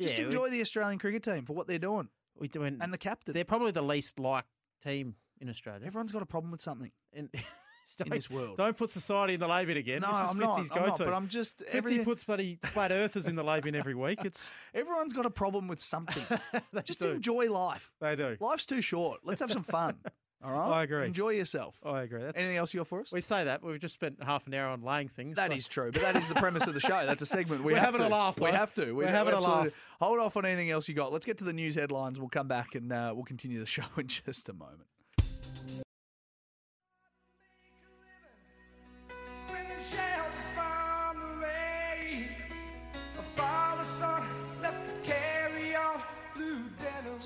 Just 0.00 0.14
Yeah, 0.14 0.20
we- 0.20 0.24
enjoy 0.26 0.50
the 0.50 0.60
Australian 0.60 0.98
cricket 0.98 1.22
team 1.22 1.44
for 1.44 1.54
what 1.54 1.66
they're 1.66 1.78
doing 1.78 2.08
we 2.38 2.48
doing. 2.48 2.78
and 2.80 2.92
the 2.92 2.98
captain. 2.98 3.32
they're 3.34 3.44
probably 3.44 3.72
the 3.72 3.82
least 3.82 4.18
liked 4.20 4.48
team 4.84 5.14
in 5.40 5.48
Australia. 5.48 5.86
Everyone's 5.86 6.12
got 6.12 6.22
a 6.22 6.26
problem 6.26 6.50
with 6.52 6.60
something 6.60 6.92
in, 7.12 7.30
in 8.00 8.08
this 8.08 8.30
world. 8.30 8.56
don't 8.56 8.76
put 8.76 8.90
society 8.90 9.34
in 9.34 9.40
the 9.40 9.48
lay 9.48 9.64
bin 9.64 9.76
again. 9.76 10.02
no, 10.02 10.08
this 10.08 10.16
is 10.16 10.30
I'm 10.30 10.38
not. 10.38 10.58
I'm 10.58 10.86
not. 10.86 10.98
But 10.98 11.12
I'm 11.14 11.28
just 11.28 11.60
Fitzy 11.60 11.74
every, 11.74 11.98
puts 12.04 12.24
bloody 12.24 12.58
flat 12.62 12.90
earthers 12.92 13.28
in 13.28 13.36
the 13.36 13.44
lay 13.44 13.60
bin 13.60 13.74
every 13.74 13.94
week. 13.94 14.24
It's 14.24 14.50
everyone's 14.74 15.12
got 15.12 15.26
a 15.26 15.30
problem 15.30 15.68
with 15.68 15.80
something. 15.80 16.22
they 16.72 16.82
just 16.82 17.00
do. 17.00 17.10
enjoy 17.10 17.50
life. 17.50 17.92
They 18.00 18.16
do. 18.16 18.36
Life's 18.40 18.66
too 18.66 18.80
short. 18.80 19.20
Let's 19.24 19.40
have 19.40 19.52
some 19.52 19.64
fun. 19.64 19.96
All 20.44 20.52
right. 20.52 20.80
I 20.80 20.82
agree. 20.84 21.06
Enjoy 21.06 21.30
yourself. 21.30 21.80
I 21.84 22.02
agree. 22.02 22.20
That's, 22.20 22.36
Anything 22.36 22.58
else 22.58 22.72
you 22.74 22.80
got 22.80 22.88
for 22.88 23.00
us? 23.00 23.10
we 23.10 23.22
say 23.22 23.44
that 23.44 23.64
we've 23.64 23.80
just 23.80 23.94
spent 23.94 24.22
half 24.22 24.46
an 24.46 24.54
hour 24.54 24.68
on 24.68 24.82
laying 24.82 25.08
things. 25.08 25.36
That 25.36 25.50
so- 25.50 25.56
is 25.56 25.66
true, 25.66 25.90
but 25.90 26.02
that 26.02 26.14
is 26.14 26.28
the 26.28 26.34
premise 26.34 26.66
of 26.66 26.74
the 26.74 26.80
show. 26.80 27.04
That's 27.06 27.22
a 27.22 27.26
segment. 27.26 27.64
We 27.64 27.72
We're 27.72 27.78
have 27.80 27.94
having 27.94 28.02
to. 28.02 28.08
a 28.08 28.14
laugh, 28.14 28.38
We 28.38 28.50
have 28.50 28.72
to. 28.74 28.84
We 28.86 28.92
We're 28.92 29.06
have 29.06 29.26
having 29.26 29.34
a 29.34 29.40
laugh. 29.40 29.68
Hold 29.98 30.20
off 30.20 30.36
on 30.36 30.44
anything 30.44 30.70
else 30.70 30.88
you 30.88 30.94
got. 30.94 31.10
Let's 31.10 31.26
get 31.26 31.38
to 31.38 31.44
the 31.44 31.54
news 31.54 31.74
headlines. 31.74 32.20
We'll 32.20 32.28
come 32.28 32.48
back 32.48 32.74
and 32.74 32.92
uh, 32.92 33.12
we'll 33.14 33.24
continue 33.24 33.58
the 33.58 33.66
show 33.66 33.84
in 33.96 34.06
just 34.08 34.48
a 34.50 34.52
moment. 34.52 35.85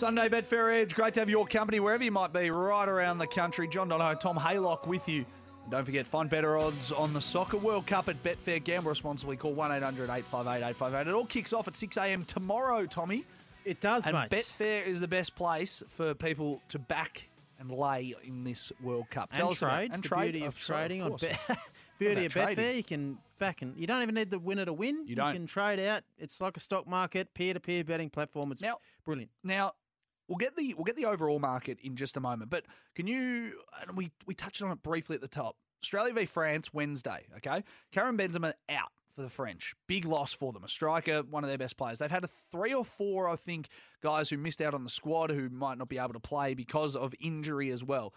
Sunday 0.00 0.30
Betfair 0.30 0.80
Edge. 0.80 0.94
Great 0.94 1.12
to 1.12 1.20
have 1.20 1.28
your 1.28 1.46
company 1.46 1.78
wherever 1.78 2.02
you 2.02 2.10
might 2.10 2.32
be, 2.32 2.48
right 2.48 2.88
around 2.88 3.18
the 3.18 3.26
country. 3.26 3.68
John 3.68 3.88
Donohoe, 3.88 4.14
Tom 4.14 4.34
Haylock 4.38 4.86
with 4.86 5.06
you. 5.06 5.26
And 5.64 5.70
don't 5.70 5.84
forget, 5.84 6.06
find 6.06 6.30
better 6.30 6.56
odds 6.56 6.90
on 6.90 7.12
the 7.12 7.20
Soccer 7.20 7.58
World 7.58 7.86
Cup 7.86 8.08
at 8.08 8.22
Betfair. 8.22 8.64
Gamble 8.64 8.88
responsibly. 8.88 9.36
Call 9.36 9.52
1 9.52 9.70
800 9.72 10.04
858 10.04 10.56
858. 10.70 11.06
It 11.06 11.14
all 11.14 11.26
kicks 11.26 11.52
off 11.52 11.68
at 11.68 11.76
6 11.76 11.98
a.m. 11.98 12.24
tomorrow, 12.24 12.86
Tommy. 12.86 13.26
It 13.66 13.82
does, 13.82 14.06
And 14.06 14.16
mate. 14.16 14.30
Betfair 14.30 14.86
is 14.86 15.00
the 15.00 15.06
best 15.06 15.34
place 15.34 15.82
for 15.88 16.14
people 16.14 16.62
to 16.70 16.78
back 16.78 17.28
and 17.58 17.70
lay 17.70 18.14
in 18.24 18.42
this 18.42 18.72
World 18.82 19.10
Cup. 19.10 19.34
Tell 19.34 19.48
and 19.48 19.52
us 19.52 19.58
trade. 19.58 19.90
and 19.92 20.02
the 20.02 20.08
trade. 20.08 20.32
beauty 20.32 20.46
of 20.46 20.58
sorry, 20.58 20.88
trading 20.88 21.02
on. 21.02 21.16
Bet. 21.18 21.38
beauty 21.98 22.24
of 22.24 22.32
trading? 22.32 22.56
Betfair, 22.56 22.74
you 22.74 22.84
can 22.84 23.18
back 23.38 23.60
and 23.60 23.76
you 23.76 23.86
don't 23.86 24.00
even 24.02 24.14
need 24.14 24.30
the 24.30 24.38
winner 24.38 24.64
to 24.64 24.72
win. 24.72 25.06
You 25.06 25.14
don't. 25.14 25.34
can 25.34 25.46
trade 25.46 25.78
out. 25.78 26.04
It's 26.18 26.40
like 26.40 26.56
a 26.56 26.60
stock 26.60 26.86
market, 26.86 27.34
peer 27.34 27.52
to 27.52 27.60
peer 27.60 27.84
betting 27.84 28.08
platform. 28.08 28.50
It's 28.50 28.62
Now- 28.62 28.78
brilliant. 29.04 29.30
Now, 29.44 29.74
we'll 30.30 30.38
get 30.38 30.56
the 30.56 30.72
we'll 30.74 30.84
get 30.84 30.96
the 30.96 31.04
overall 31.04 31.38
market 31.38 31.78
in 31.82 31.96
just 31.96 32.16
a 32.16 32.20
moment, 32.20 32.48
but 32.48 32.64
can 32.94 33.06
you? 33.06 33.52
And 33.86 33.96
we 33.96 34.10
we 34.24 34.34
touched 34.34 34.62
on 34.62 34.70
it 34.70 34.82
briefly 34.82 35.16
at 35.16 35.20
the 35.20 35.28
top. 35.28 35.56
Australia 35.82 36.14
v 36.14 36.24
France 36.24 36.72
Wednesday. 36.72 37.26
Okay, 37.38 37.64
Karim 37.92 38.16
Benzema 38.16 38.54
out 38.70 38.92
for 39.14 39.22
the 39.22 39.28
French. 39.28 39.74
Big 39.88 40.04
loss 40.04 40.32
for 40.32 40.52
them. 40.52 40.62
A 40.64 40.68
striker, 40.68 41.22
one 41.22 41.42
of 41.42 41.48
their 41.48 41.58
best 41.58 41.76
players. 41.76 41.98
They've 41.98 42.10
had 42.10 42.24
a 42.24 42.30
three 42.50 42.72
or 42.72 42.84
four, 42.84 43.28
I 43.28 43.36
think, 43.36 43.68
guys 44.02 44.30
who 44.30 44.38
missed 44.38 44.62
out 44.62 44.72
on 44.72 44.84
the 44.84 44.90
squad 44.90 45.30
who 45.30 45.48
might 45.48 45.78
not 45.78 45.88
be 45.88 45.98
able 45.98 46.12
to 46.12 46.20
play 46.20 46.54
because 46.54 46.96
of 46.96 47.14
injury 47.20 47.70
as 47.70 47.82
well. 47.82 48.14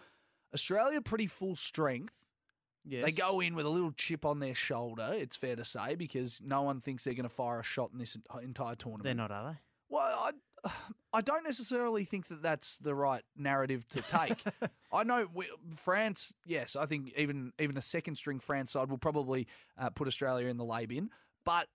Australia 0.54 1.00
pretty 1.00 1.26
full 1.26 1.56
strength. 1.56 2.14
Yes. 2.86 3.04
They 3.06 3.12
go 3.12 3.40
in 3.40 3.54
with 3.54 3.64
a 3.64 3.70
little 3.70 3.92
chip 3.92 4.26
on 4.26 4.40
their 4.40 4.54
shoulder, 4.54 5.14
it's 5.14 5.36
fair 5.36 5.56
to 5.56 5.64
say, 5.64 5.94
because 5.94 6.42
no 6.44 6.62
one 6.62 6.82
thinks 6.82 7.04
they're 7.04 7.14
going 7.14 7.24
to 7.24 7.34
fire 7.34 7.58
a 7.58 7.64
shot 7.64 7.90
in 7.94 7.98
this 7.98 8.16
entire 8.42 8.74
tournament. 8.74 9.04
They're 9.04 9.14
not, 9.14 9.30
are 9.30 9.52
they? 9.52 9.58
Well, 9.88 10.02
I, 10.02 10.32
I 11.12 11.20
don't 11.20 11.44
necessarily 11.44 12.04
think 12.04 12.28
that 12.28 12.42
that's 12.42 12.78
the 12.78 12.94
right 12.94 13.22
narrative 13.36 13.88
to 13.90 14.02
take. 14.02 14.42
I 14.92 15.04
know 15.04 15.28
we, 15.32 15.46
France, 15.76 16.34
yes, 16.44 16.74
I 16.76 16.86
think 16.86 17.12
even 17.16 17.52
even 17.58 17.76
a 17.76 17.82
second 17.82 18.16
string 18.16 18.40
France 18.40 18.72
side 18.72 18.90
will 18.90 18.98
probably 18.98 19.46
uh, 19.78 19.90
put 19.90 20.08
Australia 20.08 20.48
in 20.48 20.56
the 20.56 20.64
lay 20.64 20.86
bin, 20.86 21.10
but 21.44 21.68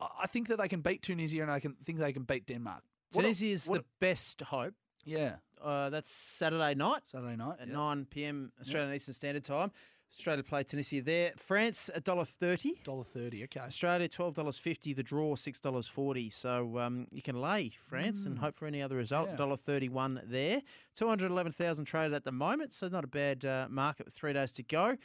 I 0.00 0.08
I 0.22 0.26
think 0.26 0.48
that 0.48 0.58
they 0.58 0.68
can 0.68 0.80
beat 0.80 1.02
Tunisia 1.02 1.42
and 1.42 1.50
I 1.50 1.60
can 1.60 1.76
think 1.84 1.98
they 1.98 2.12
can 2.12 2.24
beat 2.24 2.46
Denmark. 2.46 2.82
Tunisia 3.12 3.46
is 3.46 3.64
the 3.66 3.84
best 4.00 4.42
hope. 4.42 4.74
yeah 5.04 5.36
Uh, 5.62 5.88
that's 5.90 6.10
Saturday 6.10 6.74
night 6.74 7.02
Saturday 7.04 7.36
night 7.36 7.58
at 7.60 7.68
yeah. 7.68 7.74
9 7.74 8.06
p.m. 8.10 8.52
Australian 8.60 8.92
Eastern 8.94 9.14
Standard 9.14 9.44
Time. 9.44 9.70
Australia 10.16 10.42
play 10.44 10.62
Tunisia 10.62 11.02
there. 11.02 11.32
France 11.36 11.90
$1.30. 11.96 12.84
dollar 12.84 13.04
thirty. 13.04 13.42
Okay, 13.44 13.60
Australia 13.60 14.08
twelve 14.08 14.34
dollars 14.34 14.56
fifty. 14.58 14.92
The 14.92 15.02
draw 15.02 15.34
six 15.36 15.58
dollars 15.58 15.86
forty. 15.86 16.30
So 16.30 16.78
um, 16.78 17.06
you 17.10 17.20
can 17.22 17.40
lay 17.40 17.72
France 17.84 18.24
and 18.24 18.38
hope 18.38 18.56
for 18.56 18.66
any 18.66 18.80
other 18.80 18.96
result. 18.96 19.28
Mm. 19.28 19.30
Yeah. 19.32 19.36
Dollar 19.36 19.56
thirty 19.56 19.88
one 19.88 20.20
there. 20.24 20.62
Two 20.96 21.08
hundred 21.08 21.30
eleven 21.30 21.52
thousand 21.52 21.86
traded 21.86 22.14
at 22.14 22.24
the 22.24 22.32
moment. 22.32 22.72
So 22.74 22.88
not 22.88 23.04
a 23.04 23.08
bad 23.08 23.44
uh, 23.44 23.66
market 23.68 24.06
with 24.06 24.14
three 24.14 24.32
days 24.32 24.52
to 24.52 24.62
go. 24.62 24.96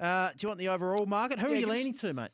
Uh, 0.00 0.28
do 0.30 0.36
you 0.40 0.48
want 0.48 0.58
the 0.60 0.68
overall 0.68 1.06
market? 1.06 1.38
Who 1.40 1.48
Yeah, 1.48 1.54
are 1.54 1.56
you 1.56 1.66
leaning 1.66 1.94
to, 1.94 2.14
mate? 2.14 2.30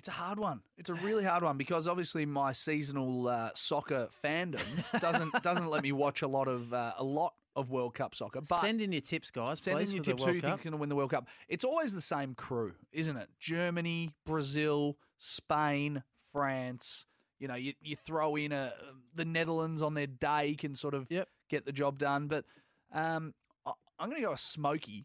It's 0.00 0.08
a 0.08 0.12
hard 0.12 0.38
one. 0.38 0.62
It's 0.78 0.88
a 0.88 0.94
really 0.94 1.24
hard 1.24 1.42
one 1.42 1.58
because 1.58 1.86
obviously 1.86 2.24
my 2.24 2.52
seasonal 2.52 3.28
uh, 3.28 3.50
soccer 3.54 4.08
fandom 4.24 4.64
doesn't 4.98 5.30
doesn't 5.42 5.68
let 5.68 5.82
me 5.82 5.92
watch 5.92 6.22
a 6.22 6.26
lot 6.26 6.48
of 6.48 6.72
uh, 6.72 6.94
a 6.96 7.04
lot 7.04 7.34
of 7.54 7.68
World 7.70 7.92
Cup 7.92 8.14
soccer. 8.14 8.40
But 8.40 8.62
Send 8.62 8.80
in 8.80 8.92
your 8.92 9.02
tips, 9.02 9.30
guys. 9.30 9.60
Send 9.60 9.78
in 9.78 9.90
your 9.90 10.02
tips 10.02 10.24
who 10.24 10.32
you 10.32 10.40
think 10.40 10.54
is 10.54 10.64
going 10.64 10.72
to 10.72 10.78
win 10.78 10.88
the 10.88 10.96
World 10.96 11.10
Cup. 11.10 11.28
It's 11.48 11.66
always 11.66 11.92
the 11.92 12.00
same 12.00 12.34
crew, 12.34 12.72
isn't 12.92 13.14
it? 13.14 13.28
Germany, 13.38 14.14
Brazil, 14.24 14.96
Spain, 15.18 16.02
France. 16.32 17.04
You 17.38 17.48
know, 17.48 17.56
you, 17.56 17.74
you 17.82 17.94
throw 17.94 18.36
in 18.36 18.52
a 18.52 18.72
the 19.14 19.26
Netherlands 19.26 19.82
on 19.82 19.92
their 19.92 20.06
day 20.06 20.54
can 20.58 20.74
sort 20.74 20.94
of 20.94 21.08
Yep. 21.10 21.28
get 21.50 21.66
the 21.66 21.72
job 21.72 21.98
done. 21.98 22.26
But 22.26 22.46
um, 22.90 23.34
I, 23.66 23.72
I'm 23.98 24.08
going 24.08 24.22
to 24.22 24.26
go 24.28 24.32
a 24.32 24.38
smoky. 24.38 25.04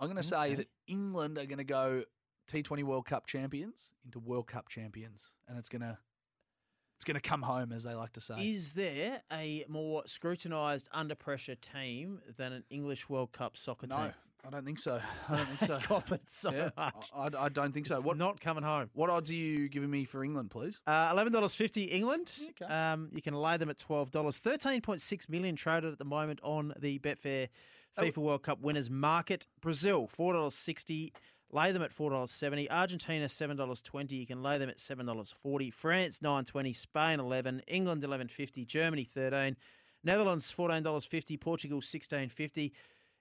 I'm 0.00 0.06
going 0.06 0.16
to 0.16 0.22
say 0.22 0.54
that 0.54 0.68
England 0.86 1.36
are 1.36 1.44
going 1.44 1.58
to 1.58 1.64
go 1.64 2.04
T20 2.50 2.82
World 2.84 3.06
Cup 3.06 3.26
champions 3.26 3.92
into 4.04 4.18
World 4.18 4.46
Cup 4.46 4.68
champions, 4.68 5.28
and 5.48 5.58
it's 5.58 5.68
going 5.68 5.82
to 5.82 5.98
it's 6.96 7.04
to 7.14 7.20
come 7.20 7.40
home, 7.40 7.72
as 7.72 7.82
they 7.82 7.94
like 7.94 8.12
to 8.12 8.20
say. 8.20 8.34
Is 8.38 8.74
there 8.74 9.22
a 9.32 9.64
more 9.68 10.02
scrutinised 10.04 10.86
under 10.92 11.14
pressure 11.14 11.54
team 11.54 12.20
than 12.36 12.52
an 12.52 12.64
English 12.68 13.08
World 13.08 13.32
Cup 13.32 13.56
soccer 13.56 13.86
team? 13.86 13.96
no, 13.96 14.04
team? 14.04 14.14
I 14.46 14.50
don't 14.50 14.64
think 14.66 14.78
so. 14.78 15.00
I 15.28 15.36
don't 15.36 15.46
think 15.46 15.60
so. 15.66 15.78
Cop 15.86 16.12
it 16.12 16.20
so 16.26 16.50
yeah, 16.52 16.70
much. 16.76 17.10
I, 17.14 17.28
I- 17.28 17.44
I 17.44 17.48
don't 17.48 17.72
think 17.72 17.86
so. 17.86 17.96
It's 17.96 18.04
What 18.04 18.18
not 18.18 18.38
coming 18.40 18.62
home. 18.64 18.90
What 18.92 19.08
odds 19.08 19.30
are 19.30 19.34
you 19.34 19.68
giving 19.68 19.90
me 19.90 20.04
for 20.04 20.22
England, 20.22 20.50
please? 20.50 20.78
Uh, 20.86 21.08
Eleven 21.10 21.32
dollars 21.32 21.54
fifty 21.54 21.84
England. 21.84 22.32
Okay. 22.60 22.72
Um, 22.72 23.08
you 23.14 23.22
can 23.22 23.34
lay 23.34 23.56
them 23.56 23.70
at 23.70 23.78
twelve 23.78 24.10
dollars. 24.10 24.38
Thirteen 24.38 24.80
point 24.82 25.00
six 25.00 25.28
million 25.28 25.56
traded 25.56 25.92
at 25.92 25.98
the 25.98 26.04
moment 26.04 26.40
on 26.42 26.74
the 26.78 26.98
Betfair 26.98 27.48
FIFA 27.98 28.18
World 28.18 28.42
Cup 28.42 28.60
winners 28.60 28.90
market. 28.90 29.46
Brazil 29.60 30.06
four 30.06 30.34
dollars 30.34 30.54
sixty. 30.54 31.12
Lay 31.52 31.72
them 31.72 31.82
at 31.82 31.92
four 31.92 32.10
dollars 32.10 32.30
seventy. 32.30 32.70
Argentina 32.70 33.28
seven 33.28 33.56
dollars 33.56 33.80
twenty. 33.82 34.16
You 34.16 34.26
can 34.26 34.42
lay 34.42 34.56
them 34.58 34.70
at 34.70 34.78
seven 34.78 35.06
dollars 35.06 35.34
forty. 35.42 35.70
France 35.70 36.22
nine 36.22 36.44
twenty. 36.44 36.72
Spain 36.72 37.18
eleven. 37.20 37.60
England 37.66 38.04
eleven 38.04 38.28
fifty. 38.28 38.64
Germany 38.64 39.04
thirteen. 39.04 39.56
Netherlands 40.04 40.50
fourteen 40.50 40.82
dollars 40.82 41.04
fifty. 41.04 41.36
Portugal 41.36 41.80
sixteen 41.82 42.28
fifty. 42.28 42.72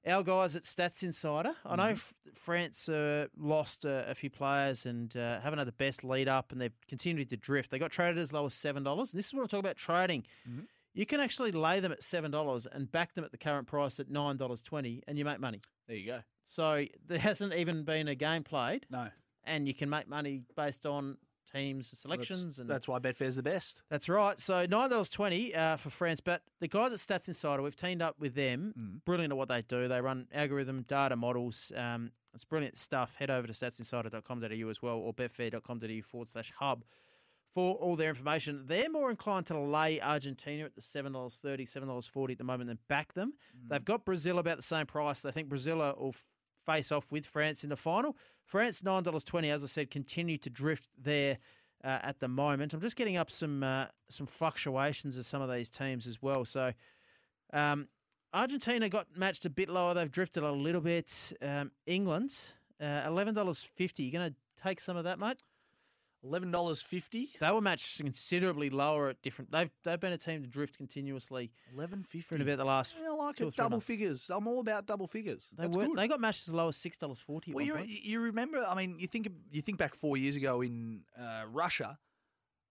Our 0.08 0.24
guys 0.24 0.56
at 0.56 0.64
Stats 0.64 1.04
Insider. 1.04 1.52
I 1.66 1.76
know 1.76 1.84
F- 1.88 2.14
France 2.34 2.88
uh, 2.88 3.28
lost 3.38 3.86
uh, 3.86 4.04
a 4.08 4.16
few 4.16 4.30
players 4.30 4.86
and 4.86 5.16
uh, 5.18 5.42
haven't 5.42 5.60
had 5.60 5.68
the 5.68 5.74
best 5.74 6.06
lead 6.06 6.30
up, 6.30 6.54
and 6.54 6.62
they've 6.62 6.72
continued 6.88 7.30
to 7.32 7.38
drift. 7.38 7.70
They 7.70 7.80
got 7.80 7.92
traded 7.92 8.18
as 8.18 8.32
low 8.32 8.46
as 8.46 8.54
seven 8.54 8.82
dollars. 8.84 9.12
And 9.12 9.20
This 9.20 9.28
is 9.28 9.34
what 9.34 9.44
I 9.44 9.48
talk 9.48 9.60
about 9.60 9.76
trading. 9.76 10.24
You 10.94 11.06
can 11.06 11.20
actually 11.20 11.52
lay 11.52 11.80
them 11.82 11.92
at 11.92 12.02
seven 12.02 12.32
dollars 12.32 12.66
and 12.72 12.90
back 12.92 13.14
them 13.14 13.26
at 13.26 13.32
the 13.32 13.38
current 13.38 13.68
price 13.68 14.00
at 14.00 14.10
nine 14.10 14.38
dollars 14.38 14.62
twenty, 14.62 15.02
and 15.08 15.18
you 15.18 15.26
make 15.26 15.40
money. 15.40 15.62
There 15.88 15.98
you 15.98 16.06
go. 16.06 16.20
So 16.52 16.86
there 17.08 17.20
hasn't 17.20 17.54
even 17.54 17.84
been 17.84 18.08
a 18.08 18.16
game 18.16 18.44
played, 18.44 18.88
No. 18.90 19.10
and 19.44 19.68
you 19.68 19.76
can 19.76 19.88
make 19.88 20.08
money 20.08 20.42
based 20.56 20.88
on 20.88 21.18
teams' 21.54 21.92
That's, 21.92 22.02
selections. 22.02 22.58
and 22.58 22.68
that's 22.68 22.88
why 22.88 22.98
Betfair's 22.98 23.36
the 23.36 23.44
best. 23.44 23.84
That's 23.92 24.10
right. 24.10 24.40
So 24.40 24.66
nine 24.66 24.90
dollars 24.90 25.10
twenty 25.10 25.54
uh, 25.54 25.78
for 25.78 25.92
France, 25.92 26.22
but 26.22 26.42
the 26.60 26.68
guys 26.68 26.92
at 26.92 26.98
Stats 26.98 27.28
Insider, 27.28 27.62
we've 27.62 27.76
teamed 27.76 28.02
up 28.02 28.16
with 28.20 28.34
them. 28.34 28.74
Mm. 28.80 29.06
Brilliant 29.06 29.32
at 29.32 29.38
what 29.38 29.48
they 29.48 29.62
do. 29.62 29.88
They 29.88 30.02
run 30.02 30.28
algorithm 30.34 30.82
data 30.88 31.16
models. 31.16 31.72
Um, 31.76 32.12
it's 32.34 32.46
brilliant 32.46 32.78
stuff. 32.80 33.14
Head 33.16 33.30
over 33.30 33.46
to 33.46 33.54
statsinsider.com.au 33.54 34.70
as 34.70 34.82
well, 34.82 34.98
or 34.98 35.14
betfair.com.au 35.14 36.02
forward 36.04 36.28
slash 36.30 36.52
hub 36.58 36.84
for 37.54 37.76
all 37.76 37.96
their 37.96 38.10
information. 38.10 38.64
They're 38.68 38.90
more 38.90 39.10
inclined 39.12 39.48
to 39.48 39.60
lay 39.60 40.00
Argentina 40.02 40.66
at 40.66 40.76
the 40.76 40.82
seven 40.82 41.14
dollars 41.14 41.40
thirty, 41.42 41.66
seven 41.68 41.88
dollars 41.90 42.06
forty 42.08 42.34
at 42.34 42.38
the 42.40 42.44
moment 42.44 42.70
than 42.70 42.80
back 42.88 43.14
them. 43.14 43.34
Mm. 43.56 43.70
They've 43.70 43.86
got 43.86 44.04
Brazil 44.06 44.40
about 44.40 44.58
the 44.58 44.64
same 44.64 44.86
price. 44.88 45.22
They 45.22 45.32
think 45.32 45.50
Brazil 45.50 45.78
will 45.78 46.14
face 46.66 46.92
off 46.92 47.06
with 47.12 47.26
France 47.26 47.64
in 47.64 47.70
the 47.70 47.76
final. 47.76 48.18
France 48.46 48.84
nine 48.84 49.04
dollars 49.04 49.24
twenty, 49.24 49.52
as 49.52 49.64
I 49.64 49.68
said, 49.68 49.92
continue 49.92 50.38
to 50.40 50.50
drift 50.50 50.88
there 50.98 51.38
uh, 51.84 52.00
at 52.02 52.20
the 52.20 52.28
moment. 52.28 52.74
I'm 52.74 52.82
just 52.82 52.96
getting 52.96 53.18
up 53.18 53.30
some 53.32 53.64
uh, 53.64 53.86
some 54.10 54.26
fluctuations 54.26 55.18
of 55.18 55.26
some 55.26 55.42
of 55.42 55.52
these 55.52 55.70
teams 55.70 56.08
as 56.08 56.22
well. 56.22 56.46
So 56.46 56.74
um, 57.54 57.88
Argentina 58.34 58.90
got 58.90 59.08
matched 59.16 59.46
a 59.46 59.50
bit 59.50 59.70
lower. 59.70 59.94
They've 59.94 60.12
drifted 60.12 60.44
a 60.44 60.52
little 60.52 60.82
bit. 60.82 61.34
Um, 61.42 61.72
England 61.86 62.36
uh, 62.82 63.04
eleven 63.06 63.34
dollars 63.34 63.62
fifty. 63.62 64.04
You're 64.04 64.20
going 64.20 64.32
to 64.32 64.64
take 64.64 64.80
some 64.80 64.98
of 64.98 65.04
that, 65.06 65.20
mate? 65.20 65.42
Eleven 66.22 66.52
dollars 66.52 66.82
fifty. 66.82 67.30
They 67.40 67.50
were 67.50 67.62
matched 67.62 67.98
considerably 67.98 68.70
lower 68.70 69.08
at 69.10 69.22
different. 69.22 69.52
They've 69.52 69.72
they've 69.86 70.00
been 70.00 70.12
a 70.12 70.18
team 70.18 70.42
to 70.42 70.48
drift 70.50 70.78
continuously 70.78 71.52
Eleven 71.74 72.04
fifty. 72.04 72.36
about 72.42 72.58
the 72.58 72.66
last. 72.66 72.96
I 73.02 73.10
like 73.10 73.40
it. 73.40 73.56
Double 73.56 73.80
figures. 73.80 74.30
I'm 74.30 74.46
all 74.46 74.60
about 74.60 74.86
double 74.86 75.08
figures. 75.08 75.48
They 75.58 75.64
That's 75.64 75.78
were 75.78 75.86
good. 75.88 75.96
they 75.98 76.10
got 76.10 76.20
matched 76.20 76.48
as 76.50 76.54
low 76.54 76.68
as 76.68 76.76
six 76.76 76.98
dollars 76.98 77.20
forty. 77.22 77.54
Well, 77.54 77.66
you, 77.66 77.78
you 77.86 78.20
remember? 78.20 78.66
I 78.68 78.76
mean, 78.76 78.98
you 79.00 79.08
think 79.08 79.30
you 79.52 79.62
think 79.62 79.78
back 79.78 79.96
four 79.96 80.18
years 80.18 80.36
ago 80.36 80.60
in 80.62 81.04
uh, 81.18 81.44
Russia, 81.50 81.98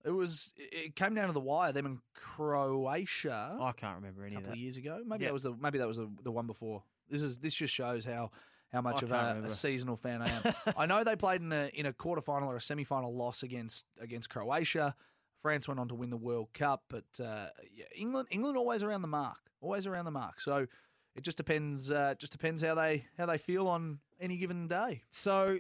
it 0.05 0.11
was 0.11 0.53
it 0.59 0.95
came 0.95 1.15
down 1.15 1.29
to 1.29 1.33
the 1.33 1.41
wire. 1.41 1.73
Them 1.73 1.87
in 1.87 2.01
Croatia 2.15 3.57
I 3.61 3.73
can't 3.73 3.97
remember 3.97 4.25
a 4.25 4.27
any 4.27 4.37
of 4.37 4.43
couple 4.43 4.53
of 4.53 4.59
years 4.59 4.77
ago. 4.77 5.03
Maybe 5.07 5.23
Yeah. 5.25 5.29
that 5.29 5.33
was 5.35 5.43
the 5.45 5.55
maybe 5.59 5.79
that 5.79 5.89
was 5.89 5.97
the, 5.97 6.11
the 6.23 6.31
one 6.31 6.47
before. 6.47 6.83
This 7.11 7.23
is 7.23 7.39
this 7.39 7.55
just 7.55 7.73
shows 7.75 8.05
how 8.05 8.31
how 8.73 8.81
much 8.81 9.03
I 9.03 9.07
of 9.07 9.45
a, 9.45 9.47
a 9.47 9.51
seasonal 9.51 9.97
fan 9.97 10.23
I 10.23 10.29
am. 10.29 10.55
I 10.77 10.87
know 10.87 11.05
they 11.05 11.17
played 11.17 11.41
in 11.41 11.53
a 11.53 11.71
in 11.75 11.87
a 11.87 11.93
quarterfinal 11.93 12.47
or 12.47 12.57
a 12.57 12.61
semi 12.61 12.85
final 12.85 13.15
loss 13.15 13.43
against 13.43 13.87
against 14.01 14.31
Croatia. 14.31 14.95
France 15.41 15.69
went 15.69 15.79
on 15.79 15.89
to 15.89 15.95
win 15.95 16.11
the 16.11 16.17
World 16.17 16.49
Cup, 16.53 16.83
but 16.89 17.05
uh, 17.23 17.47
yeah, 17.73 17.85
England 17.97 18.29
England 18.31 18.57
always 18.57 18.83
around 18.83 19.03
the 19.03 19.09
mark, 19.09 19.39
always 19.61 19.87
around 19.87 20.05
the 20.05 20.11
mark. 20.11 20.41
So 20.41 20.67
it 21.19 21.23
just 21.23 21.37
depends. 21.37 21.91
Uh, 21.91 22.15
just 22.19 22.33
depends 22.33 22.63
how 22.63 22.75
they 22.75 23.05
how 23.17 23.27
they 23.27 23.39
feel 23.39 23.67
on 23.67 23.99
any 24.21 24.37
given 24.37 24.69
day. 24.69 25.03
So, 25.11 25.59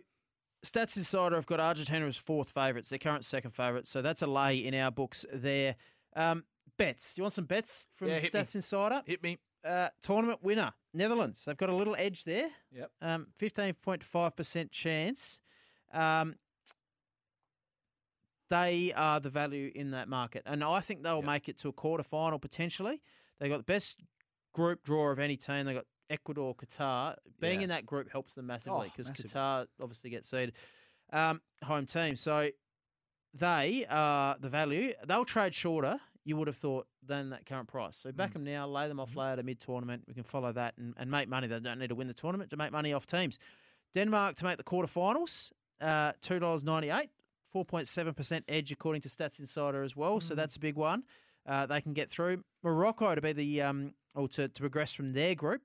Stats 0.64 0.96
Insider 0.96 1.36
have 1.36 1.46
got 1.46 1.60
Argentina 1.60 2.06
as 2.06 2.16
fourth 2.16 2.50
favourites. 2.50 2.88
Their 2.88 2.98
current 2.98 3.24
second 3.24 3.52
favourites. 3.52 3.90
So 3.90 4.02
that's 4.02 4.22
a 4.22 4.26
lay 4.26 4.58
in 4.58 4.74
our 4.74 4.90
books 4.90 5.26
there. 5.32 5.76
Um, 6.14 6.44
bets. 6.76 7.14
You 7.16 7.24
want 7.24 7.32
some 7.32 7.44
bets 7.44 7.86
from 7.96 8.08
Yeah, 8.08 8.20
hit 8.20 8.32
me. 8.34 8.40
Stats 8.40 8.54
Insider? 8.54 9.02
Hit 9.04 9.22
me. 9.22 9.38
Uh, 9.64 9.88
tournament 10.00 10.38
winner, 10.42 10.72
Netherlands. 10.98 11.44
They've 11.44 11.56
got 11.56 11.70
a 11.70 11.74
little 11.74 11.96
edge 11.98 12.24
there. 12.24 12.50
Yep. 12.72 12.90
Um, 13.00 13.26
15.5% 13.40 14.70
chance. 14.70 15.40
Um, 15.92 16.34
they 18.50 18.92
are 18.94 19.20
the 19.20 19.30
value 19.30 19.70
in 19.74 19.90
that 19.92 20.08
market. 20.08 20.42
And 20.46 20.64
I 20.64 20.80
think 20.80 21.02
they'll 21.02 21.16
Yep. 21.16 21.24
make 21.24 21.48
it 21.48 21.58
to 21.58 21.68
a 21.68 21.72
quarter 21.72 22.02
final 22.02 22.38
potentially. 22.38 23.02
They 23.38 23.48
got 23.48 23.58
the 23.58 23.62
best 23.64 24.00
group 24.52 24.82
draw 24.84 25.10
of 25.10 25.18
any 25.18 25.36
team. 25.36 25.66
They 25.66 25.74
got 25.74 25.86
Ecuador, 26.10 26.54
Qatar. 26.54 27.16
Being 27.38 27.60
Yeah. 27.60 27.64
in 27.64 27.68
that 27.68 27.84
group 27.86 28.10
helps 28.10 28.34
them 28.34 28.46
massively 28.46 28.86
Oh, 28.86 28.90
because 28.90 29.08
massively. 29.08 29.30
Qatar 29.30 29.66
obviously 29.80 30.10
gets 30.10 30.30
seeded. 30.30 30.54
Um, 31.10 31.42
home 31.62 31.84
team. 31.86 32.16
So 32.16 32.50
they 33.34 33.84
are 33.86 34.38
the 34.38 34.48
value. 34.48 34.94
They'll 35.04 35.26
trade 35.26 35.54
shorter, 35.54 36.00
you 36.28 36.36
would 36.36 36.46
have 36.46 36.56
thought, 36.56 36.86
than 37.06 37.30
that 37.30 37.46
current 37.46 37.68
price. 37.68 37.96
So 37.96 38.10
Mm. 38.10 38.16
back 38.16 38.32
them 38.34 38.44
now, 38.44 38.66
lay 38.68 38.86
them 38.88 39.00
off 39.00 39.10
Mm-hmm. 39.10 39.18
later 39.18 39.42
mid 39.42 39.60
tournament. 39.60 40.04
We 40.06 40.14
can 40.14 40.24
follow 40.24 40.52
that 40.52 40.76
and, 40.78 40.94
and 40.98 41.10
make 41.10 41.28
money. 41.28 41.46
They 41.48 41.58
don't 41.60 41.78
need 41.78 41.88
to 41.88 41.94
win 41.94 42.06
the 42.08 42.14
tournament 42.14 42.50
to 42.50 42.56
make 42.56 42.70
money 42.72 42.92
off 42.92 43.06
teams. 43.06 43.38
Denmark 43.94 44.36
to 44.36 44.44
make 44.44 44.58
the 44.58 44.64
quarterfinals, 44.64 45.50
uh, 45.80 46.12
$2.98, 46.20 47.08
4.7% 47.54 48.42
edge 48.48 48.72
according 48.72 49.02
to 49.02 49.08
Stats 49.08 49.40
Insider 49.40 49.82
as 49.82 49.96
well. 49.96 50.16
Mm-hmm. 50.18 50.28
So 50.28 50.34
that's 50.34 50.56
a 50.56 50.60
big 50.60 50.76
one. 50.76 51.04
Uh, 51.46 51.66
they 51.66 51.80
can 51.80 51.94
get 51.94 52.10
through. 52.10 52.44
Morocco 52.62 53.14
to 53.14 53.20
be 53.22 53.32
the, 53.32 53.62
um, 53.62 53.94
or 54.14 54.28
to, 54.28 54.48
to 54.48 54.60
progress 54.60 54.92
from 54.92 55.12
their 55.14 55.34
group, 55.34 55.62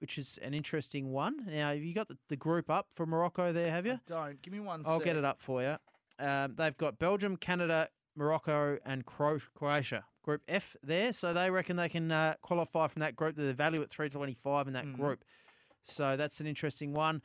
which 0.00 0.16
is 0.18 0.38
an 0.42 0.54
interesting 0.54 1.10
one. 1.12 1.34
Now, 1.46 1.70
have 1.74 1.82
you 1.82 1.94
got 1.94 2.08
the, 2.08 2.16
the 2.28 2.36
group 2.36 2.70
up 2.70 2.86
for 2.94 3.04
Morocco 3.04 3.52
there, 3.52 3.70
have 3.70 3.84
you? 3.84 4.00
Don't 4.06 4.40
give 4.40 4.52
me 4.54 4.60
one. 4.60 4.82
I'll 4.86 5.00
get 5.00 5.16
it 5.16 5.24
up 5.24 5.38
for 5.40 5.62
you. 5.62 5.76
Um, 6.18 6.54
they've 6.56 6.76
got 6.76 6.98
Belgium, 6.98 7.36
Canada, 7.36 7.88
Morocco, 8.18 8.78
and 8.84 9.04
Croatia. 9.06 10.04
Group 10.24 10.42
F 10.46 10.76
there, 10.82 11.14
so 11.14 11.32
they 11.32 11.50
reckon 11.50 11.76
they 11.76 11.88
can 11.88 12.12
uh, 12.12 12.34
qualify 12.42 12.86
from 12.88 13.00
that 13.00 13.16
group. 13.16 13.34
They're 13.36 13.54
valued 13.54 13.82
at 13.84 13.88
three 13.90 14.10
twenty 14.10 14.34
five 14.34 14.66
in 14.66 14.74
that 14.74 14.84
Mhm. 14.84 14.96
group, 14.96 15.24
so 15.84 16.18
that's 16.18 16.40
an 16.40 16.46
interesting 16.46 16.92
one. 16.92 17.22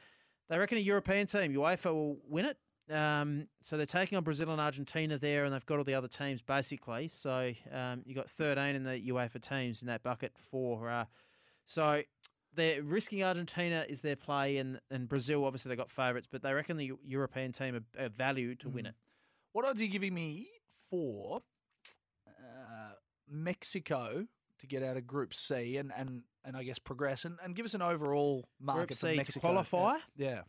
They 0.47 0.58
reckon 0.58 0.77
a 0.77 0.82
European 0.82 1.27
team, 1.27 1.53
UEFA, 1.53 1.93
will 1.93 2.17
win 2.29 2.45
it. 2.45 2.58
Um, 2.93 3.47
so 3.62 3.75
they're 3.75 3.86
taking 3.86 4.17
on 4.17 4.23
Brazil 4.23 4.51
and 4.51 4.62
Argentina 4.62 5.17
there, 5.17 5.43
and 5.43 5.53
they've 5.53 5.65
got 5.65 5.79
all 5.79 5.84
the 5.84 5.95
other 5.95 6.08
teams 6.08 6.41
basically. 6.41 7.10
So 7.10 7.51
um, 7.73 8.03
you 8.06 8.15
got 8.15 8.29
thirteen 8.29 8.75
in 8.75 8.84
the 8.86 9.01
UEFA 9.10 9.41
teams 9.41 9.82
in 9.82 9.88
that 9.88 10.01
bucket. 10.03 10.32
Four. 10.39 10.89
Uh, 10.89 11.06
so 11.65 12.03
they're 12.53 12.84
risking 12.84 13.21
Argentina 13.23 13.86
is 13.89 13.99
their 13.99 14.15
play, 14.15 14.58
and, 14.58 14.79
and 14.91 15.10
Brazil 15.10 15.43
obviously 15.43 15.69
they 15.69 15.75
got 15.75 15.89
favourites, 15.89 16.27
but 16.32 16.41
they 16.41 16.53
reckon 16.53 16.77
the 16.77 16.93
European 17.03 17.51
team 17.51 17.75
are, 17.75 18.06
are 18.06 18.10
valued 18.10 18.60
to 18.62 18.69
win 18.69 18.86
Mm. 18.86 18.89
it. 18.89 18.95
What 19.53 19.65
odds 19.65 19.82
are 19.82 19.86
you 19.86 19.89
giving 19.91 20.13
me 20.13 20.47
for 20.93 21.41
uh, 22.27 22.91
Mexico 23.27 24.27
to 24.60 24.67
get 24.67 24.84
out 24.84 24.95
of 24.95 25.08
Group 25.08 25.34
C 25.34 25.77
and, 25.77 25.91
and, 25.97 26.21
and 26.45 26.56
I 26.56 26.62
guess 26.63 26.77
progress 26.77 27.25
and, 27.25 27.39
and 27.43 27.56
give 27.56 27.65
us 27.65 27.73
an 27.73 27.82
overall 27.82 28.47
market 28.62 28.89
for 28.89 29.08
C 29.08 29.12
to 29.12 29.17
Mexico? 29.17 29.39
qualify? 29.39 29.97
Yeah. 30.15 30.41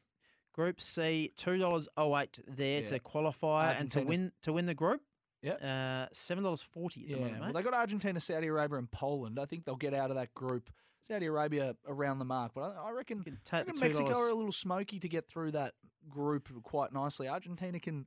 Group 0.53 0.83
C, 0.83 1.33
two 1.37 1.57
dollars 1.59 1.89
oh 1.97 2.17
eight 2.19 2.39
there 2.47 2.81
Yeah. 2.81 2.87
to 2.89 2.99
qualify 3.01 3.73
and 3.73 3.91
to 3.93 4.03
win 4.03 4.33
to 4.43 4.53
win 4.53 4.67
the 4.67 4.75
group. 4.75 5.01
Yep. 5.43 5.63
Uh, 5.65 6.07
seven 6.13 6.45
dollars 6.45 6.61
forty 6.63 7.05
at 7.05 7.09
Yeah. 7.09 7.17
moment, 7.25 7.41
Well, 7.41 7.53
they 7.55 7.63
got 7.63 7.73
Argentina, 7.75 8.21
Saudi 8.21 8.47
Arabia, 8.49 8.79
and 8.79 8.91
Poland. 8.91 9.39
I 9.41 9.47
think 9.47 9.65
they'll 9.65 9.77
get 9.77 9.95
out 9.95 10.11
of 10.11 10.17
that 10.17 10.35
group. 10.35 10.69
Saudi 11.01 11.27
Arabia 11.27 11.75
around 11.87 12.19
the 12.19 12.25
mark, 12.25 12.53
but 12.55 12.63
I, 12.63 12.89
I 12.89 12.91
reckon, 12.93 13.25
I 13.53 13.59
reckon 13.59 13.79
Mexico 13.81 14.15
are 14.15 14.29
a 14.29 14.35
little 14.35 14.53
smoky 14.53 15.01
to 15.01 15.09
get 15.09 15.27
through 15.27 15.53
that 15.53 15.75
group 16.09 16.49
quite 16.63 16.93
nicely. 16.93 17.29
Argentina 17.29 17.81
can 17.81 18.07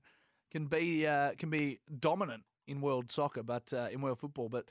can 0.52 0.68
be 0.68 1.06
uh, 1.08 1.32
can 1.38 1.50
be 1.50 1.80
dominant 2.00 2.44
in 2.68 2.82
world 2.82 3.12
soccer, 3.12 3.44
but 3.44 3.72
uh, 3.74 3.88
in 3.92 4.02
world 4.02 4.20
football, 4.20 4.50
but 4.50 4.66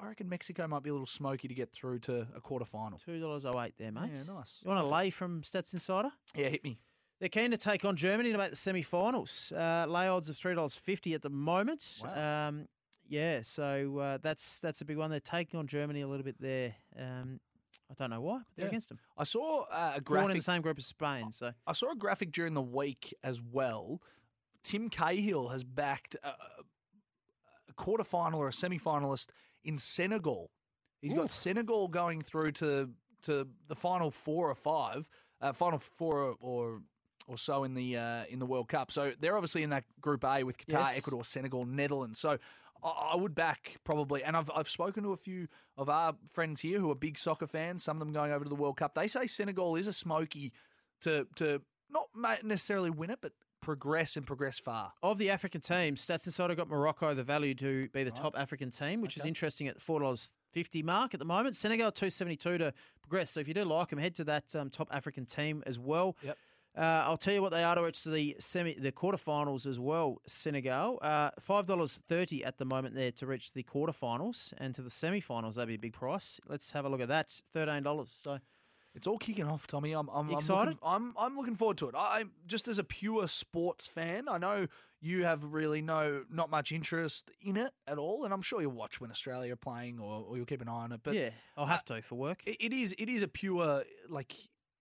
I 0.00 0.06
reckon 0.06 0.28
Mexico 0.30 0.66
might 0.66 0.82
be 0.82 0.88
a 0.88 0.92
little 0.94 1.06
smoky 1.06 1.46
to 1.46 1.54
get 1.54 1.70
through 1.70 1.98
to 2.00 2.26
a 2.34 2.40
quarter 2.40 2.64
final. 2.64 2.98
Two 2.98 3.20
dollars 3.20 3.44
oh 3.44 3.60
eight 3.60 3.74
there, 3.78 3.92
mate. 3.92 4.10
Yeah, 4.14 4.32
nice. 4.34 4.60
You 4.64 4.70
want 4.70 4.80
a 4.84 4.86
lay 4.88 5.10
from 5.10 5.42
Stats 5.42 5.72
Insider? 5.74 6.10
Yeah, 6.34 6.48
hit 6.48 6.64
me. 6.64 6.78
They're 7.20 7.28
keen 7.28 7.50
to 7.52 7.56
take 7.56 7.84
on 7.84 7.94
Germany 7.96 8.32
to 8.32 8.38
make 8.38 8.50
the 8.50 8.56
semi-finals. 8.56 9.52
Uh, 9.56 9.86
lay 9.88 10.08
odds 10.08 10.28
of 10.28 10.36
three 10.36 10.54
dollars 10.54 10.74
fifty 10.74 11.14
at 11.14 11.22
the 11.22 11.30
moment. 11.30 12.00
Wow. 12.02 12.48
Um, 12.48 12.68
yeah, 13.06 13.40
so 13.42 13.98
uh, 13.98 14.18
that's 14.22 14.58
that's 14.60 14.80
a 14.80 14.84
big 14.86 14.96
one. 14.96 15.10
They're 15.10 15.20
taking 15.20 15.60
on 15.60 15.66
Germany 15.66 16.00
a 16.00 16.08
little 16.08 16.24
bit 16.24 16.40
there. 16.40 16.74
Um, 16.98 17.40
I 17.90 17.94
don't 17.98 18.08
know 18.10 18.22
why, 18.22 18.38
but 18.38 18.46
they're 18.56 18.64
Yeah. 18.64 18.68
against 18.70 18.88
them. 18.88 18.98
I 19.18 19.24
saw 19.24 19.64
uh, 19.70 19.92
a 19.96 20.00
Drawn 20.00 20.30
in 20.30 20.38
the 20.38 20.42
same 20.42 20.62
group 20.62 20.78
as 20.78 20.86
Spain. 20.86 21.30
So 21.32 21.52
I 21.66 21.72
saw 21.72 21.92
a 21.92 21.96
graphic 21.96 22.32
during 22.32 22.54
the 22.54 22.62
week 22.62 23.12
as 23.22 23.42
well. 23.42 24.00
Tim 24.64 24.88
Cahill 24.88 25.48
has 25.48 25.62
backed 25.62 26.16
a, 26.24 26.28
a 26.28 27.72
quarterfinal 27.76 28.36
or 28.36 28.48
a 28.48 28.52
semi-finalist 28.52 29.28
in 29.62 29.78
Senegal. 29.78 30.50
He's 31.00 31.12
got 31.14 31.30
Senegal 31.30 31.88
going 31.88 32.20
through 32.22 32.52
to 32.52 32.90
to 33.22 33.46
the 33.68 33.76
final 33.76 34.10
four 34.10 34.50
or 34.50 34.54
five, 34.54 35.08
uh, 35.40 35.52
final 35.52 35.78
four 35.78 36.18
or, 36.22 36.34
or 36.40 36.80
or 37.26 37.38
so 37.38 37.64
in 37.64 37.74
the 37.74 37.96
uh, 37.96 38.24
in 38.30 38.38
the 38.38 38.46
World 38.46 38.68
Cup. 38.68 38.90
So 38.90 39.12
they're 39.20 39.36
obviously 39.36 39.62
in 39.62 39.70
that 39.70 39.84
Group 40.00 40.24
A 40.24 40.44
with 40.44 40.56
Qatar, 40.58 40.84
Yes. 40.86 40.96
Ecuador, 40.98 41.24
Senegal, 41.24 41.64
Netherlands. 41.66 42.18
So 42.18 42.38
I, 42.82 43.10
I 43.12 43.16
would 43.16 43.34
back 43.34 43.76
probably, 43.84 44.24
and 44.24 44.34
I've 44.36 44.50
I've 44.54 44.68
spoken 44.68 45.02
to 45.04 45.12
a 45.12 45.16
few 45.18 45.48
of 45.76 45.90
our 45.90 46.14
friends 46.32 46.60
here 46.60 46.80
who 46.80 46.90
are 46.90 46.94
big 46.94 47.18
soccer 47.18 47.46
fans. 47.46 47.84
Some 47.84 47.96
of 47.96 48.00
them 48.00 48.12
going 48.12 48.32
over 48.32 48.44
to 48.44 48.48
the 48.48 48.54
World 48.54 48.78
Cup. 48.78 48.94
They 48.94 49.08
say 49.08 49.26
Senegal 49.26 49.76
is 49.76 49.86
a 49.86 49.92
smoky 49.92 50.52
to 51.02 51.26
to 51.36 51.60
not 51.90 52.08
necessarily 52.44 52.90
win 52.90 53.10
it, 53.10 53.18
but 53.20 53.32
progress 53.64 54.16
and 54.16 54.26
progress 54.26 54.58
far. 54.58 54.92
of 55.02 55.16
the 55.16 55.30
African 55.30 55.60
teams, 55.60 56.04
Stats 56.06 56.26
Insider 56.26 56.54
got 56.54 56.68
Morocco 56.68 57.14
the 57.14 57.22
value 57.24 57.54
to 57.54 57.88
be 57.88 58.04
the 58.04 58.10
top 58.10 58.34
African 58.36 58.70
team, 58.70 59.00
which 59.00 59.16
is 59.16 59.24
interesting 59.24 59.68
at 59.68 59.80
four 59.80 60.00
dollars 60.00 60.32
fifty 60.52 60.82
mark 60.82 61.14
at 61.14 61.18
the 61.18 61.26
moment. 61.26 61.56
Senegal 61.56 61.90
two 61.90 62.10
seventy 62.10 62.36
two 62.36 62.58
to 62.58 62.72
progress. 63.00 63.30
So 63.30 63.40
if 63.40 63.48
you 63.48 63.54
do 63.54 63.64
like 63.64 63.88
them, 63.88 63.98
head 63.98 64.14
to 64.16 64.24
that 64.24 64.54
um, 64.54 64.70
top 64.70 64.88
African 64.92 65.24
team 65.24 65.62
as 65.66 65.78
well. 65.78 66.16
Yep. 66.22 66.36
Uh, 66.76 67.04
I'll 67.06 67.16
tell 67.16 67.32
you 67.32 67.40
what 67.40 67.52
they 67.52 67.62
are 67.62 67.76
to 67.76 67.82
reach 67.84 68.02
the 68.02 68.36
semi, 68.40 68.74
the 68.74 68.90
quarterfinals 68.90 69.64
as 69.64 69.78
well. 69.78 70.20
Senegal, 70.26 70.98
uh, 71.02 71.30
five 71.40 71.66
dollars 71.66 72.00
thirty 72.08 72.44
at 72.44 72.58
the 72.58 72.64
moment 72.64 72.94
there 72.94 73.12
to 73.12 73.26
reach 73.26 73.52
the 73.52 73.62
quarterfinals, 73.62 74.52
and 74.58 74.74
to 74.74 74.82
the 74.82 74.90
semi-finals 74.90 75.54
that'd 75.54 75.68
be 75.68 75.76
a 75.76 75.78
big 75.78 75.92
price. 75.92 76.40
Let's 76.48 76.72
have 76.72 76.84
a 76.84 76.88
look 76.88 77.00
at 77.00 77.08
that. 77.08 77.40
Thirteen 77.52 77.82
dollars. 77.82 78.14
So 78.22 78.38
It's 78.94 79.06
all 79.06 79.18
kicking 79.18 79.46
off, 79.48 79.66
Tommy. 79.66 79.92
I'm, 79.92 80.08
I'm 80.08 80.26
You 80.28 80.34
I'm 80.34 80.38
excited? 80.38 80.60
looking- 80.70 80.78
I'm, 80.84 81.14
I'm 81.18 81.36
looking 81.36 81.56
forward 81.56 81.78
to 81.78 81.88
it. 81.88 81.94
I, 81.96 82.20
I'm 82.20 82.30
just 82.46 82.68
as 82.68 82.78
a 82.78 82.84
pure 82.84 83.26
sports 83.28 83.86
fan. 83.88 84.28
I 84.28 84.38
know 84.38 84.68
you 85.00 85.24
have 85.24 85.44
really 85.52 85.82
no 85.82 86.24
not 86.30 86.48
much 86.48 86.70
interest 86.72 87.30
in 87.42 87.56
it 87.56 87.72
at 87.86 87.98
all, 87.98 88.24
and 88.24 88.32
I'm 88.32 88.40
sure 88.42 88.60
you'll 88.62 88.70
watch 88.72 89.00
when 89.00 89.10
Australia 89.10 89.52
are 89.52 89.56
playing, 89.56 89.98
or, 89.98 90.24
or 90.28 90.36
you'll 90.36 90.46
keep 90.46 90.62
an 90.62 90.68
eye 90.68 90.72
on 90.84 90.92
it. 90.92 91.00
But 91.02 91.14
yeah, 91.14 91.30
I'll 91.56 91.66
have 91.66 91.84
to 91.86 92.00
for 92.02 92.14
work. 92.14 92.42
it, 92.46 92.56
it 92.60 92.72
is 92.72 92.94
it 92.98 93.08
is 93.08 93.22
a 93.22 93.28
pure 93.28 93.82
like 94.08 94.34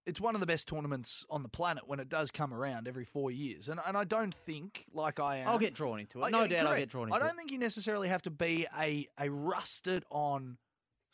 it's 0.05 0.19
one 0.21 0.35
of 0.35 0.41
the 0.41 0.47
best 0.47 0.67
tournaments 0.67 1.25
on 1.29 1.43
the 1.43 1.49
planet 1.49 1.87
when 1.87 1.99
it 1.99 2.09
does 2.09 2.29
come 2.29 2.53
around 2.53 2.87
every 2.87 3.05
four 3.05 3.31
years, 3.31 3.67
and 3.67 3.79
and 3.85 3.97
I 3.97 4.03
don't 4.03 4.33
think 4.33 4.85
like 4.93 5.19
I 5.19 5.37
am. 5.37 5.47
I'll 5.49 5.57
get 5.59 5.73
drawn 5.73 5.99
into 5.99 6.21
it. 6.21 6.25
I- 6.25 6.29
No 6.29 6.41
yeah, 6.43 6.57
doubt 6.63 6.67
I'll 6.67 6.77
get 6.77 6.89
drawn 6.89 7.07
into 7.07 7.15
I 7.15 7.19
don't 7.19 7.29
it. 7.29 7.35
think 7.37 7.51
you 7.51 7.57
necessarily 7.57 8.07
have 8.09 8.21
to 8.21 8.29
be 8.31 8.67
a 8.79 9.07
a 9.19 9.29
rusted 9.29 10.05
on 10.09 10.57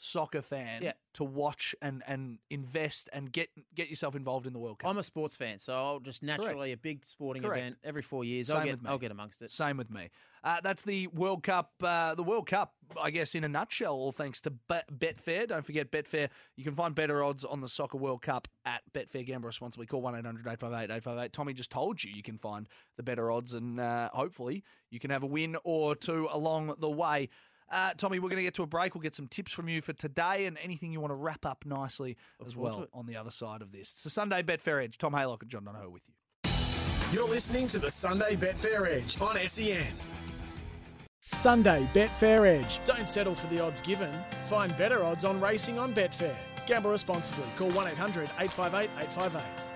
soccer 0.02 0.42
fan 0.42 0.82
Yeah. 0.82 0.94
to 1.14 1.24
watch 1.26 1.76
and 1.82 2.02
and 2.08 2.40
invest 2.50 3.10
and 3.12 3.32
get 3.32 3.50
get 3.76 3.90
yourself 3.90 4.16
involved 4.16 4.48
in 4.48 4.54
the 4.54 4.60
World 4.60 4.80
Cup. 4.80 4.90
I'm 4.90 4.98
a 4.98 5.04
sports 5.04 5.36
fan, 5.36 5.60
so 5.60 5.74
I'll 5.76 6.00
just 6.00 6.24
naturally 6.24 6.72
a 6.72 6.78
big 6.78 7.04
sporting 7.06 7.44
Correct. 7.44 7.60
event 7.60 7.78
every 7.84 8.02
four 8.02 8.24
years. 8.24 8.48
Same 8.48 8.58
I'll 8.58 8.64
get 8.64 8.72
with 8.72 8.84
me. 8.84 8.90
I'll 8.90 8.98
get 8.98 9.12
amongst 9.12 9.42
it. 9.42 9.52
Same 9.52 9.76
with 9.78 9.92
me. 9.92 10.10
Uh, 10.42 10.62
that's 10.64 10.84
the 10.84 11.08
World 11.08 11.44
Cup. 11.44 11.74
Uh, 11.84 12.16
the 12.16 12.24
World 12.24 12.48
Cup, 12.48 12.74
I 13.00 13.12
guess, 13.12 13.36
in 13.36 13.44
a 13.44 13.50
nutshell, 13.50 13.94
all 13.94 14.14
thanks 14.14 14.40
to 14.42 14.52
Bet- 14.52 14.88
Betfair. 14.98 15.46
Don't 15.50 15.66
forget 15.66 15.92
Betfair. 15.92 16.30
You 16.56 16.64
can 16.64 16.76
find 16.76 16.96
better 16.96 17.22
odds 17.22 17.44
on 17.44 17.60
the 17.60 17.68
Soccer 17.68 17.98
World 17.98 18.22
Cup 18.22 18.48
at 18.64 18.82
Betfair. 18.94 19.26
Gamble 19.26 19.48
responsibly. 19.48 19.86
Call 19.86 20.02
1 20.02 20.16
800 20.16 20.48
858 20.48 20.84
858. 20.86 21.34
Tommy 21.34 21.54
just 21.54 21.72
told 21.72 22.02
you 22.06 22.12
you 22.14 22.24
can 22.24 22.38
find 22.38 22.70
the 22.96 23.04
better 23.04 23.30
odds, 23.30 23.54
and 23.54 23.82
uh, 23.82 24.10
hopefully 24.14 24.64
you 24.90 25.00
can 25.02 25.10
have 25.12 25.24
a 25.24 25.28
win 25.28 25.58
or 25.66 25.94
two 25.94 26.30
along 26.32 26.74
the 26.80 26.90
way. 26.90 27.28
Uh, 27.72 27.94
Tommy, 27.98 28.20
we're 28.20 28.30
going 28.30 28.38
to 28.38 28.44
get 28.44 28.56
to 28.56 28.64
a 28.64 28.68
break. 28.68 28.96
We'll 28.96 29.02
get 29.02 29.16
some 29.16 29.28
tips 29.28 29.52
from 29.52 29.70
you 29.70 29.82
for 29.82 29.94
today 29.94 30.46
and 30.46 30.58
anything 30.64 30.92
you 30.92 31.00
want 31.00 31.12
to 31.12 31.16
wrap 31.16 31.46
up 31.46 31.66
nicely 31.66 32.18
as 32.46 32.56
well 32.56 32.84
it. 32.84 32.90
on 32.94 33.06
the 33.06 33.16
other 33.16 33.32
side 33.32 33.62
of 33.62 33.72
this. 33.72 33.92
It's 33.92 34.04
the 34.04 34.10
Sunday 34.10 34.42
Betfair 34.42 34.84
Edge. 34.84 34.98
Tom 34.98 35.14
Haylock 35.14 35.42
and 35.42 35.52
John 35.52 35.66
Donohoe 35.66 35.90
with 35.90 36.02
you. 36.08 36.14
You're 37.12 37.28
listening 37.28 37.68
to 37.70 37.80
the 37.80 37.90
Sunday 37.90 38.36
Betfair 38.36 38.90
Edge 38.90 39.20
on 39.22 39.36
SEN. 39.48 39.96
Sunday 41.22 41.88
Betfair 41.94 42.48
Edge. 42.48 42.80
Don't 42.86 43.08
settle 43.08 43.36
for 43.36 43.48
the 43.48 43.60
odds 43.60 43.82
given. 43.82 44.14
Find 44.44 44.76
better 44.78 45.04
odds 45.04 45.26
on 45.26 45.40
racing 45.40 45.78
on 45.78 45.94
Betfair. 45.94 46.36
Gamble 46.66 46.92
responsibly. 46.92 47.46
Call 47.56 47.70
1 47.72 47.88
800 47.88 48.24
858 48.40 48.90
858. 49.00 49.69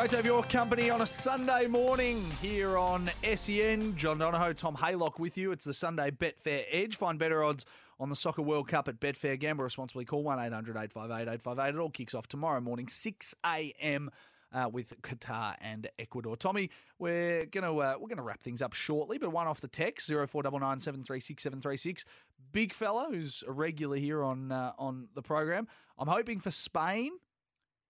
Great 0.00 0.08
to 0.12 0.16
have 0.16 0.24
your 0.24 0.42
company 0.44 0.88
on 0.88 1.02
a 1.02 1.06
Sunday 1.06 1.66
morning 1.66 2.24
here 2.40 2.78
on 2.78 3.10
SEN. 3.34 3.94
John 3.96 4.16
Donohoe, 4.16 4.54
Tom 4.54 4.74
Haylock 4.74 5.18
with 5.18 5.36
you. 5.36 5.52
It's 5.52 5.66
the 5.66 5.74
Sunday 5.74 6.10
Betfair 6.10 6.64
Edge. 6.70 6.96
Find 6.96 7.18
better 7.18 7.44
odds 7.44 7.66
on 7.98 8.08
the 8.08 8.16
Soccer 8.16 8.40
World 8.40 8.66
Cup 8.66 8.88
at 8.88 8.98
Betfair. 8.98 9.38
Gamble 9.38 9.62
responsibly. 9.62 10.06
Call 10.06 10.22
1 10.22 10.38
800 10.38 10.70
858 10.70 11.34
858. 11.34 11.74
It 11.74 11.78
all 11.78 11.90
kicks 11.90 12.14
off 12.14 12.28
tomorrow 12.28 12.62
morning, 12.62 12.88
6 12.88 13.34
a.m. 13.44 14.10
Uh, 14.54 14.70
with 14.72 14.98
Qatar 15.02 15.56
and 15.60 15.90
Ecuador. 15.98 16.34
Tommy, 16.34 16.70
we're 16.98 17.44
gonna 17.44 17.76
uh, 17.76 17.96
we're 18.00 18.08
gonna 18.08 18.22
wrap 18.22 18.42
things 18.42 18.62
up 18.62 18.72
shortly, 18.72 19.18
but 19.18 19.30
one 19.30 19.46
off 19.46 19.60
the 19.60 19.68
text 19.68 20.06
zero 20.06 20.26
four 20.26 20.42
double 20.42 20.60
nine 20.60 20.80
seven 20.80 21.04
three 21.04 21.20
six 21.20 21.42
seven 21.42 21.60
three 21.60 21.76
six. 21.76 22.06
Big 22.52 22.72
fella 22.72 23.08
who's 23.10 23.44
a 23.46 23.52
regular 23.52 23.98
here 23.98 24.24
on 24.24 24.50
uh, 24.50 24.72
on 24.78 25.08
the 25.14 25.20
program. 25.20 25.68
I'm 25.98 26.08
hoping 26.08 26.40
for 26.40 26.50
Spain. 26.50 27.12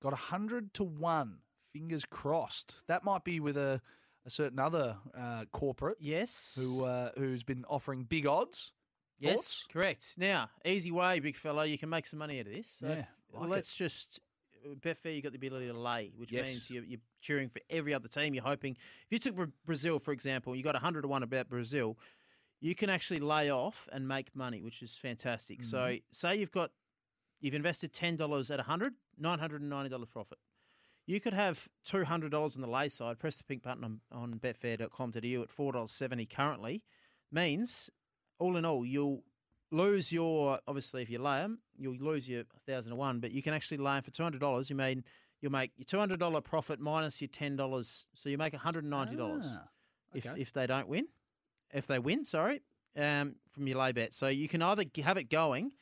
Got 0.03 0.13
100 0.13 0.75
to 0.75 0.83
1. 0.83 1.39
Fingers 1.73 2.05
crossed. 2.05 2.77
That 2.89 3.05
might 3.05 3.25
be 3.25 3.41
with 3.41 3.57
a, 3.57 3.81
a 4.27 4.31
certain 4.31 4.59
other 4.59 4.97
uh, 5.17 5.45
corporate 5.53 5.99
Yes. 6.01 6.59
who 6.61 6.85
uh, 6.85 7.11
who's 7.17 7.43
been 7.43 7.65
offering 7.69 8.05
big 8.05 8.27
odds. 8.27 8.73
Yes, 9.19 9.37
Thoughts? 9.37 9.67
correct. 9.71 10.15
Now, 10.17 10.49
easy 10.65 10.91
way, 10.91 11.21
big 11.21 11.37
fella. 11.37 11.67
You 11.67 11.77
can 11.79 11.91
make 11.91 12.07
some 12.07 12.19
money 12.19 12.41
out 12.41 12.47
of 12.47 12.53
this. 12.53 12.69
So 12.81 12.89
Yeah, 12.89 13.05
like 13.33 13.51
let's 13.51 13.75
just 13.75 14.19
uh, 14.65 14.75
Betfair. 14.77 15.15
You 15.15 15.21
got 15.23 15.33
the 15.33 15.37
ability 15.37 15.67
to 15.69 15.79
lay, 15.79 16.11
which 16.17 16.33
Yes. 16.33 16.47
means 16.49 16.71
you're, 16.71 16.85
you're 16.85 17.01
cheering 17.21 17.49
for 17.51 17.61
every 17.69 17.93
other 17.95 18.09
team. 18.09 18.33
You're 18.35 18.43
hoping. 18.45 18.73
If 18.73 19.09
you 19.11 19.19
took 19.19 19.49
Brazil, 19.67 19.99
for 19.99 20.13
example, 20.13 20.57
you 20.57 20.63
got 20.63 20.75
hundred 20.77 21.03
to 21.03 21.09
one 21.09 21.23
about 21.23 21.49
Brazil. 21.49 21.99
You 22.63 22.75
can 22.75 22.91
actually 22.91 23.21
lay 23.21 23.51
off 23.51 23.89
and 23.93 24.07
make 24.09 24.35
money, 24.37 24.61
which 24.61 24.83
is 24.83 24.95
fantastic. 24.95 25.65
So, 25.65 25.79
Mm-hmm. 25.79 25.97
say 26.13 26.37
you've 26.37 26.51
got 26.51 26.71
you've 27.41 27.55
invested 27.55 27.93
ten 27.93 28.17
dollars 28.17 28.51
at 28.51 28.59
a 28.59 28.63
hundred, 28.63 28.95
nine 29.19 29.39
hundred 29.39 29.61
and 29.61 29.71
ninety 29.71 29.89
dollars 29.91 30.09
profit. 30.09 30.39
You 31.11 31.21
could 31.21 31.35
have 31.35 31.67
two 31.85 32.05
hundred 32.05 32.31
dollars 32.31 32.55
on 32.55 32.63
the 32.63 32.69
lay 32.69 32.89
side. 32.89 33.19
Press 33.19 33.37
the 33.37 33.43
pink 33.43 33.65
button 33.65 33.83
on, 33.83 34.01
on 34.13 34.39
betfair.com.au 34.39 35.43
at 35.43 35.51
four 35.51 35.73
dollars 35.73 35.91
seventy 35.91 36.25
currently. 36.25 36.85
Means 37.33 37.91
all 38.39 38.57
in 38.57 38.65
all, 38.65 38.87
you'll 38.87 39.25
lose 39.73 40.13
your 40.13 40.61
obviously 40.69 41.03
if 41.03 41.11
you 41.11 41.19
lay 41.19 41.39
them, 41.39 41.59
you'll 41.77 41.97
lose 41.97 42.29
your 42.29 42.45
thousand 42.65 42.91
to 42.91 42.97
one. 42.97 43.19
But 43.19 43.33
you 43.33 43.43
can 43.43 43.55
actually 43.55 43.79
lay 43.79 43.97
'em 43.97 44.03
for 44.05 44.13
two 44.13 44.23
hundred 44.23 44.41
dollars. 44.41 44.71
You 44.71 44.77
made 44.77 45.03
you'll 45.41 45.51
make 45.51 45.73
your 45.77 45.85
two 45.85 45.99
hundred 45.99 46.21
dollar 46.21 46.41
profit 46.41 46.79
minus 46.79 47.21
your 47.21 47.29
ten 47.29 47.57
dollars, 47.57 48.07
so 48.15 48.29
you 48.29 48.39
make 48.39 48.53
one 48.53 48.61
hundred 48.61 48.85
and 48.85 48.91
ninety 48.91 49.17
dollars 49.17 49.47
Ah, 49.49 49.69
if 50.15 50.27
okay. 50.27 50.41
if 50.41 50.53
they 50.53 50.69
don't 50.69 50.87
win, 50.87 51.09
if 51.75 51.89
they 51.89 51.99
win, 51.99 52.25
sorry, 52.25 52.63
um, 52.97 53.35
from 53.51 53.67
your 53.67 53.79
lay 53.79 53.91
bet. 53.91 54.15
So 54.15 54.29
you 54.29 54.49
can 54.49 54.63
either 54.63 54.85
have 55.03 55.17
it 55.17 55.29
going 55.29 55.73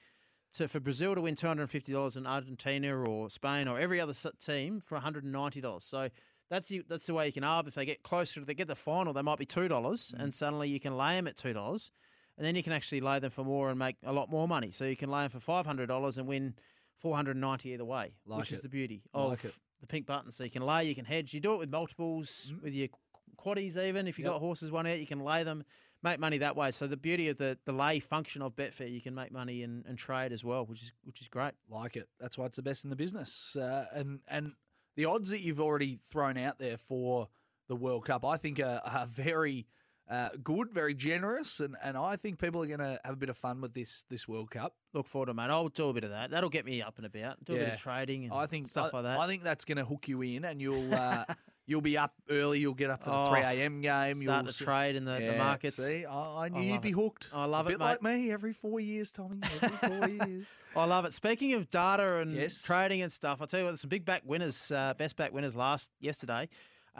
to 0.54 0.68
for 0.68 0.80
Brazil 0.80 1.14
to 1.14 1.20
win 1.20 1.34
two 1.34 1.46
hundred 1.46 1.62
and 1.62 1.70
fifty 1.70 1.92
dollars, 1.92 2.16
and 2.16 2.26
Argentina 2.26 2.94
or 2.96 3.30
Spain 3.30 3.68
or 3.68 3.78
every 3.78 4.00
other 4.00 4.14
team 4.44 4.80
for 4.84 4.94
one 4.96 5.02
hundred 5.02 5.24
and 5.24 5.32
ninety 5.32 5.60
dollars. 5.60 5.84
So. 5.84 6.08
That's 6.50 6.70
the, 6.70 6.82
that's 6.88 7.04
the 7.04 7.12
way 7.12 7.26
you 7.26 7.32
can 7.34 7.42
arb. 7.42 7.68
If 7.68 7.74
they 7.74 7.84
get 7.84 8.02
closer, 8.02 8.40
they 8.42 8.54
get 8.54 8.68
the 8.68 8.74
final, 8.74 9.12
they 9.12 9.20
might 9.20 9.38
be 9.38 9.44
two 9.44 9.68
dollars, 9.68 10.14
Mm. 10.16 10.22
and 10.22 10.32
suddenly 10.32 10.70
you 10.70 10.80
can 10.80 10.96
lay 10.96 11.14
them 11.16 11.26
at 11.26 11.36
two 11.36 11.52
dollars, 11.52 11.90
and 12.38 12.46
then 12.46 12.56
you 12.56 12.62
can 12.62 12.72
actually 12.72 13.02
lay 13.02 13.18
them 13.18 13.28
for 13.30 13.44
more 13.44 13.68
and 13.68 13.78
make 13.78 13.96
a 14.02 14.14
lot 14.14 14.30
more 14.30 14.48
money. 14.48 14.70
So 14.70 14.86
you 14.86 14.96
can 14.96 15.10
lay 15.10 15.20
them 15.24 15.28
for 15.30 15.40
five 15.40 15.66
hundred 15.66 15.88
dollars 15.88 16.16
and 16.16 16.26
win 16.26 16.54
four 16.96 17.14
hundred 17.14 17.32
and 17.32 17.42
ninety 17.42 17.72
either 17.74 17.84
way, 17.84 18.14
Like 18.24 18.38
which 18.38 18.52
is 18.52 18.62
the 18.62 18.70
beauty 18.70 19.02
of 19.12 19.28
Like 19.28 19.44
it. 19.44 19.54
the 19.82 19.86
pink 19.86 20.06
button. 20.06 20.30
So 20.32 20.42
you 20.42 20.48
can 20.48 20.62
lay, 20.62 20.84
you 20.86 20.94
can 20.94 21.04
hedge. 21.04 21.34
You 21.34 21.40
do 21.40 21.52
it 21.52 21.58
with 21.58 21.68
multiples, 21.68 22.54
with 22.62 22.72
your 22.72 22.88
quaddies 23.36 23.76
even. 23.76 24.08
If 24.08 24.18
you've 24.18 24.24
Mm. 24.24 24.30
Yep. 24.30 24.34
got 24.36 24.40
horses 24.40 24.70
one 24.70 24.86
out, 24.86 24.98
you 24.98 25.06
can 25.06 25.20
lay 25.20 25.44
them, 25.44 25.64
make 26.02 26.18
money 26.20 26.38
that 26.38 26.56
way. 26.56 26.70
So 26.70 26.86
the 26.86 26.96
beauty 26.96 27.28
of 27.28 27.38
the, 27.38 27.58
the 27.64 27.72
lay 27.72 28.00
function 28.00 28.42
of 28.42 28.54
Betfair, 28.54 28.90
you 28.90 29.00
can 29.00 29.14
make 29.14 29.32
money 29.32 29.62
and, 29.62 29.84
and 29.86 29.98
trade 29.98 30.32
as 30.32 30.44
well, 30.44 30.64
which 30.64 30.82
is 30.82 30.92
which 31.04 31.20
is 31.20 31.28
great. 31.28 31.52
like 31.68 31.96
it. 31.96 32.08
That's 32.20 32.38
why 32.38 32.46
it's 32.46 32.56
the 32.56 32.62
best 32.62 32.84
in 32.84 32.90
the 32.90 32.96
business. 32.96 33.56
Uh, 33.56 33.86
and 33.92 34.20
and 34.28 34.52
the 34.96 35.04
odds 35.04 35.30
that 35.30 35.40
you've 35.40 35.60
already 35.60 35.98
thrown 36.10 36.36
out 36.36 36.58
there 36.58 36.76
for 36.76 37.28
the 37.68 37.76
World 37.76 38.06
Cup, 38.06 38.24
I 38.24 38.36
think, 38.36 38.58
are, 38.58 38.80
are 38.84 39.06
very 39.06 39.66
uh, 40.10 40.30
good, 40.42 40.72
very 40.72 40.94
generous, 40.94 41.60
and, 41.60 41.76
and 41.82 41.96
I 41.96 42.16
think 42.16 42.38
people 42.38 42.62
are 42.62 42.66
going 42.66 42.78
to 42.78 42.98
have 43.04 43.12
a 43.12 43.16
bit 43.16 43.28
of 43.28 43.36
fun 43.36 43.60
with 43.60 43.74
this 43.74 44.04
this 44.08 44.26
World 44.26 44.50
Cup. 44.50 44.74
Look 44.94 45.06
forward 45.06 45.26
to 45.26 45.30
it, 45.32 45.34
mate. 45.34 45.50
I'll 45.50 45.68
do 45.68 45.90
a 45.90 45.92
bit 45.92 46.04
of 46.04 46.10
that. 46.10 46.30
That'll 46.30 46.48
get 46.48 46.64
me 46.64 46.80
up 46.80 46.96
and 46.96 47.06
about. 47.06 47.44
Do 47.44 47.54
a 47.54 47.58
bit 47.58 47.74
of 47.74 47.80
trading 47.80 48.24
and 48.24 48.32
I 48.32 48.46
think 48.46 48.70
stuff 48.70 48.90
I, 48.92 48.96
like 48.96 49.04
that. 49.04 49.18
I 49.18 49.26
think 49.26 49.42
that's 49.42 49.64
going 49.64 49.76
to 49.76 49.84
hook 49.84 50.08
you 50.08 50.22
in, 50.22 50.44
and 50.44 50.60
you'll 50.60 50.94
uh, 50.94 51.24
you'll 51.68 51.80
be 51.80 51.96
up 51.96 52.14
early. 52.28 52.58
You'll 52.58 52.74
get 52.74 52.90
up 52.90 53.04
for 53.04 53.10
the 53.10 53.30
three 53.30 53.40
AM 53.42 53.80
game. 53.80 54.20
Start 54.22 54.44
you'll 54.46 54.52
to 54.52 54.64
trade 54.64 54.96
in 54.96 55.04
the, 55.04 55.12
the 55.12 55.22
Yeah, 55.22 55.38
markets. 55.38 55.76
See, 55.76 56.04
I, 56.04 56.44
I 56.46 56.48
knew 56.48 56.72
you'd 56.72 56.80
be 56.80 56.88
it. 56.88 56.92
hooked. 56.94 57.28
I 57.32 57.44
love 57.44 57.66
a 57.66 57.68
it, 57.68 57.72
bit 57.74 57.80
like 57.80 58.02
me. 58.02 58.32
Every 58.32 58.52
four 58.52 58.80
years, 58.80 59.12
Tommy. 59.12 59.38
Every 59.62 59.68
four 59.88 60.08
years. 60.08 60.46
I 60.74 60.84
love 60.84 61.04
it. 61.04 61.12
Speaking 61.14 61.52
of 61.54 61.70
data 61.70 62.16
and 62.18 62.32
Yes. 62.32 62.62
trading 62.62 63.02
and 63.02 63.12
stuff, 63.12 63.38
I'll 63.40 63.46
tell 63.46 63.60
you 63.60 63.66
what, 63.66 63.78
some 63.78 63.88
big 63.90 64.04
back 64.04 64.22
winners, 64.24 64.72
uh, 64.72 64.94
best 64.98 65.16
back 65.16 65.32
winners 65.32 65.54
last 65.54 65.90
yesterday. 66.00 66.48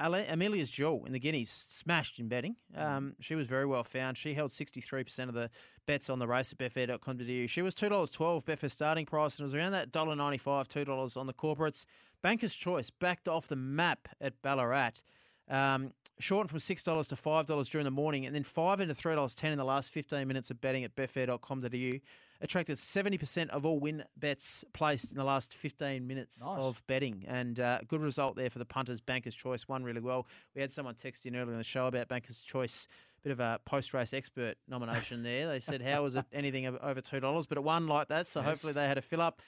Ale- 0.00 0.14
Amelia's 0.28 0.70
Jewel 0.70 1.04
in 1.06 1.12
the 1.12 1.18
Guineas 1.18 1.50
smashed 1.50 2.20
in 2.20 2.28
betting. 2.28 2.54
Um, 2.76 3.14
she 3.18 3.34
was 3.34 3.48
very 3.48 3.66
well 3.66 3.82
found. 3.82 4.16
She 4.16 4.32
held 4.32 4.50
63% 4.52 5.28
of 5.28 5.34
the 5.34 5.50
bets 5.86 6.08
on 6.08 6.20
the 6.20 6.26
race 6.28 6.52
at 6.52 6.58
betfair.com.au. 6.58 7.46
She 7.48 7.62
was 7.62 7.74
$2.12 7.74 8.44
Betfair 8.44 8.70
starting 8.70 9.06
price 9.06 9.34
and 9.36 9.40
it 9.40 9.44
was 9.44 9.54
around 9.56 9.72
that 9.72 9.90
$1.95, 9.90 10.68
$2 10.68 11.16
on 11.16 11.26
the 11.26 11.32
corporates. 11.32 11.84
Banker's 12.22 12.54
Choice 12.54 12.90
backed 12.90 13.28
off 13.28 13.46
the 13.48 13.56
map 13.56 14.08
at 14.20 14.40
Ballarat. 14.42 15.02
Um, 15.50 15.92
shortened 16.18 16.50
from 16.50 16.58
$6 16.58 17.08
to 17.08 17.14
$5 17.16 17.70
during 17.70 17.84
the 17.84 17.90
morning 17.90 18.26
and 18.26 18.34
then 18.34 18.42
5 18.44 18.80
into 18.80 18.94
$3.10 18.94 19.44
in 19.52 19.56
the 19.58 19.64
last 19.64 19.92
15 19.92 20.26
minutes 20.28 20.50
of 20.50 20.60
betting 20.60 20.84
at 20.84 20.94
betfair.com.au. 20.94 21.98
Attracted 22.40 22.76
70% 22.76 23.48
of 23.48 23.64
all 23.66 23.80
win 23.80 24.04
bets 24.16 24.64
placed 24.72 25.10
in 25.10 25.16
the 25.16 25.24
last 25.24 25.54
15 25.54 26.06
minutes 26.06 26.44
Nice. 26.44 26.58
of 26.58 26.82
betting. 26.86 27.24
And 27.26 27.58
uh, 27.58 27.80
good 27.88 28.00
result 28.00 28.36
there 28.36 28.50
for 28.50 28.58
the 28.60 28.64
punters. 28.64 29.00
Banker's 29.00 29.34
Choice 29.34 29.66
won 29.68 29.82
really 29.82 30.00
well. 30.00 30.26
We 30.54 30.60
had 30.60 30.70
someone 30.70 30.94
text 30.94 31.24
in 31.26 31.34
earlier 31.34 31.52
in 31.52 31.58
the 31.58 31.64
show 31.64 31.86
about 31.86 32.08
Banker's 32.08 32.40
Choice. 32.42 32.86
Bit 33.24 33.32
of 33.32 33.40
a 33.40 33.58
post 33.64 33.92
race 33.92 34.12
expert 34.12 34.56
nomination 34.68 35.24
there. 35.24 35.48
They 35.48 35.58
said, 35.58 35.82
How 35.82 36.04
was 36.04 36.14
it 36.14 36.24
anything 36.32 36.66
over 36.66 37.00
$2? 37.00 37.48
But 37.48 37.58
it 37.58 37.64
won 37.64 37.88
like 37.88 38.06
that. 38.08 38.28
So 38.28 38.40
hopefully 38.42 38.72
they 38.72 38.86
had 38.86 38.98
a 38.98 39.02
fill 39.02 39.20
up. 39.20 39.42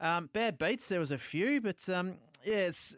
Um, 0.00 0.28
bad 0.32 0.58
beats, 0.58 0.88
there 0.88 1.00
was 1.00 1.10
a 1.10 1.18
few, 1.18 1.60
but 1.60 1.88
um, 1.88 2.14
yeah, 2.44 2.56
it's 2.56 2.94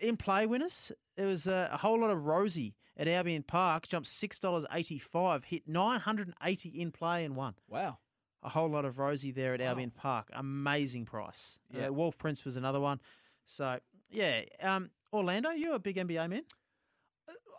in 0.00 0.16
play 0.16 0.46
winners. 0.46 0.92
There 1.16 1.26
was 1.26 1.46
a, 1.46 1.70
a 1.72 1.76
whole 1.76 2.00
lot 2.00 2.10
of 2.10 2.24
Rosie 2.24 2.74
at 2.96 3.08
Albion 3.08 3.42
Park, 3.42 3.88
jumped 3.88 4.08
six 4.08 4.38
dollars 4.38 4.64
eighty 4.72 4.98
five, 4.98 5.44
hit 5.44 5.66
nine 5.66 6.00
hundred 6.00 6.28
and 6.28 6.36
eighty 6.44 6.68
in 6.68 6.92
play 6.92 7.24
and 7.24 7.36
won. 7.36 7.54
Wow. 7.68 7.98
A 8.42 8.48
whole 8.48 8.68
lot 8.68 8.84
of 8.84 8.98
Rosie 8.98 9.32
there 9.32 9.54
at 9.54 9.60
Albion 9.60 9.90
Park, 9.90 10.28
amazing 10.32 11.04
price. 11.04 11.58
Yeah. 11.72 11.88
Uh, 11.88 11.92
Wolf 11.92 12.16
Prince 12.16 12.44
was 12.44 12.56
another 12.56 12.78
one. 12.78 13.00
So 13.46 13.78
yeah, 14.10 14.42
um, 14.62 14.90
Orlando, 15.12 15.50
you're 15.50 15.74
a 15.74 15.80
big 15.80 15.96
NBA 15.96 16.30
man. 16.30 16.42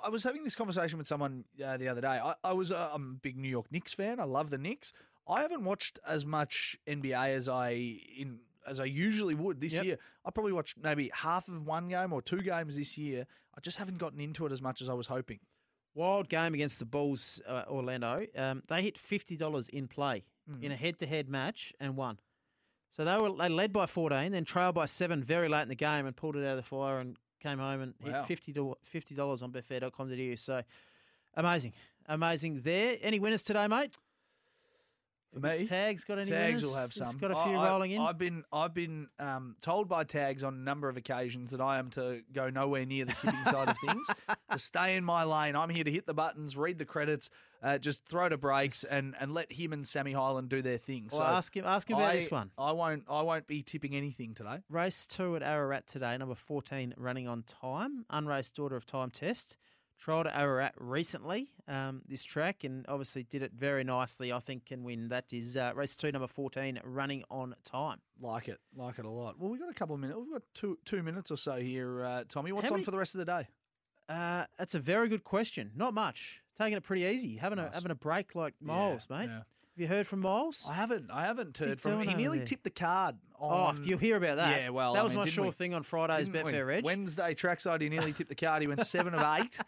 I 0.03 0.09
was 0.09 0.23
having 0.23 0.43
this 0.43 0.55
conversation 0.55 0.97
with 0.97 1.07
someone 1.07 1.43
uh, 1.63 1.75
the 1.77 1.89
other 1.89 2.01
day. 2.01 2.07
I, 2.07 2.35
I 2.43 2.53
was 2.53 2.71
uh, 2.71 2.89
I'm 2.93 3.17
a 3.17 3.19
big 3.21 3.37
New 3.37 3.49
York 3.49 3.71
Knicks 3.71 3.93
fan. 3.93 4.19
I 4.19 4.23
love 4.23 4.49
the 4.49 4.57
Knicks. 4.57 4.93
I 5.27 5.41
haven't 5.41 5.65
watched 5.65 5.99
as 6.07 6.25
much 6.25 6.77
NBA 6.87 7.35
as 7.35 7.49
I 7.49 7.71
in 8.17 8.39
as 8.67 8.79
I 8.79 8.85
usually 8.85 9.33
would 9.35 9.59
this 9.61 9.73
Yep. 9.73 9.83
year. 9.85 9.97
I 10.25 10.31
probably 10.31 10.51
watched 10.53 10.77
maybe 10.77 11.09
half 11.13 11.47
of 11.47 11.65
one 11.65 11.87
game 11.87 12.13
or 12.13 12.21
two 12.21 12.41
games 12.41 12.75
this 12.77 12.97
year. 12.97 13.25
I 13.55 13.61
just 13.61 13.77
haven't 13.77 13.97
gotten 13.97 14.19
into 14.19 14.45
it 14.45 14.51
as 14.51 14.61
much 14.61 14.81
as 14.81 14.89
I 14.89 14.93
was 14.93 15.07
hoping. 15.07 15.39
Wild 15.95 16.29
game 16.29 16.53
against 16.53 16.77
the 16.79 16.85
Bulls, 16.85 17.41
uh, 17.47 17.63
Orlando. 17.67 18.27
Um, 18.35 18.61
they 18.67 18.83
hit 18.83 18.97
fifty 18.99 19.35
dollars 19.35 19.67
in 19.69 19.87
play 19.87 20.25
Hmm. 20.47 20.63
in 20.63 20.71
a 20.71 20.75
head-to-head 20.75 21.27
match 21.27 21.73
and 21.79 21.97
won. 21.97 22.19
So 22.91 23.03
they 23.03 23.17
were 23.17 23.35
they 23.35 23.49
led 23.49 23.73
by 23.73 23.85
fourteen, 23.87 24.31
then 24.31 24.45
trailed 24.45 24.75
by 24.75 24.85
seven 24.85 25.23
very 25.23 25.49
late 25.49 25.63
in 25.63 25.69
the 25.69 25.75
game 25.75 26.05
and 26.05 26.15
pulled 26.15 26.35
it 26.35 26.45
out 26.45 26.51
of 26.51 26.57
the 26.57 26.63
fire 26.63 26.99
and 26.99 27.17
came 27.39 27.57
home 27.59 27.81
and 27.81 27.93
Wow. 28.03 28.23
hit 28.23 28.43
fifty 28.83 29.15
dollars 29.15 29.41
on 29.41 29.51
betfair.com.au. 29.51 30.35
So 30.35 30.61
amazing, 31.35 31.73
amazing 32.05 32.61
there. 32.61 32.97
Any 33.01 33.19
winners 33.19 33.43
today, 33.43 33.67
mate? 33.67 33.95
For 35.33 35.39
me, 35.39 35.67
Tags 35.67 36.03
got 36.03 36.19
any 36.19 36.29
Tags 36.29 36.61
winners? 36.61 36.63
will 36.63 36.75
have 36.75 36.93
some. 36.93 37.17
Got 37.17 37.31
a 37.31 37.35
few 37.35 37.57
I- 37.57 37.69
rolling 37.69 37.91
in. 37.91 38.01
I've 38.01 38.17
been 38.17 38.43
I've 38.51 38.73
been 38.73 39.07
um, 39.19 39.55
told 39.61 39.87
by 39.87 40.03
Tags 40.03 40.43
on 40.43 40.53
a 40.53 40.57
number 40.57 40.89
of 40.89 40.97
occasions 40.97 41.51
that 41.51 41.61
I 41.61 41.79
am 41.79 41.89
to 41.91 42.21
go 42.33 42.49
nowhere 42.49 42.85
near 42.85 43.05
the 43.05 43.13
tipping 43.13 43.43
side 43.45 43.69
of 43.69 43.77
things, 43.85 44.07
to 44.51 44.59
stay 44.59 44.95
in 44.95 45.03
my 45.03 45.23
lane. 45.23 45.55
I'm 45.55 45.69
here 45.69 45.83
to 45.83 45.91
hit 45.91 46.05
the 46.05 46.13
buttons, 46.13 46.55
read 46.55 46.79
the 46.79 46.85
credits, 46.85 47.29
uh, 47.61 47.77
just 47.77 48.05
throw 48.05 48.29
to 48.29 48.37
breaks, 48.37 48.83
and, 48.83 49.15
and 49.19 49.33
let 49.33 49.51
him 49.51 49.73
and 49.73 49.85
Sammy 49.85 50.13
Holland 50.13 50.49
do 50.49 50.61
their 50.61 50.77
thing. 50.77 51.09
well, 51.11 51.19
so 51.21 51.25
ask 51.25 51.55
him 51.55 51.65
ask 51.65 51.89
him 51.89 51.97
about 51.97 52.11
I, 52.11 52.15
this 52.15 52.31
one. 52.31 52.51
I 52.57 52.71
won't 52.71 53.03
I 53.09 53.21
won't 53.21 53.47
be 53.47 53.61
tipping 53.63 53.95
anything 53.95 54.33
today. 54.33 54.59
Race 54.69 55.05
two 55.05 55.35
at 55.35 55.43
Ararat 55.43 55.87
today, 55.87 56.17
number 56.17 56.35
14 56.35 56.93
running 56.97 57.27
on 57.27 57.43
time. 57.43 58.05
Unraced 58.09 58.55
daughter 58.55 58.75
of 58.75 58.85
time 58.85 59.11
test. 59.11 59.57
Trialled 60.03 60.27
at 60.27 60.35
Ararat 60.35 60.73
recently, 60.77 61.49
um, 61.67 62.01
this 62.07 62.23
track, 62.23 62.63
and 62.63 62.85
obviously 62.87 63.23
did 63.23 63.41
it 63.41 63.51
very 63.53 63.83
nicely, 63.83 64.31
I 64.31 64.39
think, 64.39 64.65
can 64.65 64.83
win. 64.83 65.07
That 65.09 65.33
is 65.33 65.57
uh, 65.57 65.71
race 65.75 65.95
two, 65.95 66.11
number 66.11 66.27
14, 66.27 66.79
running 66.83 67.23
on 67.31 67.55
time. 67.63 67.97
Like 68.21 68.47
it, 68.47 68.59
like 68.75 68.99
it 68.99 69.05
a 69.05 69.09
lot. 69.09 69.39
Well, 69.39 69.49
we've 69.49 69.59
got 69.59 69.69
a 69.71 69.73
couple 69.73 69.95
of 69.95 70.01
minutes. 70.01 70.19
We've 70.19 70.31
got 70.33 70.43
two 70.53 70.77
two 70.85 71.01
minutes 71.01 71.31
or 71.31 71.37
so 71.37 71.55
here, 71.55 72.03
uh, 72.03 72.23
Tommy. 72.29 72.51
What's 72.51 72.65
How 72.69 72.73
on 72.73 72.77
many- 72.77 72.85
for 72.85 72.91
the 72.91 72.97
rest 72.99 73.15
of 73.15 73.19
the 73.19 73.25
day? 73.25 73.47
Uh, 74.07 74.45
that's 74.57 74.75
a 74.75 74.79
very 74.79 75.09
good 75.09 75.23
question. 75.23 75.71
Not 75.75 75.93
much. 75.93 76.41
Taking 76.57 76.77
it 76.77 76.83
pretty 76.83 77.03
easy. 77.03 77.35
Having, 77.37 77.59
a, 77.59 77.69
having 77.73 77.91
a 77.91 77.95
break 77.95 78.35
like 78.35 78.53
Miles, 78.61 79.07
mate. 79.09 79.29
yeah. 79.29 79.41
Have 79.77 79.81
you 79.83 79.87
heard 79.95 80.07
from 80.07 80.21
Miles? 80.21 80.65
I 80.67 80.73
haven't. 80.73 81.11
I 81.11 81.21
haven't 81.27 81.55
heard 81.55 81.79
from 81.79 82.01
him. 82.01 82.07
He 82.07 82.15
nearly 82.15 82.43
tipped 82.43 82.63
the 82.63 82.71
card. 82.71 83.15
Oh, 83.39 83.75
you'll 83.83 83.99
hear 83.99 84.17
about 84.17 84.37
that. 84.37 84.59
Yeah, 84.59 84.69
well, 84.69 84.93
that 84.93 85.01
I 85.01 85.03
was 85.03 85.11
mean, 85.13 85.19
my 85.19 85.27
sure 85.27 85.45
we? 85.45 85.51
thing 85.51 85.75
on 85.75 85.83
Friday's 85.83 86.27
Betfair 86.27 86.73
Edge. 86.73 86.83
Wednesday 86.83 87.35
trackside, 87.35 87.81
he 87.81 87.89
nearly 87.89 88.11
tipped 88.11 88.29
the 88.29 88.35
card. 88.35 88.63
He 88.63 88.67
went 88.67 88.83
seven 88.87 89.13
of 89.13 89.21
eight. 89.39 89.59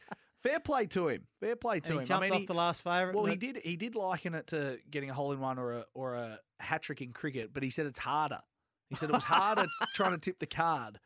Fair 0.42 0.60
play 0.60 0.88
to 0.88 1.10
him. 1.10 1.28
Fair 1.40 1.56
play 1.56 1.80
to 1.82 1.92
and 1.92 1.98
him. 2.00 2.04
he 2.06 2.08
jumped 2.08 2.24
I 2.24 2.26
mean, 2.26 2.34
off 2.34 2.40
he- 2.40 2.46
the 2.48 2.54
last 2.56 2.84
favourite. 2.84 3.14
well, 3.16 3.26
he 3.26 3.36
did. 3.36 3.58
He 3.58 3.76
did 3.76 3.94
liken 3.94 4.34
it 4.34 4.48
to 4.48 4.80
getting 4.90 5.12
a 5.12 5.14
hole 5.14 5.32
in 5.32 5.40
one 5.40 5.60
or 5.60 5.74
a 5.74 5.86
or 5.94 6.16
a 6.16 6.40
hat 6.60 6.82
trick 6.82 7.02
in 7.04 7.12
cricket, 7.14 7.54
but 7.54 7.62
he 7.62 7.70
said 7.70 7.86
it's 7.86 8.00
harder. 8.00 8.40
He 8.90 8.96
said 8.96 9.12
it 9.12 9.14
was 9.14 9.24
harder 9.26 9.68
trying 9.94 10.14
to 10.14 10.18
tip 10.18 10.40
the 10.40 10.48
card. 10.48 11.00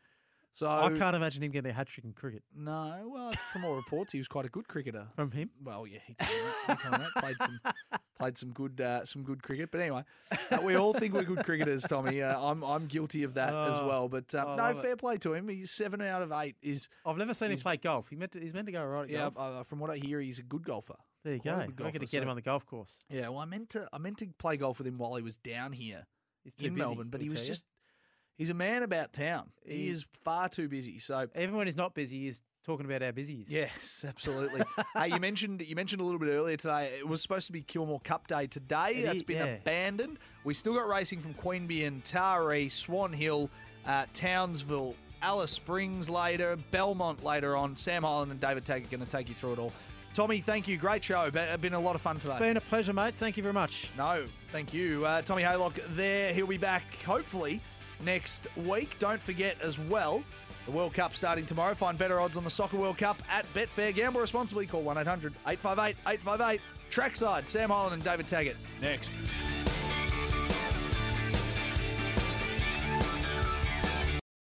So 0.54 0.68
I 0.68 0.88
can't 0.90 1.16
imagine 1.16 1.42
him 1.42 1.50
getting 1.50 1.72
a 1.72 1.74
hat 1.74 1.88
trick 1.88 2.04
in 2.04 2.12
cricket 2.12 2.44
No, 2.56 3.10
well, 3.12 3.32
from 3.52 3.64
all 3.64 3.74
reports, 3.74 4.12
he 4.12 4.18
was 4.18 4.28
quite 4.28 4.44
a 4.46 4.48
good 4.48 4.68
cricketer. 4.68 5.08
from 5.16 5.32
him. 5.32 5.50
Well, 5.60 5.84
yeah, 5.84 5.98
he. 6.06 6.14
He 6.16 7.20
played 7.20 7.36
some 7.40 7.60
played 8.18 8.38
some 8.38 8.50
good 8.52 8.80
uh, 8.80 9.04
some 9.04 9.24
good 9.24 9.42
cricket. 9.42 9.70
But 9.72 9.80
anyway, 9.80 10.04
uh, 10.52 10.60
we 10.62 10.76
all 10.76 10.94
think 10.94 11.12
we're 11.12 11.24
good 11.24 11.44
cricketers, 11.44 11.82
Tommy. 11.82 12.22
Uh, 12.22 12.40
I'm 12.40 12.62
I'm 12.62 12.86
guilty 12.86 13.24
of 13.24 13.34
that 13.34 13.48
as 13.48 13.78
Oh, 13.80 13.88
well. 13.88 14.08
But 14.08 14.32
um, 14.36 14.48
I 14.48 14.56
no, 14.56 14.62
love 14.62 14.78
it. 14.78 14.82
fair 14.82 14.96
play 14.96 15.18
to 15.18 15.34
him. 15.34 15.48
He's 15.48 15.72
seven 15.72 16.00
out 16.00 16.22
of 16.22 16.30
eight. 16.30 16.54
Is 16.62 16.88
I've 17.04 17.16
never 17.16 17.34
seen 17.34 17.50
him 17.50 17.58
play 17.58 17.76
golf. 17.76 18.08
He 18.08 18.14
meant 18.14 18.32
to, 18.32 18.40
he's 18.40 18.54
meant 18.54 18.66
to 18.66 18.72
go 18.72 18.84
right 18.84 19.04
at 19.04 19.10
yeah. 19.10 19.30
golf. 19.34 19.34
Uh, 19.36 19.62
from 19.64 19.80
what 19.80 19.90
I 19.90 19.96
hear, 19.96 20.20
he's 20.20 20.38
a 20.38 20.44
good 20.44 20.64
golfer. 20.64 20.94
There 21.24 21.34
you 21.34 21.40
quite 21.40 21.54
go. 21.54 21.60
I'm 21.62 21.72
going 21.72 21.92
to 21.92 22.06
get 22.06 22.22
him 22.22 22.28
on 22.28 22.36
the 22.36 22.42
golf 22.42 22.64
course. 22.64 23.00
Yeah. 23.10 23.28
Well, 23.28 23.40
I 23.40 23.44
meant 23.46 23.70
to 23.70 23.88
I 23.92 23.98
meant 23.98 24.18
to 24.18 24.28
play 24.38 24.56
golf 24.56 24.78
with 24.78 24.86
him 24.86 24.98
while 24.98 25.16
he 25.16 25.22
was 25.22 25.36
down 25.36 25.72
here 25.72 26.06
He's 26.44 26.52
in 26.58 26.74
busy, 26.74 26.86
Melbourne, 26.86 27.08
but 27.10 27.22
he 27.22 27.28
was 27.30 27.46
just 27.46 27.64
he's 28.36 28.50
a 28.50 28.54
man 28.54 28.82
about 28.82 29.12
town. 29.12 29.50
He 29.66 29.74
He- 29.84 29.88
is 29.88 30.06
far 30.24 30.48
too 30.48 30.68
busy. 30.68 30.98
So 30.98 31.26
Even 31.38 31.56
when 31.56 31.66
he's 31.66 31.76
not 31.76 31.94
busy, 31.94 32.20
he's 32.24 32.40
talking 32.64 32.86
about 32.86 33.02
how 33.02 33.10
busy 33.10 33.36
he 33.36 33.42
is. 33.42 33.50
Yes, 33.50 34.04
absolutely. 34.08 34.62
hey, 34.96 35.08
you 35.08 35.20
mentioned 35.20 35.60
you 35.60 35.76
mentioned 35.76 36.00
a 36.00 36.04
little 36.04 36.18
bit 36.18 36.30
earlier 36.30 36.56
today. 36.56 36.94
It 36.98 37.06
was 37.06 37.20
supposed 37.20 37.46
to 37.46 37.52
be 37.52 37.60
Kilmore 37.62 38.00
Cup 38.00 38.26
Day 38.26 38.46
today. 38.46 38.94
It 38.96 39.02
That's 39.04 39.16
is, 39.16 39.22
been 39.22 39.36
yeah. 39.38 39.44
abandoned. 39.56 40.18
We 40.44 40.54
still 40.54 40.74
got 40.74 40.88
racing 40.88 41.20
from 41.20 41.34
Queanbeyan, 41.34 41.86
and 41.88 42.04
Taree, 42.04 42.70
Swan 42.70 43.12
Hill, 43.12 43.50
uh, 43.86 44.06
Townsville, 44.14 44.94
Alice 45.20 45.50
Springs 45.52 46.08
later, 46.10 46.56
Belmont 46.70 47.22
later 47.22 47.56
on. 47.56 47.76
Sam 47.76 48.02
Holland 48.02 48.30
and 48.30 48.40
David 48.40 48.64
Taggart 48.64 48.90
going 48.90 49.04
to 49.04 49.10
take 49.10 49.28
you 49.28 49.34
through 49.34 49.52
it 49.54 49.58
all. 49.58 49.72
Tommy, 50.14 50.40
thank 50.40 50.68
you. 50.68 50.76
Great 50.76 51.02
show. 51.02 51.30
Be- 51.30 51.56
Been 51.60 51.74
a 51.74 51.80
lot 51.80 51.96
of 51.96 52.00
fun 52.00 52.18
today. 52.20 52.38
Been 52.38 52.56
a 52.56 52.60
pleasure, 52.60 52.92
mate. 52.92 53.14
Thank 53.14 53.36
you 53.36 53.42
very 53.42 53.52
much. 53.52 53.90
No, 53.98 54.24
thank 54.52 54.72
you. 54.72 55.04
Uh, 55.04 55.22
Tommy 55.22 55.42
Haylock 55.42 55.74
there. 55.96 56.32
He'll 56.32 56.46
be 56.46 56.56
back 56.56 56.84
hopefully 57.04 57.60
next 58.02 58.46
week. 58.56 58.96
Don't 58.98 59.20
forget 59.20 59.56
as 59.60 59.78
well, 59.78 60.22
the 60.66 60.72
World 60.72 60.94
Cup 60.94 61.14
starting 61.14 61.46
tomorrow. 61.46 61.74
Find 61.74 61.98
better 61.98 62.20
odds 62.20 62.36
on 62.36 62.44
the 62.44 62.50
Soccer 62.50 62.76
World 62.76 62.98
Cup 62.98 63.22
at 63.30 63.46
Betfair. 63.54 63.94
Gamble 63.94 64.20
responsibly. 64.20 64.66
Call 64.66 64.82
1 64.82 64.98
800 64.98 65.34
858 65.46 65.96
858. 66.06 66.60
Trackside, 66.90 67.48
Sam 67.48 67.70
Holland 67.70 67.94
and 67.94 68.04
David 68.04 68.28
Taggart. 68.28 68.56
Next. 68.80 69.12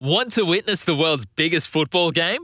Want 0.01 0.33
to 0.33 0.43
witness 0.43 0.83
the 0.83 0.95
world's 0.95 1.25
biggest 1.25 1.69
football 1.69 2.11
game? 2.11 2.43